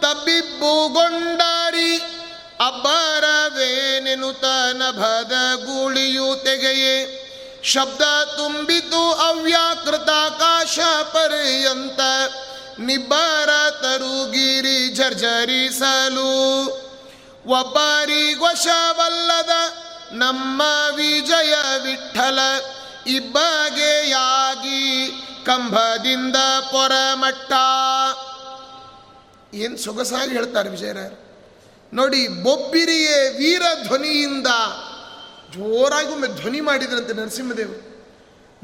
ತಬ್ಬಿಬ್ಬುಗೊಂಡಾರಿ 0.00 1.96
ಅಬ್ಬರವೇನೆನುತ 2.66 4.44
ನಭದ 4.72 5.32
ಗೂಳಿಯು 5.64 6.36
ತೆಗೆಯೇ. 6.44 7.26
ಶಬ್ದ 7.64 8.02
ತುಂಬಿತು 8.36 9.12
ಅವ್ಯಾಕೃತಾಕಾಶ 9.12 10.78
ಪರ್ಯಂತ 11.12 12.00
ನಿಬ್ಬರ 12.80 13.70
ತರುಗಿರಿ 13.70 14.88
ಜರ್ಜರಿಸಲು. 14.88 16.90
ಒಬ್ಬರಿಗೊಶವಲ್ಲದ 17.46 19.50
ನಮ್ಮ 20.12 20.62
ವಿಜಯ 20.94 21.54
ವಿಠಲ 21.82 22.38
ಇಬ್ಬಗೆಯಾಗಿ 23.06 25.12
ಕಂಬದಿಂದ 25.46 26.36
ಪೊರಮಟ್ಟ. 26.60 27.52
ಏನು 29.54 29.78
ಸೊಗಸಾಗಿ 29.78 30.30
ಹೇಳ್ತಾರೆ 30.30 30.68
ವಿಜಯರಾಯರು? 30.68 31.30
ನೋಡಿ, 31.92 32.28
ಬೊಬ್ಬಿರಿಯೇ 32.28 33.28
ವೀರ 33.28 33.62
ಧ್ವನಿಯಿಂದ 33.82 34.46
ಜೋರಾಗಿ 35.50 36.08
ಒಮ್ಮೆ 36.08 36.28
ಧ್ವನಿ 36.28 36.60
ಮಾಡಿದ್ರಂತೆ 36.60 37.12
ನರಸಿಂಹದೇವರು. 37.12 37.90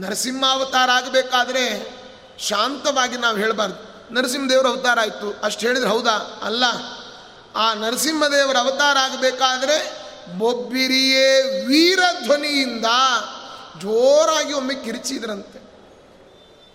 ನರಸಿಂಹಾವತಾರ 0.01 0.91
ಆಗಬೇಕಾದ್ರೆ 0.91 1.97
ಶಾಂತವಾಗಿ 2.39 3.17
ನಾವು 3.17 3.37
ಹೇಳಬಾರ್ದು. 3.37 3.96
ನರಸಿಂಹದೇವರ 4.11 4.67
ಅವತಾರ 4.67 5.01
ಆಯಿತು. 5.01 5.37
ಅಷ್ಟು 5.43 5.67
ಹೇಳಿದ್ರೆ 5.67 5.91
ಹೌದಾ? 5.91 6.41
ಅಲ್ಲ. 6.45 6.65
ಆ 7.57 7.75
ನರಸಿಂಹದೇವರ 7.75 8.57
ಅವತಾರ 8.57 8.97
ಆಗಬೇಕಾದ್ರೆ 8.99 10.07
ಬೊಬ್ಬಿರಿಯೇ 10.39 11.43
ವೀರ 11.67 11.99
ಧ್ವನಿಯಿಂದ 12.25 12.87
ಜೋರಾಗಿ 13.81 14.53
ಒಮ್ಮೆ 14.53 14.75
ಕಿರಿಚಿದ್ರಂತೆ. 14.75 15.67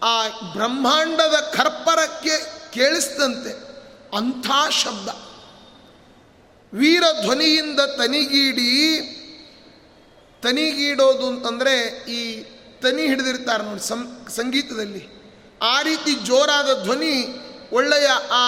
ಆ 0.03 0.27
ಬ್ರಹ್ಮಾಂಡದ 0.53 1.34
ಕರ್ಪರಕ್ಕೆ 1.34 2.53
ಕೇಳಿಸ್ತಂತೆ 2.73 3.51
ಅಂಥ 4.17 4.45
ಶಬ್ದ. 4.69 5.09
ವೀರ 6.73 7.03
ಧ್ವನಿಯಿಂದ 7.21 7.79
ತನಿಗೀಡಿ, 7.79 8.99
ತನಿಗೀಡೋದು 10.41 11.27
ಅಂತಂದರೆ 11.27 12.05
ಈ 12.11 12.43
ತನಿ 12.82 13.01
ಹಿಡಿದಿರ್ತಾರೆ 13.01 13.63
ನೋಡಿ 13.63 13.82
ಸಂಗೀತದಲ್ಲಿ. 14.36 15.20
ಆ 15.62 15.82
ರೀತಿ 15.82 16.14
ಜೋರಾದ 16.14 16.84
ಧ್ವನಿ 16.84 17.16
ಒಳ್ಳೆಯ 17.72 18.07
ಆ 18.32 18.45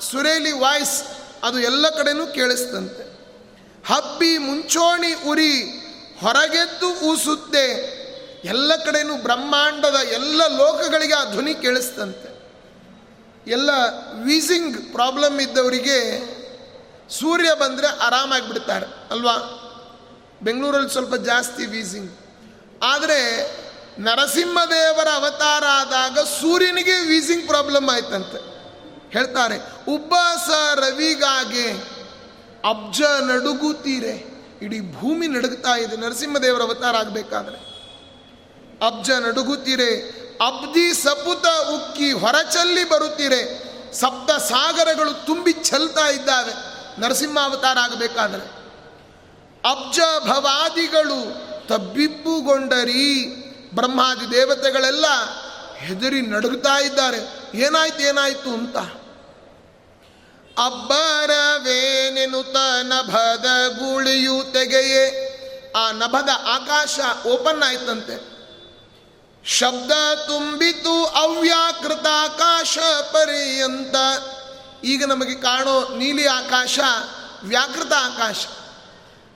ಸುರೇಲಿ 0.00 0.52
ವಾಯ್ಸ್ 0.52 1.02
ಅದು 1.42 1.60
ಎಲ್ಲ 1.60 1.88
ಕಡೆನೂ 1.88 2.26
ಕೇಳಿಸ್ತಂತೆ. 2.26 3.04
ಹಬ್ಬಿ 3.86 4.38
ಮುಂಚೋಣಿ 4.38 5.12
ಉರಿ 5.14 5.62
ಹೊರಗೆದ್ದು 6.20 6.88
ಊಸುತ್ತೆ. 7.00 7.96
ಎಲ್ಲ 8.44 8.76
ಕಡೆನೂ 8.76 9.16
ಬ್ರಹ್ಮಾಂಡದ 9.16 9.96
ಎಲ್ಲ 10.12 10.46
ಲೋಕಗಳಿಗೆ 10.46 11.14
ಆ 11.14 11.24
ಧ್ವನಿ 11.24 11.54
ಕೇಳಿಸ್ತಂತೆ. 11.54 12.28
ಎಲ್ಲ 13.50 13.70
ವೀಸಿಂಗ್ 14.24 14.92
ಪ್ರಾಬ್ಲಮ್ 14.92 15.40
ಇದ್ದವರಿಗೆ 15.40 15.98
ಸೂರ್ಯ 17.10 17.54
ಬಂದರೆ 17.54 17.86
ಆರಾಮಾಗಿಬಿಡ್ತಾರೆ, 17.86 18.86
ಅಲ್ವಾ? 19.10 19.36
ಬೆಂಗಳೂರಲ್ಲಿ 20.42 20.90
ಸ್ವಲ್ಪ 20.90 21.14
ಜಾಸ್ತಿ 21.14 21.66
ವೀಸಿಂಗ್. 21.66 22.12
ಆದರೆ 22.82 23.20
ನರಸಿಂಹದೇವರ 23.98 25.08
ಅವತಾರ 25.14 25.64
ಆದಾಗ 25.64 26.18
ಸೂರ್ಯನಿಗೆ 26.18 27.06
ವೀಸಿಂಗ್ 27.06 27.46
ಪ್ರಾಬ್ಲಮ್ 27.46 27.88
ಆಯ್ತಂತೆ. 27.88 28.56
ಹೇಳ್ತಾರೆ 29.12 29.56
ಉಬ್ಬಾಸ 29.88 30.48
ರವಿಗಾಗೆ 30.78 31.70
ಅಬ್ಜ 32.68 33.02
ನಡುಗುತ್ತೀರೆ. 33.02 34.36
ಇಡೀ 34.62 34.80
ಭೂಮಿ 34.80 35.26
ನಡುಗ್ತಾ 35.26 35.74
ಇದೆ, 35.74 35.96
ನರಸಿಂಹದೇವರ 35.96 36.62
ಅವತಾರ 36.62 36.96
ಆಗಬೇಕಾದ್ರೆ. 36.96 37.56
ಅಬ್ಜ 38.86 39.10
ನಡುಗುತ್ತೀರೆ, 39.10 40.00
ಅಬ್ದಿ 40.46 40.94
ಸಪುತ 40.94 41.46
ಉಕ್ಕಿ 41.46 42.12
ಹೊರಚಲ್ಲಿ 42.12 42.88
ಬರುತ್ತೀರೆ. 42.88 43.66
ಸಪ್ತ 43.94 44.30
ಸಾಗರಗಳು 44.30 45.26
ತುಂಬಿ 45.26 45.52
ಚೆಲ್ತಾ 45.52 46.08
ಇದ್ದಾವೆ. 46.08 46.52
ನರಸಿಂಹ 47.00 47.38
ಅವತಾರ 47.38 47.78
ಆಗಬೇಕಾದ್ರೆ. 47.78 48.42
ಅಬ್ಜ 49.70 50.00
ಭವಾದಿಗಳು 50.24 51.46
ತಬ್ಬಿಬ್ಬುಗೊಂಡರಿ. 51.66 53.42
ಬ್ರಹ್ಮಾದಿ 53.76 54.30
ದೇವತೆಗಳೆಲ್ಲ 54.30 55.04
ಹೆದರಿ 55.76 56.20
ನಡುಗುತ್ತಾ 56.20 56.78
ಇದ್ದಾರೆ. 56.78 57.18
ಏನಾಯ್ತು 57.54 58.00
ಏನಾಯ್ತು 58.00 58.50
ಅಂತ? 58.50 58.76
ನಭದ 62.82 63.44
ಗುಳಿಯು 63.68 64.52
ತೆಗೆಯೇ. 64.52 65.32
ಆ 65.76 65.90
ನಭದ 65.90 66.28
ಆಕಾಶ 66.46 66.98
ಓಪನ್ 67.26 67.62
ಆಯ್ತಂತೆ. 67.62 68.36
ಶಬ್ದ 69.44 69.92
ತುಂಬಿತು 70.26 71.06
ಅವ್ಯಾಕೃತ 71.06 72.06
ಆಕಾಶ 72.12 72.78
ಪರ್ಯಂತ. 73.12 73.96
ಈಗ 74.84 75.04
ನಮಗೆ 75.04 75.34
ಕಾಣೋ 75.34 75.96
ನೀಲಿ 75.96 76.26
ಆಕಾಶ 76.26 76.78
ವ್ಯಾಕೃತ 77.42 77.92
ಆಕಾಶ. 77.92 78.46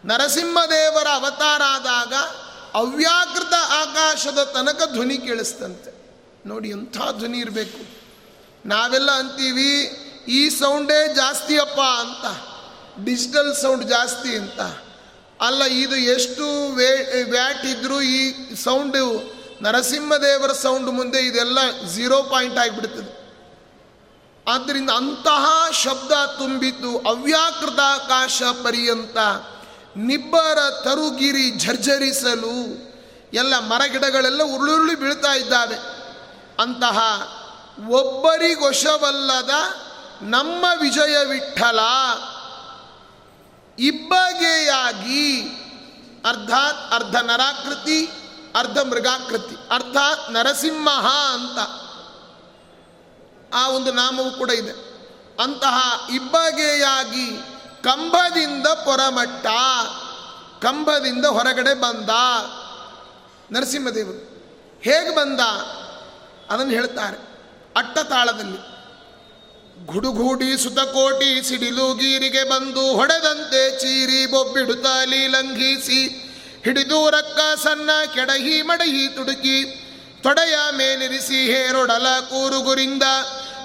ನರಸಿಂಹದೇವರ 0.05 1.07
ಅವತಾರ 1.15 1.63
ಆದಾಗ 1.67 2.15
ಅವ್ಯಾಕೃತ 2.75 3.53
ಆಕಾಶದ 3.71 4.43
ತನಕ 4.43 4.83
ಧ್ವನಿ 4.93 5.19
ಕೇಳಿಸ್ತಂತೆ. 5.19 6.01
ನೋಡಿ 6.49 6.69
ಎಂಥ 6.69 6.97
ಧ್ವನಿ 7.19 7.39
ಇರಬೇಕು. 7.39 8.01
ನಾವೆಲ್ಲ 8.69 9.11
ಅಂತೀವಿ, 9.11 9.85
ಈ 10.29 10.49
ಸೌಂಡೇ 10.49 11.15
ಜಾಸ್ತಿ 11.15 11.59
ಅಪ್ಪ 11.59 11.81
ಅಂತ. 11.81 12.25
ಡಿಜಿಟಲ್ 13.05 13.57
ಸೌಂಡ್ 13.57 13.85
ಜಾಸ್ತಿ 13.85 14.37
ಅಂತ. 14.37 14.61
ಅಲ್ಲ, 15.41 15.63
ಇದು 15.63 15.97
ಎಷ್ಟು 15.97 16.75
ವೇ, 16.75 17.23
ವ್ಯಾಟ್ 17.23 17.67
ಇದ್ರೂ 17.67 18.01
ಈ 18.01 18.55
ಸೌಂಡು, 18.55 19.35
ನರಸಿಂಹದೇವರ 19.63 20.53
ಸೌಂಡ್ 20.53 20.87
ಮುಂದೆ 20.87 21.21
ಇದೆಲ್ಲ 21.21 21.59
ಝೀರೋ 21.89 22.23
ಪಾಯಿಂಟ್ 22.23 22.59
ಆಗಿಬಿಡ್ತದೆ. 22.59 23.21
ಆದ್ದರಿಂದ 24.49 24.91
ಅಂತಹ 24.91 25.71
ಶಬ್ದ 25.83 26.13
ತುಂಬಿತು 26.39 26.99
ಅವ್ಯಾಕೃತ 26.99 27.81
ಆಕಾಶ 27.81 28.43
ಪರ್ಯಂತ 28.43 29.17
ನಿಬ್ಬರ 29.97 30.71
ತರುಗಿರಿ 30.71 31.51
ಝರ್ಝರಿಸಲು 31.51 32.91
ಎಲ್ಲ 33.33 33.59
ಮರಗಿಡಗಳೆಲ್ಲ 33.59 34.43
ಉರುಳುರುಳಿ 34.43 34.95
ಬೀಳ್ತಾ 34.95 35.33
ಇದ್ದಾವೆ. 35.33 35.77
ಅಂತಹ 36.63 36.99
ಒಬ್ಬರಿಗೊಶವಲ್ಲದ 37.89 39.51
ನಮ್ಮ 40.23 40.65
ವಿಜಯ 40.81 41.25
ವಿಠಲ 41.25 41.81
ಇಬ್ಬಗೆಯಾಗಿ 43.79 45.41
ಅರ್ಧಾತ್ 46.25 46.93
ಅರ್ಧ 46.93 47.17
ನರಾಕೃತಿ, 47.17 48.11
ಅರ್ಧ 48.57 48.79
ಮೃಗಾಕೃತಿ, 48.79 49.57
ಅರ್ಥಾತ್ 49.71 50.33
ನರಸಿಂಹ 50.33 50.89
ಅಂತ 51.33 51.59
ಆ 53.55 53.69
ಒಂದು 53.69 53.93
ನಾಮವು 53.93 54.31
ಕೂಡ 54.31 54.51
ಇದೆ. 54.51 54.91
ಅಂತಹ 55.43 56.07
ಇಬ್ಬಗೆಯಾಗಿ 56.15 57.39
ಕಂಬದಿಂದ 57.83 58.67
ಪೊರಮಟ್ಟ, 58.67 59.47
ಕಂಬದಿಂದ 60.63 61.27
ಹೊರಗಡೆ 61.27 61.75
ಬಂದ. 61.75 62.11
ನರಸಿಂಹದೇವರು 63.53 64.19
ಹೇಗೆ 64.83 65.15
ಬಂದ? 65.15 65.41
ಅದನ್ನು 66.51 66.73
ಹೇಳ್ತಾರೆ. 66.73 67.17
ಅಟ್ಟತಾಳದಲ್ಲಿ, 67.77 68.81
ಗುಡುಗೂಡಿ 69.87 70.59
ಸುತಕೋಟಿ 70.59 71.49
ಸಿಡಿಲು 71.49 71.95
ಗೀರಿಗೆ 71.95 72.45
ಬಂದು 72.45 72.93
ಹೊಡೆದಂತೆ 72.97 73.79
ಚೀರಿ 73.79 74.27
ಬೊಬ್ಬಿಡುತ್ತಲಿ 74.27 75.27
ಲಂಘಿಸಿ 75.27 76.27
ಹಿಡಿದು 76.65 77.11
ರಕ್ಕ 77.11 77.59
ಸಣ್ಣ 77.59 77.91
ಕೆಡಹಿ 78.15 78.63
ಮಡಹಿ 78.63 79.09
ತುಡುಕಿ, 79.09 79.87
ತೊಡೆಯ 80.23 80.55
ಮೇಲಿರಿಸಿ 80.77 81.35
ಹೇರೊಡಲ 81.35 82.07
ಕೂರುಗುರಿಂದ 82.21 83.03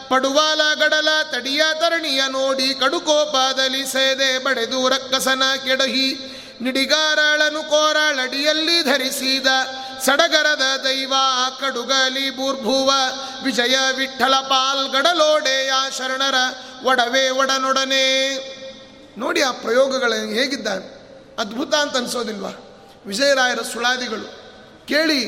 ಪಡುವಾಲ 0.10 0.62
ಗಡಲ 0.80 1.08
ತಡಿಯ 1.32 1.62
ತರಣಿಯ 1.74 2.22
ನೋಡಿ 2.30 2.74
ಕಡುಕೋಪಾದಲ್ಲಿ 2.74 3.86
ಸೇದೆ 3.86 4.44
ಬಡೆದು 4.44 4.90
ರಕ್ಕಸನ 4.90 5.44
ಕೆಡಹಿ. 5.66 6.32
ನಿಡಿಗಾರಳನು 6.62 7.70
ಕೋರಳಡಿಯಲ್ಲಿ 7.70 8.84
ಧರಿಸಿದ 8.84 9.48
ಸಡಗರದ 10.06 10.62
ದೈವ 10.84 11.14
ಕಡುಗಲಿ 11.60 12.30
ಬೂರ್ಭುವ. 12.30 12.92
ವಿಜಯ 13.44 13.78
ವಿಠಲ 13.96 14.36
ಪಾಲ್ಗಡಲೋಡೆಯ 14.36 15.72
ಶರಣರ 15.98 16.36
ಒಡವೆ 16.86 17.30
ಒಡನೊಡನೆ. 17.30 18.06
ನೋಡಿ 19.18 19.42
ಆ 19.42 19.52
ಪ್ರಯೋಗಗಳ 19.52 20.14
ಹೇಗಿದ್ದಾವೆ? 20.14 20.96
ಅದ್ಭುತ 21.40 21.76
ಅಂತ 21.76 21.98
ಅನ್ಸೋದಿಲ್ವಾ? 21.98 22.50
ವಿಜಯರಾಯರ 23.06 23.60
ಸುಳಾದಿಗಳು. 23.74 24.46
ಕೇಳಿ, 24.88 25.20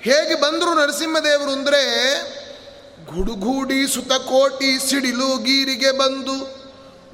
ಹೇಗೆ 0.00 0.40
ಬಂದರು 0.40 0.74
ನರಸಿಂಹದೇವರು 0.74 1.50
ಅಂದರೆ 1.50 1.82
ಗುಡುಗೂಡಿ 3.06 3.86
ಸುತ 3.94 4.12
ಕೋಟಿ 4.12 4.70
ಸಿಡಿಲು 4.88 5.28
ಗೀರಿಗೆ 5.38 5.90
ಬಂದು, 5.98 6.36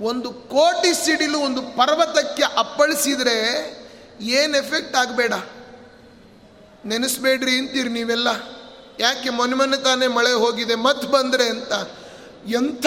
ಒಂದು 0.01 0.31
ಕೋಟಿ 0.31 0.93
ಸಿಡಿಲು 1.05 1.39
ಒಂದು 1.39 1.63
ಪರ್ವತಕ್ಕೆ 1.63 2.43
ಅಪ್ಪಳಿಸಿದರೆ 2.43 3.39
ಏನು 4.21 4.57
ಎಫೆಕ್ಟ್ 4.57 4.97
ಆಗಬೇಡ. 4.97 5.33
ನೆನೆಸ್ಬೇಡ್ರಿ 6.87 7.59
ಅಂತೀರಿ 7.59 7.89
ನೀವೆಲ್ಲ. 7.89 8.29
ಯಾಕೆ 9.01 9.31
ಮೊನ್ನೆ 9.31 9.57
ಮೊನ್ನೆ 9.57 9.77
ತಾನೇ 9.77 10.07
ಮಳೆ 10.07 10.33
ಹೋಗಿದೆ 10.33 10.75
ಮತ್ತೆ 10.75 11.07
ಬಂದರೆ 11.09 11.47
ಅಂತ. 11.49 11.73
ಎಂಥ 12.47 12.87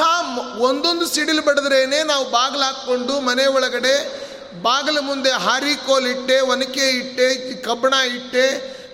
ಒಂದೊಂದು 0.59 1.05
ಸಿಡಿಲು 1.05 1.41
ಬಡಿದ್ರೇನೆ 1.41 2.03
ನಾವು 2.03 2.25
ಬಾಗಿಲು 2.31 2.63
ಹಾಕ್ಕೊಂಡು 2.63 3.13
ಮನೆ 3.19 3.45
ಒಳಗಡೆ 3.45 3.93
ಬಾಗಿಲ 4.61 4.97
ಮುಂದೆ 4.99 5.31
ಹಾರಿಕೋಲಿಟ್ಟೆ 5.31 6.39
ಒನಕೆ 6.39 6.85
ಇಟ್ಟೆ, 6.89 7.27
ಕಬ್ಬಣ 7.61 7.93
ಇಟ್ಟೆ, 7.93 8.45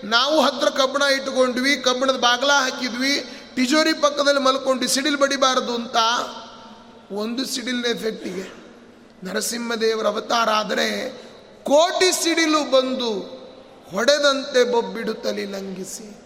ನಾವು 0.03 0.41
ಹತ್ರ 0.41 0.69
ಕಬ್ಬಣ 0.69 1.01
ಇಟ್ಟುಕೊಂಡ್ವಿ, 1.01 1.75
ಕಬ್ಬಣದ 1.75 2.15
ಬಾಗಿಲ 2.15 2.51
ಹಾಕಿದ್ವಿ 2.51 3.42
ತಿಜೋರಿ 3.55 3.93
ಪಕ್ಕದಲ್ಲಿ 3.93 4.41
ಮಲ್ಕೊಂಡು 4.41 4.87
ಸಿಡಿಲು 4.87 5.17
ಬಡಿಬಾರದು 5.17 5.75
ಅಂತ 5.75 5.95
ಒಂದು 7.13 7.45
ಸಿಡಿಲಿನ 7.45 7.85
ಎಫೆಕ್ಟಿಗೆ 7.85 8.45
ನರಸಿಂಹದೇವರ 9.23 10.07
ಅವತಾರ 10.07 10.49
ಆದರೆ 10.49 11.09
ಕೋಟಿ 11.63 12.23
ಸಿಡಿಲು 12.23 12.71
ಬಂದು 12.71 13.43
ಹೊಡೆದಂತೆ 13.91 14.71
ಬೊಬ್ಬಿಡುತ್ತಲಿ 14.71 15.45
ಲಂಘಿಸಿ. 15.45 16.17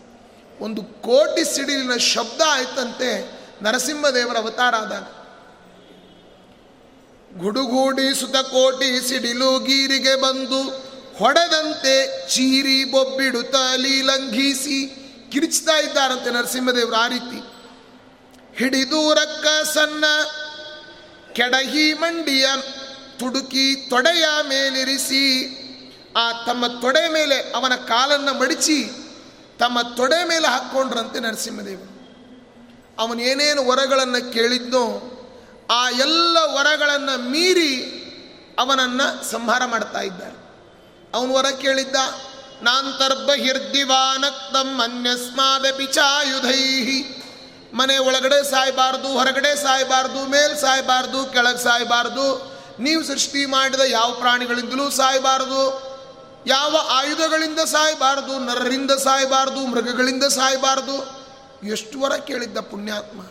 ಒಂದು 0.59 0.84
ಕೋಟಿ 0.84 1.55
ಸಿಡಿಲಿನ 1.55 1.97
ಶಬ್ದ 1.97 2.41
ಆಯ್ತಂತೆ 2.47 3.09
ನರಸಿಂಹದೇವರ 3.61 4.38
ಅವತಾರ 4.38 4.75
ಆದಾಗ. 4.75 5.03
ಗುಡುಗೂಡಿ 7.39 8.19
ಸುತಕೋಟಿ 8.19 9.09
ಸಿಡಿಲು 9.09 9.59
ಗೀರಿಗೆ 9.59 10.15
ಬಂದು 10.15 10.63
ಹೊಡೆದಂತೆ 11.17 12.28
ಚೀರಿ 12.30 12.84
ಬೊಬ್ಬಿಡುತ್ತಲಿ 12.84 14.01
ಲಂಘಿಸಿ. 14.01 15.07
ಕಿರಿಚ್ತಾ 15.32 15.80
ಇದ್ದಾರಂತೆ 15.80 16.30
ನರಸಿಂಹದೇವರು 16.30 16.95
ಆ 16.95 17.07
ರೀತಿ. 17.07 17.57
ಹಿಡಿದು 18.57 19.13
ರಕ್ಕ 19.13 19.67
ಸಣ್ಣ 19.67 20.05
ಕೆಡಹಿ 21.34 21.93
ಮಂಡಿಯ 21.93 22.47
ತುಡುಕಿ 23.19 23.88
ತೊಡೆಯ 23.89 24.25
ಮೇಲಿರಿಸಿ, 24.47 25.57
ಆ 26.17 26.32
ತಮ್ಮ 26.32 26.67
ತೊಡೆ 26.67 27.09
ಮೇಲೆ 27.09 27.51
ಅವನ 27.51 27.75
ಕಾಲನ್ನು 27.75 28.39
ಮಡಿಚಿ, 28.39 28.84
ತಮ್ಮ 29.59 29.82
ತೊಡೆ 29.82 30.28
ಮೇಲೆ 30.28 30.47
ಹಾಕ್ಕೊಂಡ್ರಂತೆ 30.47 31.19
ನರಸಿಂಹದೇವರು. 31.19 31.97
ಅವನು 32.99 33.21
ಏನೇನು 33.21 33.67
ವರಗಳನ್ನು 33.67 34.34
ಕೇಳಿದ್ನೋ, 34.34 35.13
ಆ 35.71 35.89
ಎಲ್ಲ 35.89 36.38
ವರಗಳನ್ನು 36.43 37.30
ಮೀರಿ 37.30 37.93
ಅವನನ್ನು 38.59 39.32
ಸಂಹಾರ 39.32 39.65
ಮಾಡ್ತಾ 39.65 40.01
ಇದ್ದಾರೆ. 40.01 40.38
ಅವನು 41.13 41.34
ವರ 41.34 41.45
ಕೇಳಿದ್ದ? 41.61 41.95
ನಾಂತರ್ಬಹಿರ್ದಿವಾನಕ್ತಂ 42.64 44.82
ಅನ್ಯಸ್ಮಾದಪಿ 44.82 45.86
ಚಾಯುಧೈಹಿ 45.86 47.24
ಮನೆ 47.74 47.97
ಒಳಗಡೆ 47.97 48.51
ಸಾಯಬಾರ್ದು, 48.51 49.08
ಹೊರಗಡೆ 49.08 49.64
ಸಾಯಬಾರ್ದು, 49.64 50.26
ಮೇಲ್ 50.26 50.58
ಸಾಯಬಾರ್ದು, 50.58 51.26
ಕೆಳಗೆ 51.26 51.64
ಸಾಯಬಾರ್ದು, 51.64 52.58
ನೀವು 52.80 53.03
ಸೃಷ್ಟಿ 53.03 53.45
ಮಾಡಿದ 53.45 53.80
ಯಾವ 53.80 54.12
ಪ್ರಾಣಿಗಳಿಂದಲೂ 54.12 54.89
ಸಾಯಬಾರ್ದು. 54.89 55.88
ಯಾವ 56.47 56.86
ಆಯುಧಗಳಿಂದ 56.89 57.60
ಸಾಯಬಾರ್ದು, 57.60 58.39
ನರರಿಂದ 58.39 58.91
ಸಾಯಬಾರ್ದು, 58.91 59.66
ಮೃಗಗಳಿಂದ 59.66 60.24
ಸಾಯಬಾರ್ದು. 60.24 61.28
ಎಷ್ಟು 61.68 61.99
ವರ 61.99 62.16
ಕೇಳಿದ್ದ 62.16 62.58
ಪುಣ್ಯಾತ್ಮ. 62.58 63.22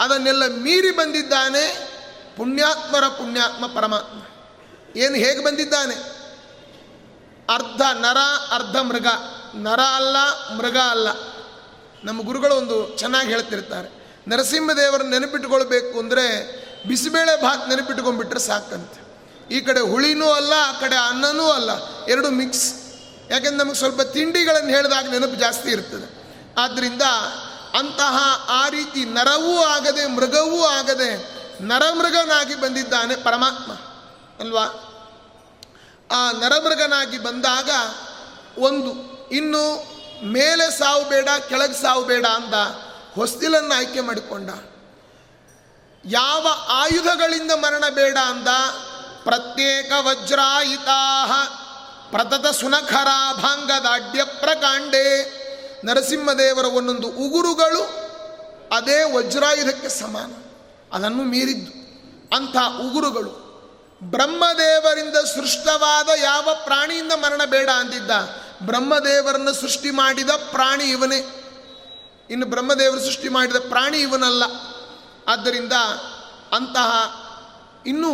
ಅದನ್ನೆಲ್ಲ 0.00 0.46
ಮೀರಿ 0.46 0.90
ಬಂದಿದ್ದಾನೆ 0.90 1.88
ಪುಣ್ಯಾತ್ಮರ 2.36 3.08
ಪುಣ್ಯಾತ್ಮ 3.08 3.66
ಪರಮಾತ್ಮ. 3.66 4.20
ಏನು 5.00 5.14
ಹೇಗೆ 5.14 5.44
ಬಂದಿದ್ದಾನೆ? 5.44 6.23
ಅರ್ಧ 7.50 7.82
ನರ, 7.92 8.16
ಅರ್ಧ 8.54 8.76
ಮೃಗ. 8.76 9.06
ನರ 9.54 9.80
ಅಲ್ಲ, 9.80 10.16
ಮೃಗ 10.56 10.76
ಅಲ್ಲ. 10.76 11.08
ನಮ್ಮ 12.04 12.22
ಗುರುಗಳು 12.22 12.54
ಒಂದು 12.54 12.98
ಚೆನ್ನಾಗಿ 12.98 13.28
ಹೇಳ್ತಿರ್ತಾರೆ. 13.28 14.04
ನರಸಿಂಹದೇವರನ್ನು 14.28 15.10
ನೆನಪಿಟ್ಕೊಳ್ಬೇಕು 15.10 15.98
ಅಂದರೆ 15.98 16.24
ಬಿಸಿಬೇಳೆ 16.88 17.42
ಭಾತ್ 17.42 17.68
ನೆನಪಿಟ್ಕೊಂಡ್ಬಿಟ್ರೆ 17.68 18.40
ಸಾಕಂತೆ. 18.40 19.04
ಈ 19.54 19.60
ಕಡೆ 19.60 19.80
ಹುಳಿನೂ 19.80 20.30
ಅಲ್ಲ, 20.30 20.52
ಆ 20.66 20.72
ಕಡೆ 20.72 20.96
ಅನ್ನನೂ 20.96 21.50
ಅಲ್ಲ. 21.50 21.70
ಎರಡು 22.08 22.30
ಮಿಕ್ಸ್ 22.30 22.74
ಯಾಕೆಂದ್ರೆ 23.30 23.64
ನಮಗೆ 23.64 23.74
ಸ್ವಲ್ಪ 23.74 24.00
ತಿಂಡಿಗಳನ್ನು 24.00 24.70
ಹೇಳಿದಾಗ 24.70 25.08
ನೆನಪು 25.10 25.34
ಜಾಸ್ತಿ 25.34 25.70
ಇರ್ತದೆ. 25.70 26.24
ಆದ್ದರಿಂದ 26.58 27.02
ಅಂತಹ 27.78 28.46
ಆ 28.48 28.68
ರೀತಿ 28.68 29.04
ನರವೂ 29.04 29.62
ಆಗದೆ, 29.62 30.06
ಮೃಗವೂ 30.06 30.64
ಆಗದೆ 30.64 31.34
ನರಮೃಗನಾಗಿ 31.60 32.54
ಬಂದಿದ್ದಾನೆ 32.54 33.16
ಪರಮಾತ್ಮ. 33.16 33.72
ಅಲ್ವಾ? 34.40 34.83
ಆ 36.14 36.32
ನರಮೃಗನಾಗಿ 36.32 37.18
ಬಂದಾಗ 37.18 37.70
ಒಂದು, 38.58 39.14
ಇನ್ನು 39.28 39.94
ಮೇಲೆ 40.26 40.78
ಸಾವು 40.78 41.08
ಬೇಡ, 41.08 41.28
ಕೆಳಗೆ 41.48 41.82
ಸಾವು 41.82 42.04
ಬೇಡ 42.04 42.26
ಅಂದ 42.26 42.54
ಹೊಸ್ತಿಲನ್ನು 43.14 43.74
ಆಯ್ಕೆ 43.74 44.00
ಮಾಡಿಕೊಂಡ. 44.00 44.50
ಯಾವ 46.04 46.46
ಆಯುಧಗಳಿಂದ 46.68 47.50
ಮರಣ 47.50 47.84
ಬೇಡ 47.90 48.18
ಅಂದ? 48.18 48.48
ಪ್ರತ್ಯೇಕ 49.24 49.92
ವಜ್ರಾಯಿತಾ 50.00 51.26
ಪ್ರತತ 52.10 52.46
ಸುನಖರಾಭಾಂಗದಾಡ್ಯ 52.46 54.24
ಪ್ರಕಾಂಡೆ. 54.24 55.34
ನರಸಿಂಹದೇವರ 55.84 56.64
ಒಂದೊಂದು 56.64 57.08
ಉಗುರುಗಳು 57.08 58.04
ಅದೇ 58.76 59.12
ವಜ್ರಾಯುಧಕ್ಕೆ 59.12 59.88
ಸಮಾನ. 59.88 60.32
ಅದನ್ನು 60.92 61.22
ಮೀರಿದ್ದು 61.22 61.84
ಅಂಥ 62.36 62.56
ಉಗುರುಗಳು. 62.80 63.43
ಬ್ರಹ್ಮದೇವರಿಂದ 64.10 65.16
ಸೃಷ್ಟವಾದ 65.16 66.08
ಯಾವ 66.22 66.48
ಪ್ರಾಣಿಯಿಂದ 66.64 67.12
ಮರಣ 67.12 67.44
ಬೇಡ 67.44 67.70
ಅಂತಿದ್ದ? 67.70 68.10
ಬ್ರಹ್ಮದೇವರನ್ನು 68.62 69.52
ಸೃಷ್ಟಿ 69.52 69.90
ಮಾಡಿದ 69.90 70.30
ಪ್ರಾಣಿ 70.30 70.84
ಇವನೇ. 70.84 71.40
ಇನ್ನು 72.30 72.46
ಬ್ರಹ್ಮದೇವರು 72.46 73.00
ಸೃಷ್ಟಿ 73.00 73.28
ಮಾಡಿದ 73.28 73.56
ಪ್ರಾಣಿ 73.56 73.98
ಇವನಲ್ಲ. 73.98 74.42
ಆದ್ದರಿಂದ 75.28 75.72
ಅಂತಹ 76.52 76.90
ಇನ್ನೂ 77.86 78.10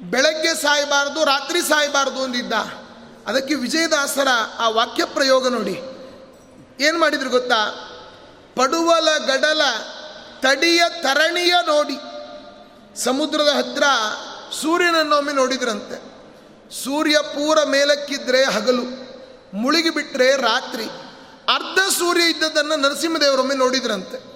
ಬೆಳಗ್ಗೆ 0.00 0.54
ಸಾಯಬಾರ್ದು, 0.54 1.24
ರಾತ್ರಿ 1.24 1.62
ಸಾಯಬಾರ್ದು 1.62 2.22
ಅಂದಿದ್ದ. 2.22 2.52
ಅದಕ್ಕೆ 3.26 3.54
ವಿಜಯದಾಸರ 3.54 4.28
ಆ 4.58 4.68
ವಾಕ್ಯ 4.68 5.04
ಪ್ರಯೋಗ 5.04 5.48
ನೋಡಿ. 5.48 5.74
ಏನು 6.80 6.98
ಮಾಡಿದ್ರು 6.98 7.30
ಗೊತ್ತಾ? 7.30 7.90
ಪಡುವಲ 8.56 9.08
ಗಡಲ 9.18 9.62
ತಡಿಯ 10.40 10.82
ತರಣಿಯ 11.02 11.54
ನೋಡಿ. 11.66 11.96
ಸಮುದ್ರದ 13.04 13.48
ಹತ್ರ 13.48 13.82
ಸೂರ್ಯನನ್ನೊಮ್ಮೆ 14.52 15.32
ನೋಡಿದ್ರಂತೆ. 15.32 16.14
ಸೂರ್ಯ 16.84 17.16
ಪೂರ 17.22 17.58
ಮೇಲಕ್ಕಿದ್ರೆ 17.64 18.44
ಹಗಲು, 18.44 18.84
ಮುಳುಗಿಬಿಟ್ರೆ 19.56 20.36
ರಾತ್ರಿ. 20.36 20.84
ಅರ್ಧ 21.54 21.92
ಸೂರ್ಯ 21.92 22.22
ಇದ್ದದನ್ನು 22.22 22.76
ನರಸಿಂಹದೇವರೊಮ್ಮೆ 22.76 23.54
ನೋಡಿದ್ರಂತೆ. 23.54 24.34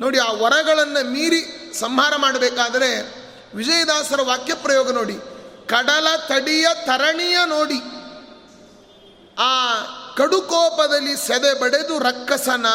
ನೋಡಿ, 0.00 0.18
ಆ 0.18 0.32
ವರಗಳನ್ನು 0.32 1.10
ಮೀರಿ 1.10 1.72
ಸಂಹಾರ 1.80 2.12
ಮಾಡಬೇಕಾದರೆ 2.16 3.18
ವಿಜಯದಾಸರ 3.54 4.20
ವಾಕ್ಯ 4.22 4.54
ಪ್ರಯೋಗ 4.54 4.90
ನೋಡಿ. 4.90 5.14
ಕಡಲ 5.66 6.16
ತಡಿಯ 6.28 6.66
ತರಣಿಯ 6.74 7.38
ನೋಡಿ. 7.46 7.78
ಆ 9.38 9.74
ಕಡುಕೋಪದಲ್ಲಿ 10.16 11.16
ಸೆದೆ 11.16 11.60
ಬಡೆದು 11.60 11.98
ರಕ್ಕಸನ 11.98 12.66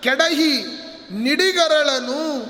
ಕೆಡಹಿ 0.00 0.66
ನಿಡಿಗರಳನು 1.10 2.44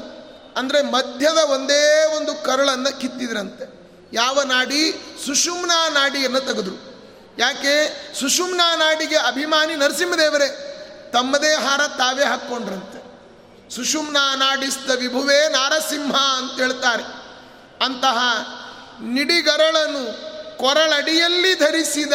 ಅಂದರೆ 0.57 0.82
ಮಧ್ಯದ 0.82 1.36
ಒಂದೇ 1.36 2.14
ಒಂದು 2.16 2.34
ಕರಳನ್ನು 2.34 3.00
ಕಿತ್ತಿದ್ರಂತೆ. 3.00 3.76
ಯಾವ 4.12 4.42
ನಾಡಿ? 4.42 4.92
ಸುಷುಮ್ನಾ 5.26 5.88
ನಾಡಿಯನ್ನು 5.88 6.40
ತೆಗೆದ್ರು. 6.40 6.96
ಯಾಕೆ? 7.38 7.96
ಸುಷುಮ್ನಾ 8.20 8.76
ನಾಡಿಗೆ 8.76 9.16
ಅಭಿಮಾನಿ 9.16 9.74
ನರಸಿಂಹದೇವರೇ, 9.74 10.72
ತಮ್ಮದೇ 11.12 11.54
ಹಾರ 11.54 11.80
ತಾವೇ 11.88 12.24
ಹಾಕ್ಕೊಂಡ್ರಂತೆ. 12.24 13.07
ಸುಷುಮ್ನಾ 13.74 14.34
ನಾಡಿಸ್ತ 14.34 14.90
ವಿಭುವೇ 14.90 15.48
ನಾರಸಿಂಹ 15.48 16.16
ಅಂತ 16.16 16.61
ಹೇಳ್ತಾರೆ. 16.61 17.02
ಅಂತಹ 17.84 18.18
ನಿಡಿಗರಳನು 19.02 20.26
ಕೊರಳಡಿಯಲ್ಲಿ 20.59 21.54
ಧರಿಸಿದ 21.54 22.12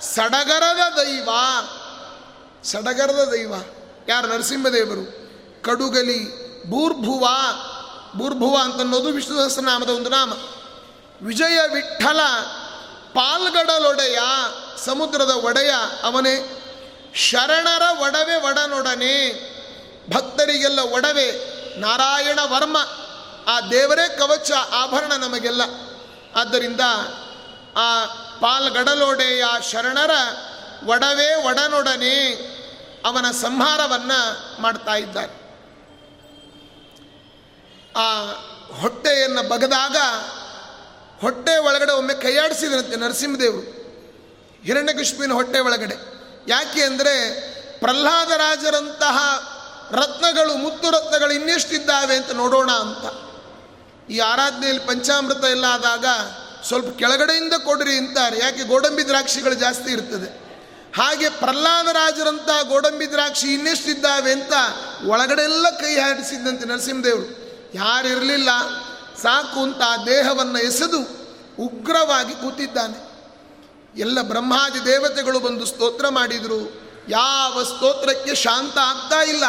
ಸಡಗರದ 0.00 0.92
ದೈವ 0.96 1.28
ಸಡಗರದ 2.64 3.28
ದೈವ 3.32 3.54
ಯಾರು? 4.08 4.28
ನರಸಿಂಹದೇವರು. 4.28 5.28
ಕಡುಗಲಿ 5.62 6.47
ಭೂರ್ಭುವ 6.68 7.28
ಭೂರ್ಭುವ 8.16 8.58
ಅಂತನ್ನೋದು 8.58 9.08
ವಿಷ್ಣು 9.08 9.36
ಸಹಸ್ರನಾಮದ 9.36 9.90
ಒಂದು 9.90 10.10
ನಾಮ. 10.10 10.32
ವಿಜಯ 11.26 11.58
ವಿಠಲ, 11.74 12.20
ಪಾಲ್ಗಡಲೊಡೆಯ, 13.14 14.18
ಸಮುದ್ರದ 14.84 15.30
ಒಡೆಯ 15.30 15.70
ಅವನೇ. 16.02 16.64
ಶರಣರ 17.14 17.82
ಒಡವೆ 18.00 18.36
ಒಡನೊಡನೆ, 18.36 19.34
ಭಕ್ತರಿಗೆಲ್ಲ 20.14 20.78
ಒಡವೆ. 20.80 21.58
ನಾರಾಯಣ 21.80 22.38
ವರ್ಮ, 22.44 22.76
ಆ 23.46 23.60
ದೇವರೇ 23.60 24.16
ಕವಚ, 24.16 24.52
ಆಭರಣ 24.52 25.12
ನಮಗೆಲ್ಲ. 25.12 25.62
ಆದ್ದರಿಂದ 26.36 26.80
ಆ 27.76 28.04
ಪಾಲ್ಗಡಲೊಡೆಯ 28.40 29.44
ಶರಣರ 29.70 30.10
ಒಡವೆ 30.86 31.46
ಒಡನೊಡನೆ 31.46 32.34
ಅವನ 33.04 33.30
ಸಂಹಾರವನ್ನು 33.30 34.62
ಮಾಡ್ತಾ 34.62 34.94
ಇದ್ದಾರೆ. 34.94 35.37
ಆ 37.96 38.32
ಹೊಟ್ಟೆಯನ್ನು 38.80 39.48
ಬಗದಾಗ 39.48 39.96
ಹೊಟ್ಟೆ 41.20 41.56
ಒಳಗಡೆ 41.56 41.92
ಒಮ್ಮೆ 41.92 42.14
ಕೈಯಾಡಿಸಿದ್ರಂತೆ 42.14 42.96
ನರಸಿಂಹದೇವರು. 42.96 43.78
ಹಿರಣ್ಯಕುಷ್ಮಿನ 44.64 45.32
ಹೊಟ್ಟೆ 45.32 45.60
ಒಳಗಡೆ. 45.60 45.94
ಯಾಕೆ 46.48 46.82
ಅಂದರೆ 46.82 47.40
ಪ್ರಹ್ಲಾದರಾಜರಂತಹ 47.78 49.18
ರತ್ನಗಳು, 49.90 50.54
ಮುತ್ತು 50.54 50.90
ರತ್ನಗಳು 50.90 51.32
ಇನ್ನೆಷ್ಟಿದ್ದಾವೆ 51.32 52.16
ಅಂತ 52.16 52.30
ನೋಡೋಣ 52.30 52.70
ಅಂತ. 52.70 53.28
ಈ 54.10 54.18
ಆರಾಧನೆಯಲ್ಲಿ 54.18 54.86
ಪಂಚಾಮೃತ 54.86 55.44
ಎಲ್ಲ 55.44 55.64
ಆದಾಗ 55.64 56.06
ಸ್ವಲ್ಪ 56.64 56.98
ಕೆಳಗಡೆಯಿಂದ 56.98 57.52
ಕೊಡ್ರಿ 57.52 57.96
ಅಂತಾರೆ. 57.96 58.38
ಯಾಕೆ? 58.38 58.64
ಗೋಡಂಬಿ 58.64 59.08
ದ್ರಾಕ್ಷಿಗಳು 59.08 59.54
ಜಾಸ್ತಿ 59.54 59.92
ಇರ್ತದೆ. 59.92 60.48
ಹಾಗೆ 60.96 61.28
ಪ್ರಹ್ಲಾದರಾಜರಂಥ 61.28 62.68
ಗೋಡಂಬಿ 62.68 63.10
ದ್ರಾಕ್ಷಿ 63.10 63.54
ಇನ್ನೆಷ್ಟಿದ್ದಾವೆ 63.54 64.32
ಅಂತ 64.32 64.52
ಒಳಗಡೆ 65.06 65.42
ಎಲ್ಲ 65.42 65.70
ಕೈ 65.70 65.96
ಹಾಡಿಸಿದ್ದಂತೆ 65.96 66.64
ನರಸಿಂಹದೇವರು. 66.64 67.37
ಯಾರಿರಲಿಲ್ಲ. 67.74 68.48
ಸಾಕು 69.22 69.62
ಅಂತ 69.62 69.82
ಆ 69.82 69.96
ದೇಹವನ್ನು 69.96 70.58
ಎಸೆದು 70.58 71.00
ಉಗ್ರವಾಗಿ 71.58 72.34
ಕೂತಿದ್ದಾನೆ. 72.34 73.08
ಎಲ್ಲ 74.00 74.22
ಬ್ರಹ್ಮಾದಿ 74.22 74.84
ದೇವತೆಗಳು 74.84 75.40
ಬಂದು 75.40 75.66
ಸ್ತೋತ್ರ 75.66 76.08
ಮಾಡಿದರು. 76.08 76.82
ಯಾವ 77.08 77.62
ಸ್ತೋತ್ರಕ್ಕೆ 77.62 78.34
ಶಾಂತ 78.34 78.78
ಆಗ್ತಾ 78.78 79.22
ಇಲ್ಲ. 79.22 79.44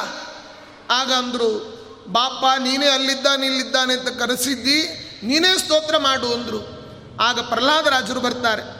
ಆಗ 0.89 1.13
ಅಂದರು 1.13 1.79
ಬಾಪ 2.07 2.45
ನೀನೇ 2.59 2.87
ಅಲ್ಲಿದ್ದಾನೆ, 2.87 3.45
ಇಲ್ಲಿದ್ದಾನೆ 3.45 3.93
ಅಂತ 3.93 4.09
ಕರೆಸಿದ್ದಿ, 4.09 4.79
ನೀನೇ 5.23 5.57
ಸ್ತೋತ್ರ 5.57 5.97
ಮಾಡು 5.97 6.33
ಅಂದರು. 6.33 6.79
ಆಗ 7.21 7.39
ಪ್ರಹ್ಲಾದರಾಜರು 7.39 8.19
ಬರ್ತಾರೆ. 8.19 8.79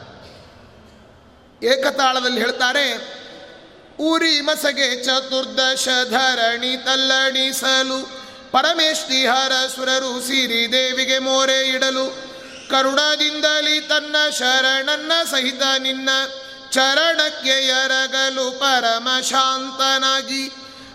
ಏಕತಾಳದಲ್ಲಿ 1.66 2.40
ಹೇಳ್ತಾರೆ, 2.40 3.20
ಊರಿ 4.00 4.42
ಮಸಗೆ 4.42 5.04
ಚತುರ್ದಶ 5.04 5.88
ಧರಣಿ 6.10 6.78
ತಲ್ಲಣಿಸಲು 6.78 8.19
ಪರಮೇಶ್ವರಿ 8.52 9.28
ಹರ 9.28 9.52
ಸುರರು 9.76 10.28
ಸಿರಿ 10.28 10.72
ದೇವಿಗೆ 10.72 11.20
ಮೋರೆ 11.20 11.70
ಇಡಲು. 11.70 12.30
ಕರುಣದಿಂದಲಿ 12.70 13.80
ತನ್ನ 13.80 14.16
ಶರಣನ್ನ 14.40 15.12
ಸಹಿತ 15.32 15.62
ನಿನ್ನ 15.80 16.10
ಚರಣಕ್ಕೆ 16.72 17.68
ಎರಗಲು 17.68 18.52
ಪರಮ 18.52 19.08
ಶಾಂತನಾಗಿ. 19.30 20.48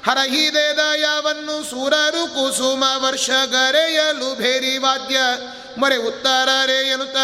ಹರಹಿದೆ 0.06 0.76
ದಯವನ್ನು 0.76 1.70
ಸುರರು 1.70 2.26
ಕುಸುಮ 2.26 2.84
ವರ್ಷ 2.96 3.30
ಗರೆಯಲು 3.30 4.34
ಭೇರಿ 4.34 4.78
ವಾದ್ಯ. 4.78 5.18
ಮೊರೆ 5.78 5.96
ಉತ್ತರರೆ 5.96 6.88
ಎನ್ನುತ್ತ 6.88 7.16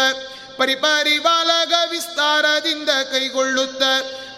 ಪರಿಪರಿವಾಲಗ 0.57 1.73
ವಿಸ್ತಾರದಿಂದ 1.89 2.89
ಕೈಗೊಳ್ಳುತ್ತ. 2.89 3.83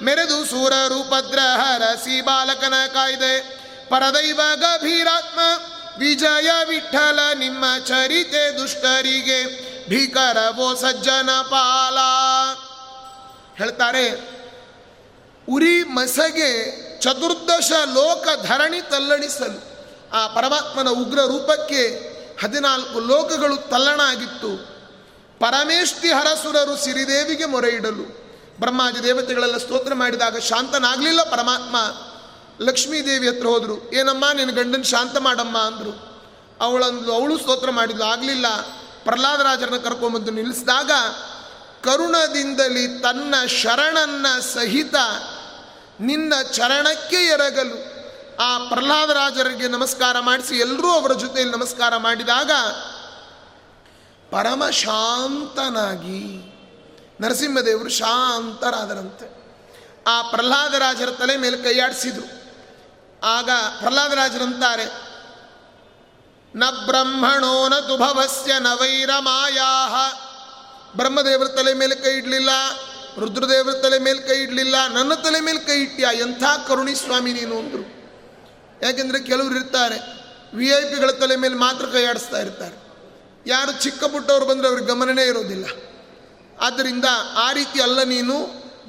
ಮೆರೆದು 0.03 0.45
ಸೂರರು 0.45 1.09
ಭದ್ರ 1.09 1.39
ಹರಸಿ 1.39 2.21
ಬಾಲಕನ 2.21 2.73
ಕಾಯ್ದೆ. 2.93 3.63
ಪರದೈವ 3.89 4.41
ಗಭೀರಾತ್ಮ 4.55 5.39
ವಿಜಯ 5.99 6.51
ವಿಠಲ 6.67 7.19
ನಿಮ್ಮ 7.33 7.65
ಚರಿತೆ 7.87 8.59
ದುಷ್ಟರಿಗೆ 8.59 9.39
ಭೀಕರವೋ 9.89 10.75
ಸಜ್ಜನ 10.75 11.29
ಪಾಲ. 11.31 11.97
ಹೇಳ್ತಾರೆ, 13.57 14.05
ಉರಿ 15.49 15.83
ಮಸಗೆ 15.83 16.49
ಚತುರ್ದಶ 16.99 17.71
ಲೋಕ 17.71 18.27
ಧರಣಿ 18.45 18.81
ತಲ್ಲಣಿಸಲು. 18.81 19.59
ಆ 20.13 20.27
ಪರಮಾತ್ಮನ 20.27 20.89
ಉಗ್ರ 20.89 21.19
ರೂಪಕ್ಕೆ 21.19 21.83
ಹದಿನಾಲ್ಕು 22.43 22.99
ಲೋಕಗಳು 22.99 23.57
ತಲ್ಲಣಾಗಿತ್ತು. 23.57 24.73
ಹರಸುರರು 26.09 26.77
ಸಿರಿದೇವಿಗೆ 26.77 27.45
ಮೊರೆ 27.45 27.69
ಇಡಲು. 27.69 28.23
ಬ್ರಹ್ಮಾದಿ 28.59 29.03
ದೇವತೆಗಳೆಲ್ಲ 29.03 29.57
ಸ್ತೋತ್ರ 29.57 29.93
ಮಾಡಿದಾಗ 29.93 30.37
ಶಾಂತನಾಗಲಿಲ್ಲ 30.37 31.23
ಪರಮಾತ್ಮ. 31.23 31.75
ಲಕ್ಷ್ಮೀದೇವಿ 32.59 33.27
ಹತ್ರ 33.27 33.47
ಹೋದರು, 33.47 33.93
ಏನಮ್ಮ, 33.93 34.25
ನಿನ್ನ 34.33 34.51
ಗಂಡನ 34.51 34.81
ಶಾಂತ 34.81 35.17
ಮಾಡಮ್ಮ 35.17 35.57
ಅಂದರು. 35.57 36.13
ಅವಳಂದು 36.61 37.13
ಅವಳು 37.13 37.37
ಸ್ತೋತ್ರ 37.37 37.71
ಮಾಡಿದ್ಲು, 37.71 38.03
ಆಗಲಿಲ್ಲ. 38.03 38.45
ಪ್ರಹ್ಲಾದರಾಜರನ್ನ 39.03 39.77
ಕರ್ಕೊಂಬಂದು 39.77 40.31
ನಿಲ್ಲಿಸಿದಾಗ, 40.31 40.91
ಕರುಣದಿಂದಲಿ 41.83 42.99
ತನ್ನ 42.99 43.35
ಶರಣನ್ನ 43.47 44.25
ಸಹಿತ 44.39 44.95
ನಿನ್ನ 45.99 46.33
ಚರಣಕ್ಕೆ 46.51 47.15
ಎರಗಲು. 47.15 47.93
ಆ 48.41 48.57
ಪ್ರಹ್ಲಾದರಾಜರಿಗೆ 48.57 49.67
ನಮಸ್ಕಾರ 49.67 50.19
ಮಾಡಿಸಿ 50.19 50.55
ಎಲ್ಲರೂ 50.55 50.89
ಅವರ 50.89 51.13
ಜೊತೆಯಲ್ಲಿ 51.13 51.57
ನಮಸ್ಕಾರ 51.57 51.97
ಮಾಡಿದಾಗ, 51.97 52.51
ಪರಮ 54.31 54.69
ಶಾಂತನಾಗಿ 54.69 56.49
ನರಸಿಂಹದೇವರು 57.21 57.89
ಶಾಂತರಾದರಂತೆ. 57.89 59.43
ಆ 60.07 60.21
ಪ್ರಹ್ಲಾದರಾಜರ 60.21 61.09
ತಲೆ 61.09 61.37
ಮೇಲೆ 61.37 61.57
ಕೈಯಾಡಿಸಿದ್ರು 61.57 62.42
ಆಗ 63.23 63.49
ಪ್ರಹ್ಲಾದರಾಜರಂತಾರೆ, 63.79 64.85
ನ 66.55 66.63
ಬ್ರಹ್ಮಣೋ 66.85 67.67
ನ 67.67 67.73
ದುಭವಸ್ಯ 67.87 68.53
ನ 68.59 68.67
ವೈರಮಾಯಾ 68.73 69.69
ಬ್ರಹ್ಮದೇವರ 70.95 71.47
ತಲೆ 71.47 71.73
ಮೇಲೆ 71.73 71.95
ಕೈ 71.95 72.13
ಇಡಲಿಲ್ಲ, 72.17 72.49
ರುದ್ರದೇವರ 73.17 73.73
ತಲೆ 73.73 73.99
ಮೇಲೆ 73.99 74.21
ಕೈ 74.27 74.37
ಇಡಲಿಲ್ಲ, 74.41 74.87
ನನ್ನ 74.87 75.13
ತಲೆ 75.13 75.39
ಮೇಲೆ 75.39 75.59
ಕೈ 75.59 75.77
ಇಟ್ಟ್ಯಾ? 75.81 76.11
ಎಂಥ 76.11 76.43
ಕರುಣಿ 76.67 76.95
ಸ್ವಾಮಿ 76.95 77.33
ನೀನು 77.33 77.59
ಅಂದರು. 77.59 77.83
ಯಾಕೆಂದರೆ 78.81 79.19
ಕೆಲವರು 79.19 79.55
ಇರ್ತಾರೆ 79.55 79.97
ವಿ 80.53 80.67
ಐ 80.67 80.83
ಪಿಗಳ 80.89 81.11
ತಲೆ 81.11 81.35
ಮೇಲೆ 81.35 81.55
ಮಾತ್ರ 81.55 81.85
ಕೈ 81.85 82.05
ಆಡಿಸ್ತಾ 82.05 82.39
ಇರ್ತಾರೆ. 82.41 82.75
ಯಾರು 83.47 83.71
ಚಿಕ್ಕ 83.83 84.03
ಪುಟ್ಟವ್ರು 84.03 84.45
ಬಂದರೆ 84.45 84.67
ಅವ್ರಿಗೆ 84.67 84.87
ಗಮನನೇ 84.87 85.25
ಇರೋದಿಲ್ಲ. 85.25 85.65
ಆದ್ದರಿಂದ 86.61 87.05
ಆ 87.35 87.51
ರೀತಿ 87.51 87.81
ಅಲ್ಲ 87.81 88.03
ನೀನು 88.03 88.35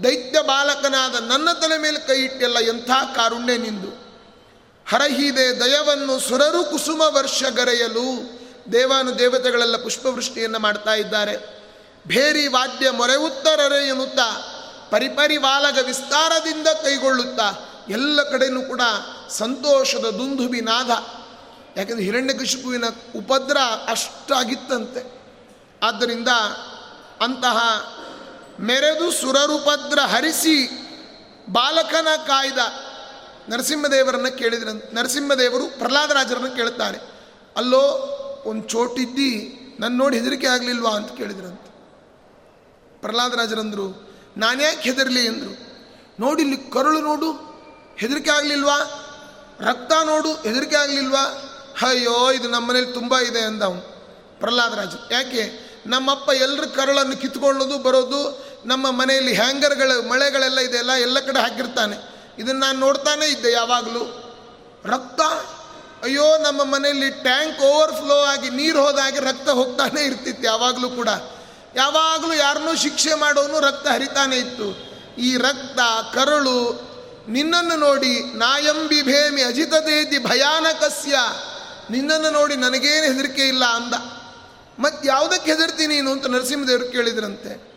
ದೈತ್ಯ 0.04 0.42
ಬಾಲಕನಾದ 0.42 1.14
ನನ್ನ 1.14 1.48
ತಲೆ 1.52 1.78
ಮೇಲೆ 1.78 1.98
ಕೈ 1.98 2.18
ಇಟ್ಟಿಲ್ಲ 2.24 2.58
ಎಂಥ 2.58 2.90
ಕಾರುಣ್ಯ 3.16 3.56
ನಿಂದು. 3.56 4.03
ಹರಹಿದೆ 4.86 5.60
ದಯವನ್ನು 5.60 6.20
ಸುರರು 6.20 6.64
ಕುಸುಮ 6.64 7.02
ವರ್ಷ 7.08 7.42
ಗರೆಯಲು 7.44 8.38
ದೇವಾನು 8.72 9.18
ದೇವತೆಗಳೆಲ್ಲ 9.18 9.76
ಪುಷ್ಪವೃಷ್ಟಿಯನ್ನು 9.76 10.58
ಮಾಡ್ತಾ 10.58 10.94
ಇದ್ದಾರೆ. 10.94 11.36
ಭೇರಿ 12.08 12.46
ವಾದ್ಯ 12.46 12.90
ಮೊರೆ 12.90 13.88
ಎನ್ನುತ್ತಾ 13.88 14.50
ಪರಿಪರಿವಾಲಗ 14.90 15.78
ವಿಸ್ತಾರದಿಂದ 15.86 16.66
ಕೈಗೊಳ್ಳುತ್ತಾ, 16.66 17.52
ಎಲ್ಲ 17.88 18.22
ಕಡೆಯೂ 18.22 18.62
ಕೂಡ 18.62 18.80
ಸಂತೋಷದ 19.30 20.10
ದುಂದುಬಿ 20.10 20.60
ನಾದ. 20.60 20.90
ಯಾಕೆಂದರೆ 21.78 22.04
ಹಿರಣ್ಯಕಶಿಪುವಿನ 22.04 22.84
ಉಪದ್ರ 23.16 23.56
ಅಷ್ಟಾಗಿತ್ತಂತೆ. 23.88 25.24
ಆದ್ದರಿಂದ 25.82 26.28
ಅಂತಹ 27.20 27.58
ಮೆರೆದು 28.60 29.12
ಸುರರುಪದ್ರ 29.12 29.98
ಹರಿಸಿ 29.98 30.66
ಬಾಲಕನ 31.52 32.08
ಕಾಯ್ದ 32.26 32.58
ನರಸಿಂಹದೇವರನ್ನು 33.48 34.38
ಕೇಳಿದ್ರಂತೆ 34.38 34.94
ನರಸಿಂಹದೇವರು 34.94 35.66
ಪ್ರಹ್ಲಾದರಾಜರನ್ನು 35.78 36.56
ಕೇಳುತ್ತಾರೆ. 36.56 36.98
ಅಲ್ಲೋ, 37.56 37.82
ಒಂದು 38.44 38.68
ಚೋಟಿದ್ದಿ 38.68 39.30
ನನ್ನ 39.80 39.98
ನೋಡಿ 39.98 40.18
ಹೆದರಿಕೆ 40.18 40.46
ಆಗಲಿಲ್ವಾ 40.46 40.90
ಅಂತ 40.90 41.12
ಕೇಳಿದ್ರಂತೆ. 41.12 41.74
ಪ್ರಹ್ಲಾದರಾಜರಂದರು 43.00 44.12
ನಾನ್ಯಾಕೆ 44.36 44.90
ಹೆದರ್ಲಿ 44.90 45.28
ಅಂದರು. 45.28 45.52
ನೋಡಿ 46.20 46.42
ಇಲ್ಲಿ 46.42 46.56
ಕರುಳು 46.56 47.00
ನೋಡು, 47.00 47.32
ಹೆದರಿಕೆ 47.96 48.30
ಆಗಲಿಲ್ವಾ? 48.30 48.78
ರಕ್ತ 49.60 49.92
ನೋಡು, 50.04 50.32
ಹೆದರಿಕೆ 50.32 50.76
ಆಗಲಿಲ್ವಾ? 50.76 51.50
ಅಯ್ಯೋ, 51.88 52.32
ಇದು 52.32 52.48
ನಮ್ಮ 52.48 52.70
ಮನೇಲಿ 52.70 52.92
ತುಂಬ 52.92 53.18
ಇದೆ 53.18 53.40
ಅಂದ 53.40 53.62
ಅವನು 53.62 53.80
ಪ್ರಹ್ಲಾದರಾಜ 54.40 54.94
ಯಾಕೆ? 55.10 55.74
ನಮ್ಮಪ್ಪ 55.86 56.30
ಎಲ್ಲರ 56.30 56.64
ಕರುಳನ್ನು 56.64 57.16
ಕಿತ್ಕೊಳ್ಳೋದು, 57.16 57.78
ಬರೋದು, 57.78 58.46
ನಮ್ಮ 58.66 58.90
ಮನೆಯಲ್ಲಿ 58.90 59.34
ಹ್ಯಾಂಗರ್ಗಳು, 59.34 60.08
ಮಳೆಗಳೆಲ್ಲ 60.08 60.58
ಇದೆಯಲ್ಲ, 60.58 60.92
ಎಲ್ಲ 60.92 61.20
ಕಡೆ 61.20 61.40
ಹಾಕಿರ್ತಾನೆ. 61.40 62.13
ಇದನ್ನು 62.38 62.60
ನಾನು 62.60 62.78
ನೋಡ್ತಾನೆ 62.78 63.26
ಇದ್ದೆ 63.26 63.52
ಯಾವಾಗಲೂ. 63.52 64.20
ರಕ್ತ, 64.84 65.20
ಅಯ್ಯೋ, 66.04 66.38
ನಮ್ಮ 66.38 66.64
ಮನೆಯಲ್ಲಿ 66.64 67.10
ಟ್ಯಾಂಕ್ 67.10 67.60
ಓವರ್ಫ್ಲೋ 67.60 68.24
ಆಗಿ 68.24 68.50
ನೀರು 68.50 68.86
ಹೋದಾಗಿ 68.86 69.18
ರಕ್ತ 69.18 69.48
ಹೋಗ್ತಾನೆ 69.48 70.02
ಇರ್ತಿತ್ತು 70.02 70.46
ಯಾವಾಗಲೂ 70.46 70.88
ಕೂಡ. 70.90 71.08
ಯಾವಾಗಲೂ 71.76 72.32
ಯಾರನ್ನೂ 72.32 72.76
ಶಿಕ್ಷೆ 72.76 73.14
ಮಾಡೋನು 73.14 73.60
ರಕ್ತ 73.60 73.88
ಹರಿತಾನೆ 73.88 74.36
ಇತ್ತು. 74.36 74.94
ಈ 75.20 75.36
ರಕ್ತ, 75.36 75.80
ಕರುಳು, 76.14 76.94
ನಿನ್ನನ್ನು 77.28 77.76
ನೋಡಿ 77.76 78.20
ನಾಯಂಬಿ 78.20 79.02
ಭೇಮಿ 79.02 79.42
ಅಜಿತದೇತಿ 79.42 80.18
ಭಯಾನಕಸ್ಯ. 80.18 81.14
ನಿನ್ನನ್ನು 81.90 82.30
ನೋಡಿ 82.30 82.56
ನನಗೇನು 82.56 83.12
ಹೆದರಿಕೆ 83.12 83.48
ಇಲ್ಲ 83.48 83.64
ಅಂದ. 83.64 83.94
ಮತ್ತು 84.78 85.08
ಯಾವುದಕ್ಕೆ 85.08 85.52
ಹೆದರ್ತೀನಿ 85.52 85.94
ನೀನು 85.94 86.12
ಅಂತ 86.12 86.26
ನರಸಿಂಹದೇವರು 86.26 86.88
ಕೇಳಿದ್ರಂತೆ. 86.88 87.74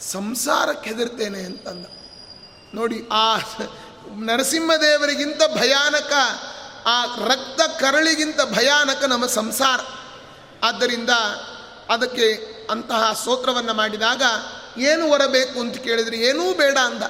ಸಂಸಾರಕ್ಕೆ 0.00 0.90
ಹೆದರ್ತೇನೆ 0.90 1.40
ಅಂತಂದ. 1.40 1.86
ನೋಡಿ, 2.74 3.08
ಆ 3.12 3.36
ನರಸಿಂಹದೇವರಿಗಿಂತ 4.10 5.42
ಭಯಾನಕ, 5.58 6.12
ಆ 6.86 7.04
ರಕ್ತ 7.04 7.60
ಕರಳಿಗಿಂತ 7.60 8.40
ಭಯಾನಕ 8.42 9.04
ನಮ್ಮ 9.04 9.26
ಸಂಸಾರ. 9.26 9.80
ಆದ್ದರಿಂದ 10.62 11.10
ಅದಕ್ಕೆ 11.88 12.54
ಅಂತಹ 12.70 13.16
ಸ್ತೋತ್ರವನ್ನು 13.20 13.74
ಮಾಡಿದಾಗ, 13.74 14.22
ಏನು 14.78 15.08
ಹೊರಬೇಕು 15.08 15.60
ಅಂತ 15.60 15.76
ಕೇಳಿದರೆ? 15.76 16.16
ಏನೂ 16.16 16.54
ಬೇಡ 16.54 16.78
ಅಂದ. 16.78 17.02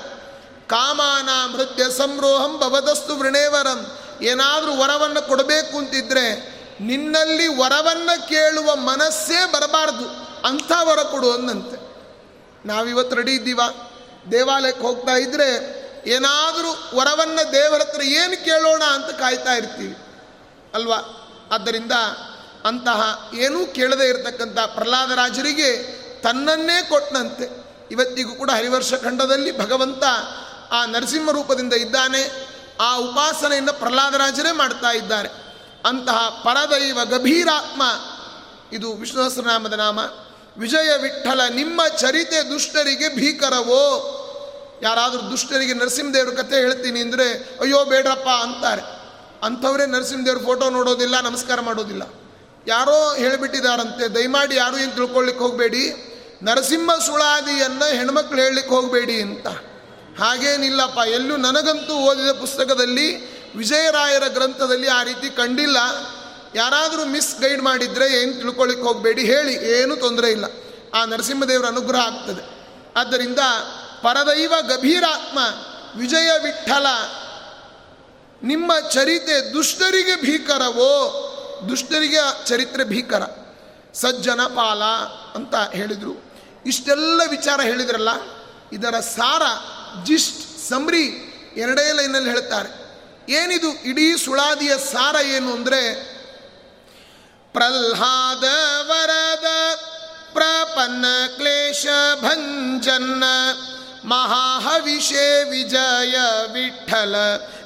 ಕಾಮಾನ 0.67 1.51
ಮೃತ್ಯ 1.57 1.85
ಸಂರೋಹಂ 1.91 2.59
ಭವದಸ್ತು 2.59 3.17
ವೃಣೇವರಂ. 3.17 3.99
ಏನಾದರೂ 4.23 4.77
ವರವನ್ನು 4.77 5.29
ಕೊಡಬೇಕು 5.29 5.79
ಅಂತಿದ್ರೆ, 5.79 6.55
ನಿನ್ನಲ್ಲಿ 6.81 7.47
ವರವನ್ನು 7.47 8.29
ಕೇಳುವ 8.29 8.77
ಮನಸ್ಸೇ 8.77 9.45
ಬರಬಾರ್ದು. 9.53 10.09
ಅಂಥ 10.47 10.73
ವರ 10.83 11.03
ಕೊಡು 11.03 11.33
ಅಂದಂತೆ 11.33 11.85
ನಾವಿವತ್ತು 12.69 13.17
ರೆಡಿ 13.17 13.33
ಇದ್ದೀವ? 13.33 13.61
ದೇವಾಲಯಕ್ಕೆ 14.33 14.83
ಹೋಗ್ತಾ 14.83 15.13
ಇದ್ದರೆ 15.13 15.84
ಏನಾದರೂ 16.07 16.99
ವರವನ್ನು 16.99 17.53
ದೇವರ 17.53 17.81
ಹತ್ರ 17.81 18.03
ಏನು 18.03 18.45
ಕೇಳೋಣ 18.45 18.83
ಅಂತ 18.83 19.07
ಕಾಯ್ತಾ 19.07 19.53
ಇರ್ತೀವಿ. 19.53 19.97
ಅಲ್ವಾ? 20.75 20.97
ಆದ್ದರಿಂದ 21.53 21.93
ಅಂತಹ 22.65 23.31
ಏನೂ 23.35 23.67
ಕೇಳದೇ 23.67 24.09
ಇರತಕ್ಕಂಥ 24.09 24.59
ಪ್ರಹ್ಲಾದರಾಜರಿಗೆ 24.59 25.77
ತನ್ನನ್ನೇ 26.23 26.83
ಕೊಟ್ಟನಂತೆ 26.83 27.65
ಇವತ್ತಿಗೂ 27.91 28.35
ಕೂಡ 28.35 28.51
ಹರಿವರ್ಷ 28.51 28.95
ಖಂಡದಲ್ಲಿ 28.95 29.59
ಭಗವಂತ 29.59 30.05
ಆ 30.73 30.87
ನರಸಿಂಹ 30.87 31.31
ರೂಪದಿಂದ 31.31 31.73
ಇದ್ದಾನೆ. 31.73 32.55
ಆ 32.81 32.97
ಉಪಾಸನೆಯನ್ನು 32.97 33.73
ಪ್ರಹ್ಲಾದರಾಜರೇ 33.73 34.53
ಮಾಡ್ತಾ 34.53 34.91
ಇದ್ದಾರೆ. 34.91 35.29
ಅಂತಹ 35.85 36.29
ಪರದೈವ 36.29 37.05
ಗಭೀರಾತ್ಮ, 37.05 37.83
ಇದು 38.73 38.93
ವಿಷ್ಣು 38.93 39.31
ಸಹಸ್ರನಾಮದ 39.31 39.73
ನಾಮ, 39.73 39.99
ವಿಜಯ 40.59 40.97
ವಿಠಲ, 40.97 41.41
ನಿಮ್ಮ 41.55 41.89
ಚರಿತೆ 41.89 42.51
ದುಷ್ಟರಿಗೆ 42.51 43.09
ಭೀಕರವೋ? 43.09 44.21
ಯಾರಾದರೂ 44.85 45.23
ದುಷ್ಟರಿಗೆ 45.31 45.75
ನರಸಿಂಹದೇವ್ರ 45.75 46.31
ಕಥೆ 46.31 46.57
ಹೇಳ್ತೀನಿ 46.57 47.01
ಅಂದರೆ, 47.01 47.27
ಅಯ್ಯೋ 47.61 47.85
ಬೇಡ್ರಪ್ಪ 47.85 48.29
ಅಂತಾರೆ. 48.47 48.83
ಅಂಥವರೇ 49.43 49.87
ನರಸಿಂಹದೇವ್ರ 49.87 50.41
ಫೋಟೋ 50.45 50.71
ನೋಡೋದಿಲ್ಲ, 50.71 51.17
ನಮಸ್ಕಾರ 51.21 51.61
ಮಾಡೋದಿಲ್ಲ. 51.61 52.05
ಯಾರೋ 52.67 52.97
ಹೇಳಿಬಿಟ್ಟಿದಾರಂತೆ 53.15 54.05
ದಯಮಾಡಿ 54.15 54.55
ಯಾರು 54.57 54.77
ಏನು 54.79 54.93
ತಿಳ್ಕೊಳ್ಳಿಕ್ಕೆ 54.95 55.43
ಹೋಗಬೇಡಿ, 55.45 55.85
ನರಸಿಂಹ 56.43 56.95
ಸುಳಾದಿಯನ್ನು 57.07 57.87
ಹೆಣ್ಮಕ್ಳು 57.97 58.41
ಹೇಳಲಿಕ್ಕೆ 58.43 58.75
ಹೋಗಬೇಡಿ 58.75 59.17
ಅಂತ. 59.23 59.47
ಹಾಗೇನಿಲ್ಲಪ್ಪ, 60.19 60.99
ಎಲ್ಲೂ 61.09 61.37
ನನಗಂತೂ 61.37 61.95
ಓದಿದ 62.09 62.33
ಪುಸ್ತಕದಲ್ಲಿ 62.41 63.09
ವಿಜಯರಾಯರ 63.57 64.27
ಗ್ರಂಥದಲ್ಲಿ 64.29 64.89
ಆ 64.89 65.01
ರೀತಿ 65.03 65.29
ಕಂಡಿಲ್ಲ. 65.37 65.79
ಯಾರಾದರೂ 66.55 67.05
ಮಿಸ್ 67.05 67.33
ಗೈಡ್ 67.41 67.63
ಮಾಡಿದರೆ 67.63 68.07
ಏನು 68.23 68.33
ತಿಳ್ಕೊಳ್ಳಿಕ್ಕೆ 68.33 68.87
ಹೋಗಬೇಡಿ, 68.87 69.23
ಹೇಳಿ, 69.23 69.55
ಏನೂ 69.77 69.97
ತೊಂದರೆ 69.97 70.29
ಇಲ್ಲ. 70.31 70.47
ಆ 70.95 71.01
ನರಸಿಂಹದೇವರ 71.05 71.67
ಅನುಗ್ರಹ 71.67 72.03
ಆಗ್ತದೆ. 72.07 72.43
ಆದ್ದರಿಂದ 72.97 73.41
ಪರದೈವ 74.05 74.55
ಗಭೀರಾತ್ಮ, 74.63 75.39
ವಿಜಯ 75.99 76.31
ವಿಠಲ. 76.43 76.87
ನಿಮ್ಮ 78.43 78.71
ಚರಿತೆ 78.93 79.37
ದುಷ್ಟರಿಗೆ 79.55 80.17
ಭೀಕರವೋ? 80.21 80.95
ದುಷ್ಟರಿಗೆ 81.69 82.23
ಚರಿತ್ರೆ 82.47 82.85
ಭೀಕರ. 82.85 83.23
ಸಜ್ಜನ 83.95 84.43
ಪಾಲ 84.57 84.83
ಅಂತ 85.35 85.55
ಹೇಳಿದರು. 85.73 86.15
ಇಷ್ಟೆಲ್ಲ 86.67 87.23
ವಿಚಾರ 87.31 87.61
ಹೇಳಿದ್ರಲ್ಲ, 87.61 88.13
ಇದರ 88.73 89.01
ಸಾರ 89.17 89.43
ಜಿಸ್ಟ್ 90.05 90.69
ಸಮ್ರಿ 90.69 91.05
ಎರಡೇ 91.57 91.93
ಲೈನಲ್ಲಿ 91.93 92.31
ಹೇಳ್ತಾರೆ. 92.31 92.71
ಏನಿದು 93.33 93.71
ಇಡೀ 93.85 94.07
ಸುಳಾದಿಯ 94.17 94.73
ಸಾರ 94.93 95.17
ಏನು 95.27 95.51
ಅಂದರೆ, 95.53 95.83
ಪ್ರಹ್ಲಾದ 97.53 98.45
ವರದ 98.91 99.49
ಪ್ರಪನ್ನ 100.33 101.07
ಕ್ಲೇಶ 101.37 101.87
ಭಂಜನ್ನ. 102.21 103.25
ಮಹಾಹವಿಷೇ 104.05 105.45
ವಿಜಯ 105.51 106.17
ವಿಠಲ 106.53 107.15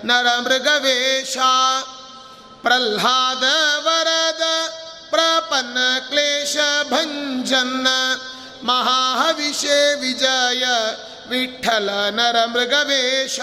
ನರಮೃಗವೇಶ 0.05 1.39
ಪ್ರಹ್ಲಾದ 2.63 3.45
ವರದ 3.87 4.45
ಪ್ರಪನ್ನ 5.11 5.79
ಕ್ಲೇಶ 6.09 6.57
ಭಂಜನ್ನ 6.91 7.89
ಮಹಾಹವಿಷೇ 8.63 9.95
ವಿಜಯ 9.95 10.65
ವಿಠಲ 11.29 11.91
ನರಮೃಗವೇಶ 12.11 13.41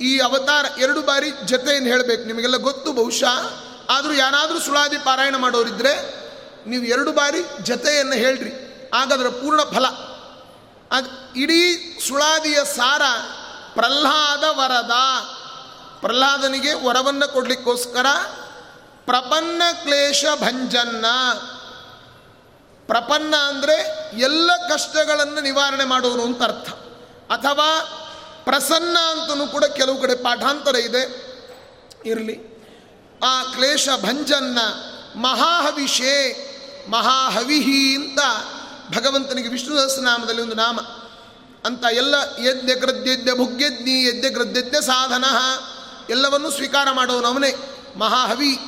ಈ 0.00 0.18
ಅವತಾರ 0.18 0.64
ಎರಡು 0.78 1.02
ಬಾರಿ 1.02 1.30
ಜತೆಯನ್ನು 1.44 1.88
ಹೇಳಬೇಕು, 1.88 2.24
ನಿಮಗೆಲ್ಲ 2.24 2.56
ಗೊತ್ತು 2.56 2.92
ಬಹುಶಃ? 2.92 3.36
ಆದರೂ 3.90 4.12
ಯಾರಾದರೂ 4.12 4.58
ಸುಳಾದಿ 4.60 4.98
ಪಾರಾಯಣ 4.98 5.36
ಮಾಡೋರಿದ್ರೆ 5.36 5.92
ನೀವು 6.66 6.84
ಎರಡು 6.84 7.12
ಬಾರಿ 7.12 7.40
ಜತೆಯನ್ನು 7.62 8.12
ಹೇಳ್ರಿ, 8.12 8.50
ಹಾಗಾದ್ರೆ 8.94 9.30
ಪೂರ್ಣ 9.30 9.62
ಫಲ. 9.62 9.86
ಇಡೀ 11.36 11.98
ಸುಳಾದಿಯ 12.08 12.58
ಸಾರ 12.76 13.02
ಪ್ರಹ್ಲಾದ 13.74 14.44
ವರದ. 14.44 14.90
ಪ್ರಹ್ಲಾದನಿಗೆ 16.00 16.72
ವರವನ್ನು 16.72 17.32
ಕೊಡಲಿಕ್ಕೋಸ್ಕರ 17.32 18.06
ಪ್ರಪನ್ನ 19.04 19.62
ಕ್ಲೇಶ 19.82 20.24
ಭಂಜನ್ನ. 20.40 21.06
ಪ್ರಪನ್ನ 22.86 23.36
ಅಂದರೆ 23.36 24.08
ಎಲ್ಲ 24.18 24.50
ಕಷ್ಟಗಳನ್ನು 24.72 25.40
ನಿವಾರಣೆ 25.40 25.84
ಮಾಡುವನು 25.84 26.22
ಅಂತ 26.22 26.42
ಅರ್ಥ. 26.42 26.68
ಅಥವಾ 27.32 27.80
ಪ್ರಸನ್ನ 28.44 28.96
ಅಂತಲೂ 29.10 29.46
ಕೂಡ 29.46 29.64
ಕೆಲವು 29.64 30.00
ಕಡೆ 30.00 30.14
ಪಾಠಾಂತರ 30.14 30.76
ಇದೆ. 30.76 31.26
ಇರಲಿ. 32.06 32.56
ಆ 33.24 33.42
ಕ್ಲೇಶ 33.42 33.88
ಭಂಜನ್ನ 34.00 34.58
ಮಹಾಹವಿಷೇ 35.16 36.42
ಮಹಾಹವಿಹಿ 36.90 37.94
ಅಂತ 37.94 38.18
ಭಗವಂತನಿಗೆ 38.94 39.48
ವಿಷ್ಣು 39.48 39.76
ಸಹಸ್ರನಾಮದಲ್ಲಿ 39.76 40.42
ಒಂದು 40.42 40.54
ನಾಮ. 40.54 40.80
ಅಂತ 41.64 41.84
ಎಲ್ಲ 41.92 42.14
ಯಜ್ಞ 42.38 42.72
ಕೃದ್ಯಜ್ಞ 42.80 43.30
ಭುಗ್ಯಜ್ಞಿ 43.36 44.08
ಯಜ್ಞ 44.08 44.34
ಕೃದ್ಯಜ್ಞ 44.34 44.76
ಸಾಧನ, 44.84 45.24
ಎಲ್ಲವನ್ನೂ 46.10 46.50
ಸ್ವೀಕಾರ 46.50 46.88
ಮಾಡೋನವನೇ 46.92 47.54
ಮಹಾಹವಿ. 47.96 48.58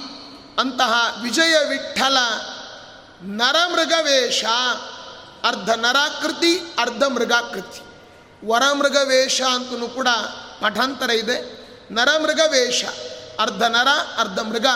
ಅಂತಹ 0.59 1.19
ವಿಜಯ 1.23 1.69
ವಿಠಲ 1.69 2.19
ನರಮೃಗವೇಷ. 3.23 4.45
ಅರ್ಧ 5.45 5.71
ನರಾಕೃತಿ, 5.71 6.59
ಅರ್ಧ 6.79 7.03
ಮೃಗಾಕೃತಿ. 7.05 7.83
ವರಮೃಗವೇಷ 8.47 9.41
ಅಂತಲೂ 9.41 9.89
ಕೂಡ 9.89 10.09
ಪಠಾಂತರ 10.61 11.11
ಇದೆ. 11.11 11.69
ನರಮೃಗವೇಷ. 11.93 12.85
ಅರ್ಧ 13.41 13.63
ನರ, 13.63 13.89
ಅರ್ಧ 14.19 14.39
ಮೃಗ 14.39 14.67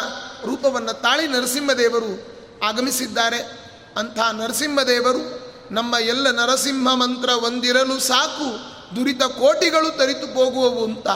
ರೂಪವನ್ನು 0.44 0.92
ತಾಳಿ 0.92 1.28
ನರಸಿಂಹದೇವರು 1.28 2.32
ಆಗಮಿಸಿದ್ದಾರೆ. 2.64 3.61
ಅಂಥ 3.96 4.18
ನರಸಿಂಹದೇವರು 4.18 5.42
ನಮ್ಮ 5.70 5.94
ಎಲ್ಲ 6.00 6.30
ನರಸಿಂಹ 6.30 6.94
ಮಂತ್ರ 6.94 7.28
ಒಂದಿರಲು 7.28 8.00
ಸಾಕು. 8.00 8.72
ದುರಿತ 8.96 9.22
ಕೋಟಿಗಳು 9.22 9.96
ತರಿತು 9.96 10.34
ಹೋಗುವವು 10.34 10.84
ಅಂತ. 10.84 11.06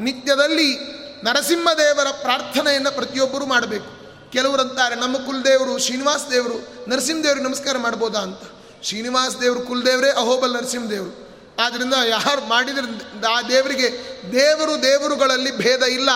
ನಿತ್ಯದಲ್ಲಿ 0.00 0.78
ನರಸಿಂಹದೇವರ 1.24 2.06
ಪ್ರಾರ್ಥನೆಯನ್ನು 2.10 2.90
ಪ್ರತಿಯೊಬ್ಬರು 2.90 3.46
ಮಾಡಬೇಕು. 3.46 4.02
ಕೆಲವರಂತಾರೆ, 4.32 4.94
ನಮ್ಮ 4.94 5.16
ಕುಲದೇವರು 5.16 5.78
ಶ್ರೀನಿವಾಸ 5.78 6.20
ದೇವರು 6.30 6.90
ನರಸಿಂಹದೇವ್ರಿಗೆ 6.90 7.46
ನಮಸ್ಕಾರ 7.46 7.78
ಮಾಡ್ಬೋದಾ 7.78 8.18
ಅಂತ. 8.18 8.40
ಶ್ರೀನಿವಾಸ 8.82 9.36
ದೇವರು 9.40 9.60
ಕುಲದೇವರೇ, 9.60 10.08
ಅಹೋಬಲ್ 10.08 10.52
ನರಸಿಂಹದೇವರು. 10.52 11.32
ಆದ್ದರಿಂದ 11.60 11.94
ಯಾರು 12.08 12.48
ಮಾಡಿದ್ರೆ 12.48 13.26
ಆ 13.26 13.42
ದೇವರಿಗೆ, 13.42 14.20
ದೇವರು 14.32 14.82
ದೇವರುಗಳಲ್ಲಿ 14.82 15.56
ಭೇದ 15.56 15.82
ಇಲ್ಲ. 15.82 16.10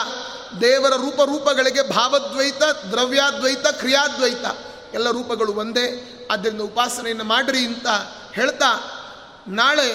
ದೇವರ 0.60 0.92
ರೂಪ 0.94 1.22
ರೂಪಗಳಿಗೆ 1.22 1.88
ಭಾವದ್ವೈತ, 1.88 2.62
ದ್ರವ್ಯಾದ್ವೈತ, 2.90 3.66
ಕ್ರಿಯಾದ್ವೈತ. 3.66 4.75
ಎಲ್ಲ 4.96 5.10
ರೂಪಗಳು 5.10 5.52
ಒಂದೇ. 5.52 6.12
ಆದ್ದರಿಂದ 6.30 6.60
ಉಪಾಸನೆಯನ್ನು 6.60 7.24
ಮಾಡಿರಿ 7.24 7.58
ಅಂತ 7.58 7.86
ಹೇಳ್ತಾ, 8.32 8.70
ನಾಳೆ 9.48 9.94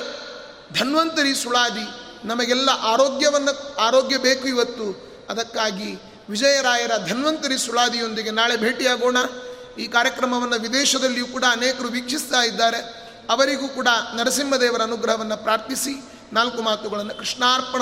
ಧನ್ವಂತರಿ 0.80 1.36
ಸುಳಾದಿ, 1.36 1.86
ನಮಗೆಲ್ಲ 2.28 2.70
ಆರೋಗ್ಯವನ್ನು, 2.70 3.76
ಆರೋಗ್ಯ 3.76 4.18
ಬೇಕು 4.18 4.48
ಇವತ್ತು. 4.48 5.12
ಅದಕ್ಕಾಗಿ 5.30 6.02
ವಿಜಯರಾಯರ 6.30 6.92
ಧನ್ವಂತರಿ 7.08 7.58
ಸುಳಾದಿಯೊಂದಿಗೆ 7.58 8.32
ನಾಳೆ 8.32 8.58
ಭೇಟಿಯಾಗೋಣ. 8.58 9.18
ಈ 9.80 9.88
ಕಾರ್ಯಕ್ರಮವನ್ನು 9.88 10.62
ವಿದೇಶದಲ್ಲಿಯೂ 10.62 11.28
ಕೂಡ 11.28 11.44
ಅನೇಕರು 11.52 11.88
ವೀಕ್ಷಿಸ್ತಾ 11.88 12.44
ಇದ್ದಾರೆ. 12.44 12.78
ಅವರಿಗೂ 13.30 13.68
ಕೂಡ 13.68 13.88
ನರಸಿಂಹದೇವರ 14.16 14.82
ಅನುಗ್ರಹವನ್ನು 14.82 15.38
ಪ್ರಾರ್ಥಿಸಿ. 15.38 15.94
ನಾಲ್ಕು 16.34 16.62
ಮಾತುಗಳನ್ನು 16.62 17.16
ಕೃಷ್ಣಾರ್ಪಣ 17.16 17.82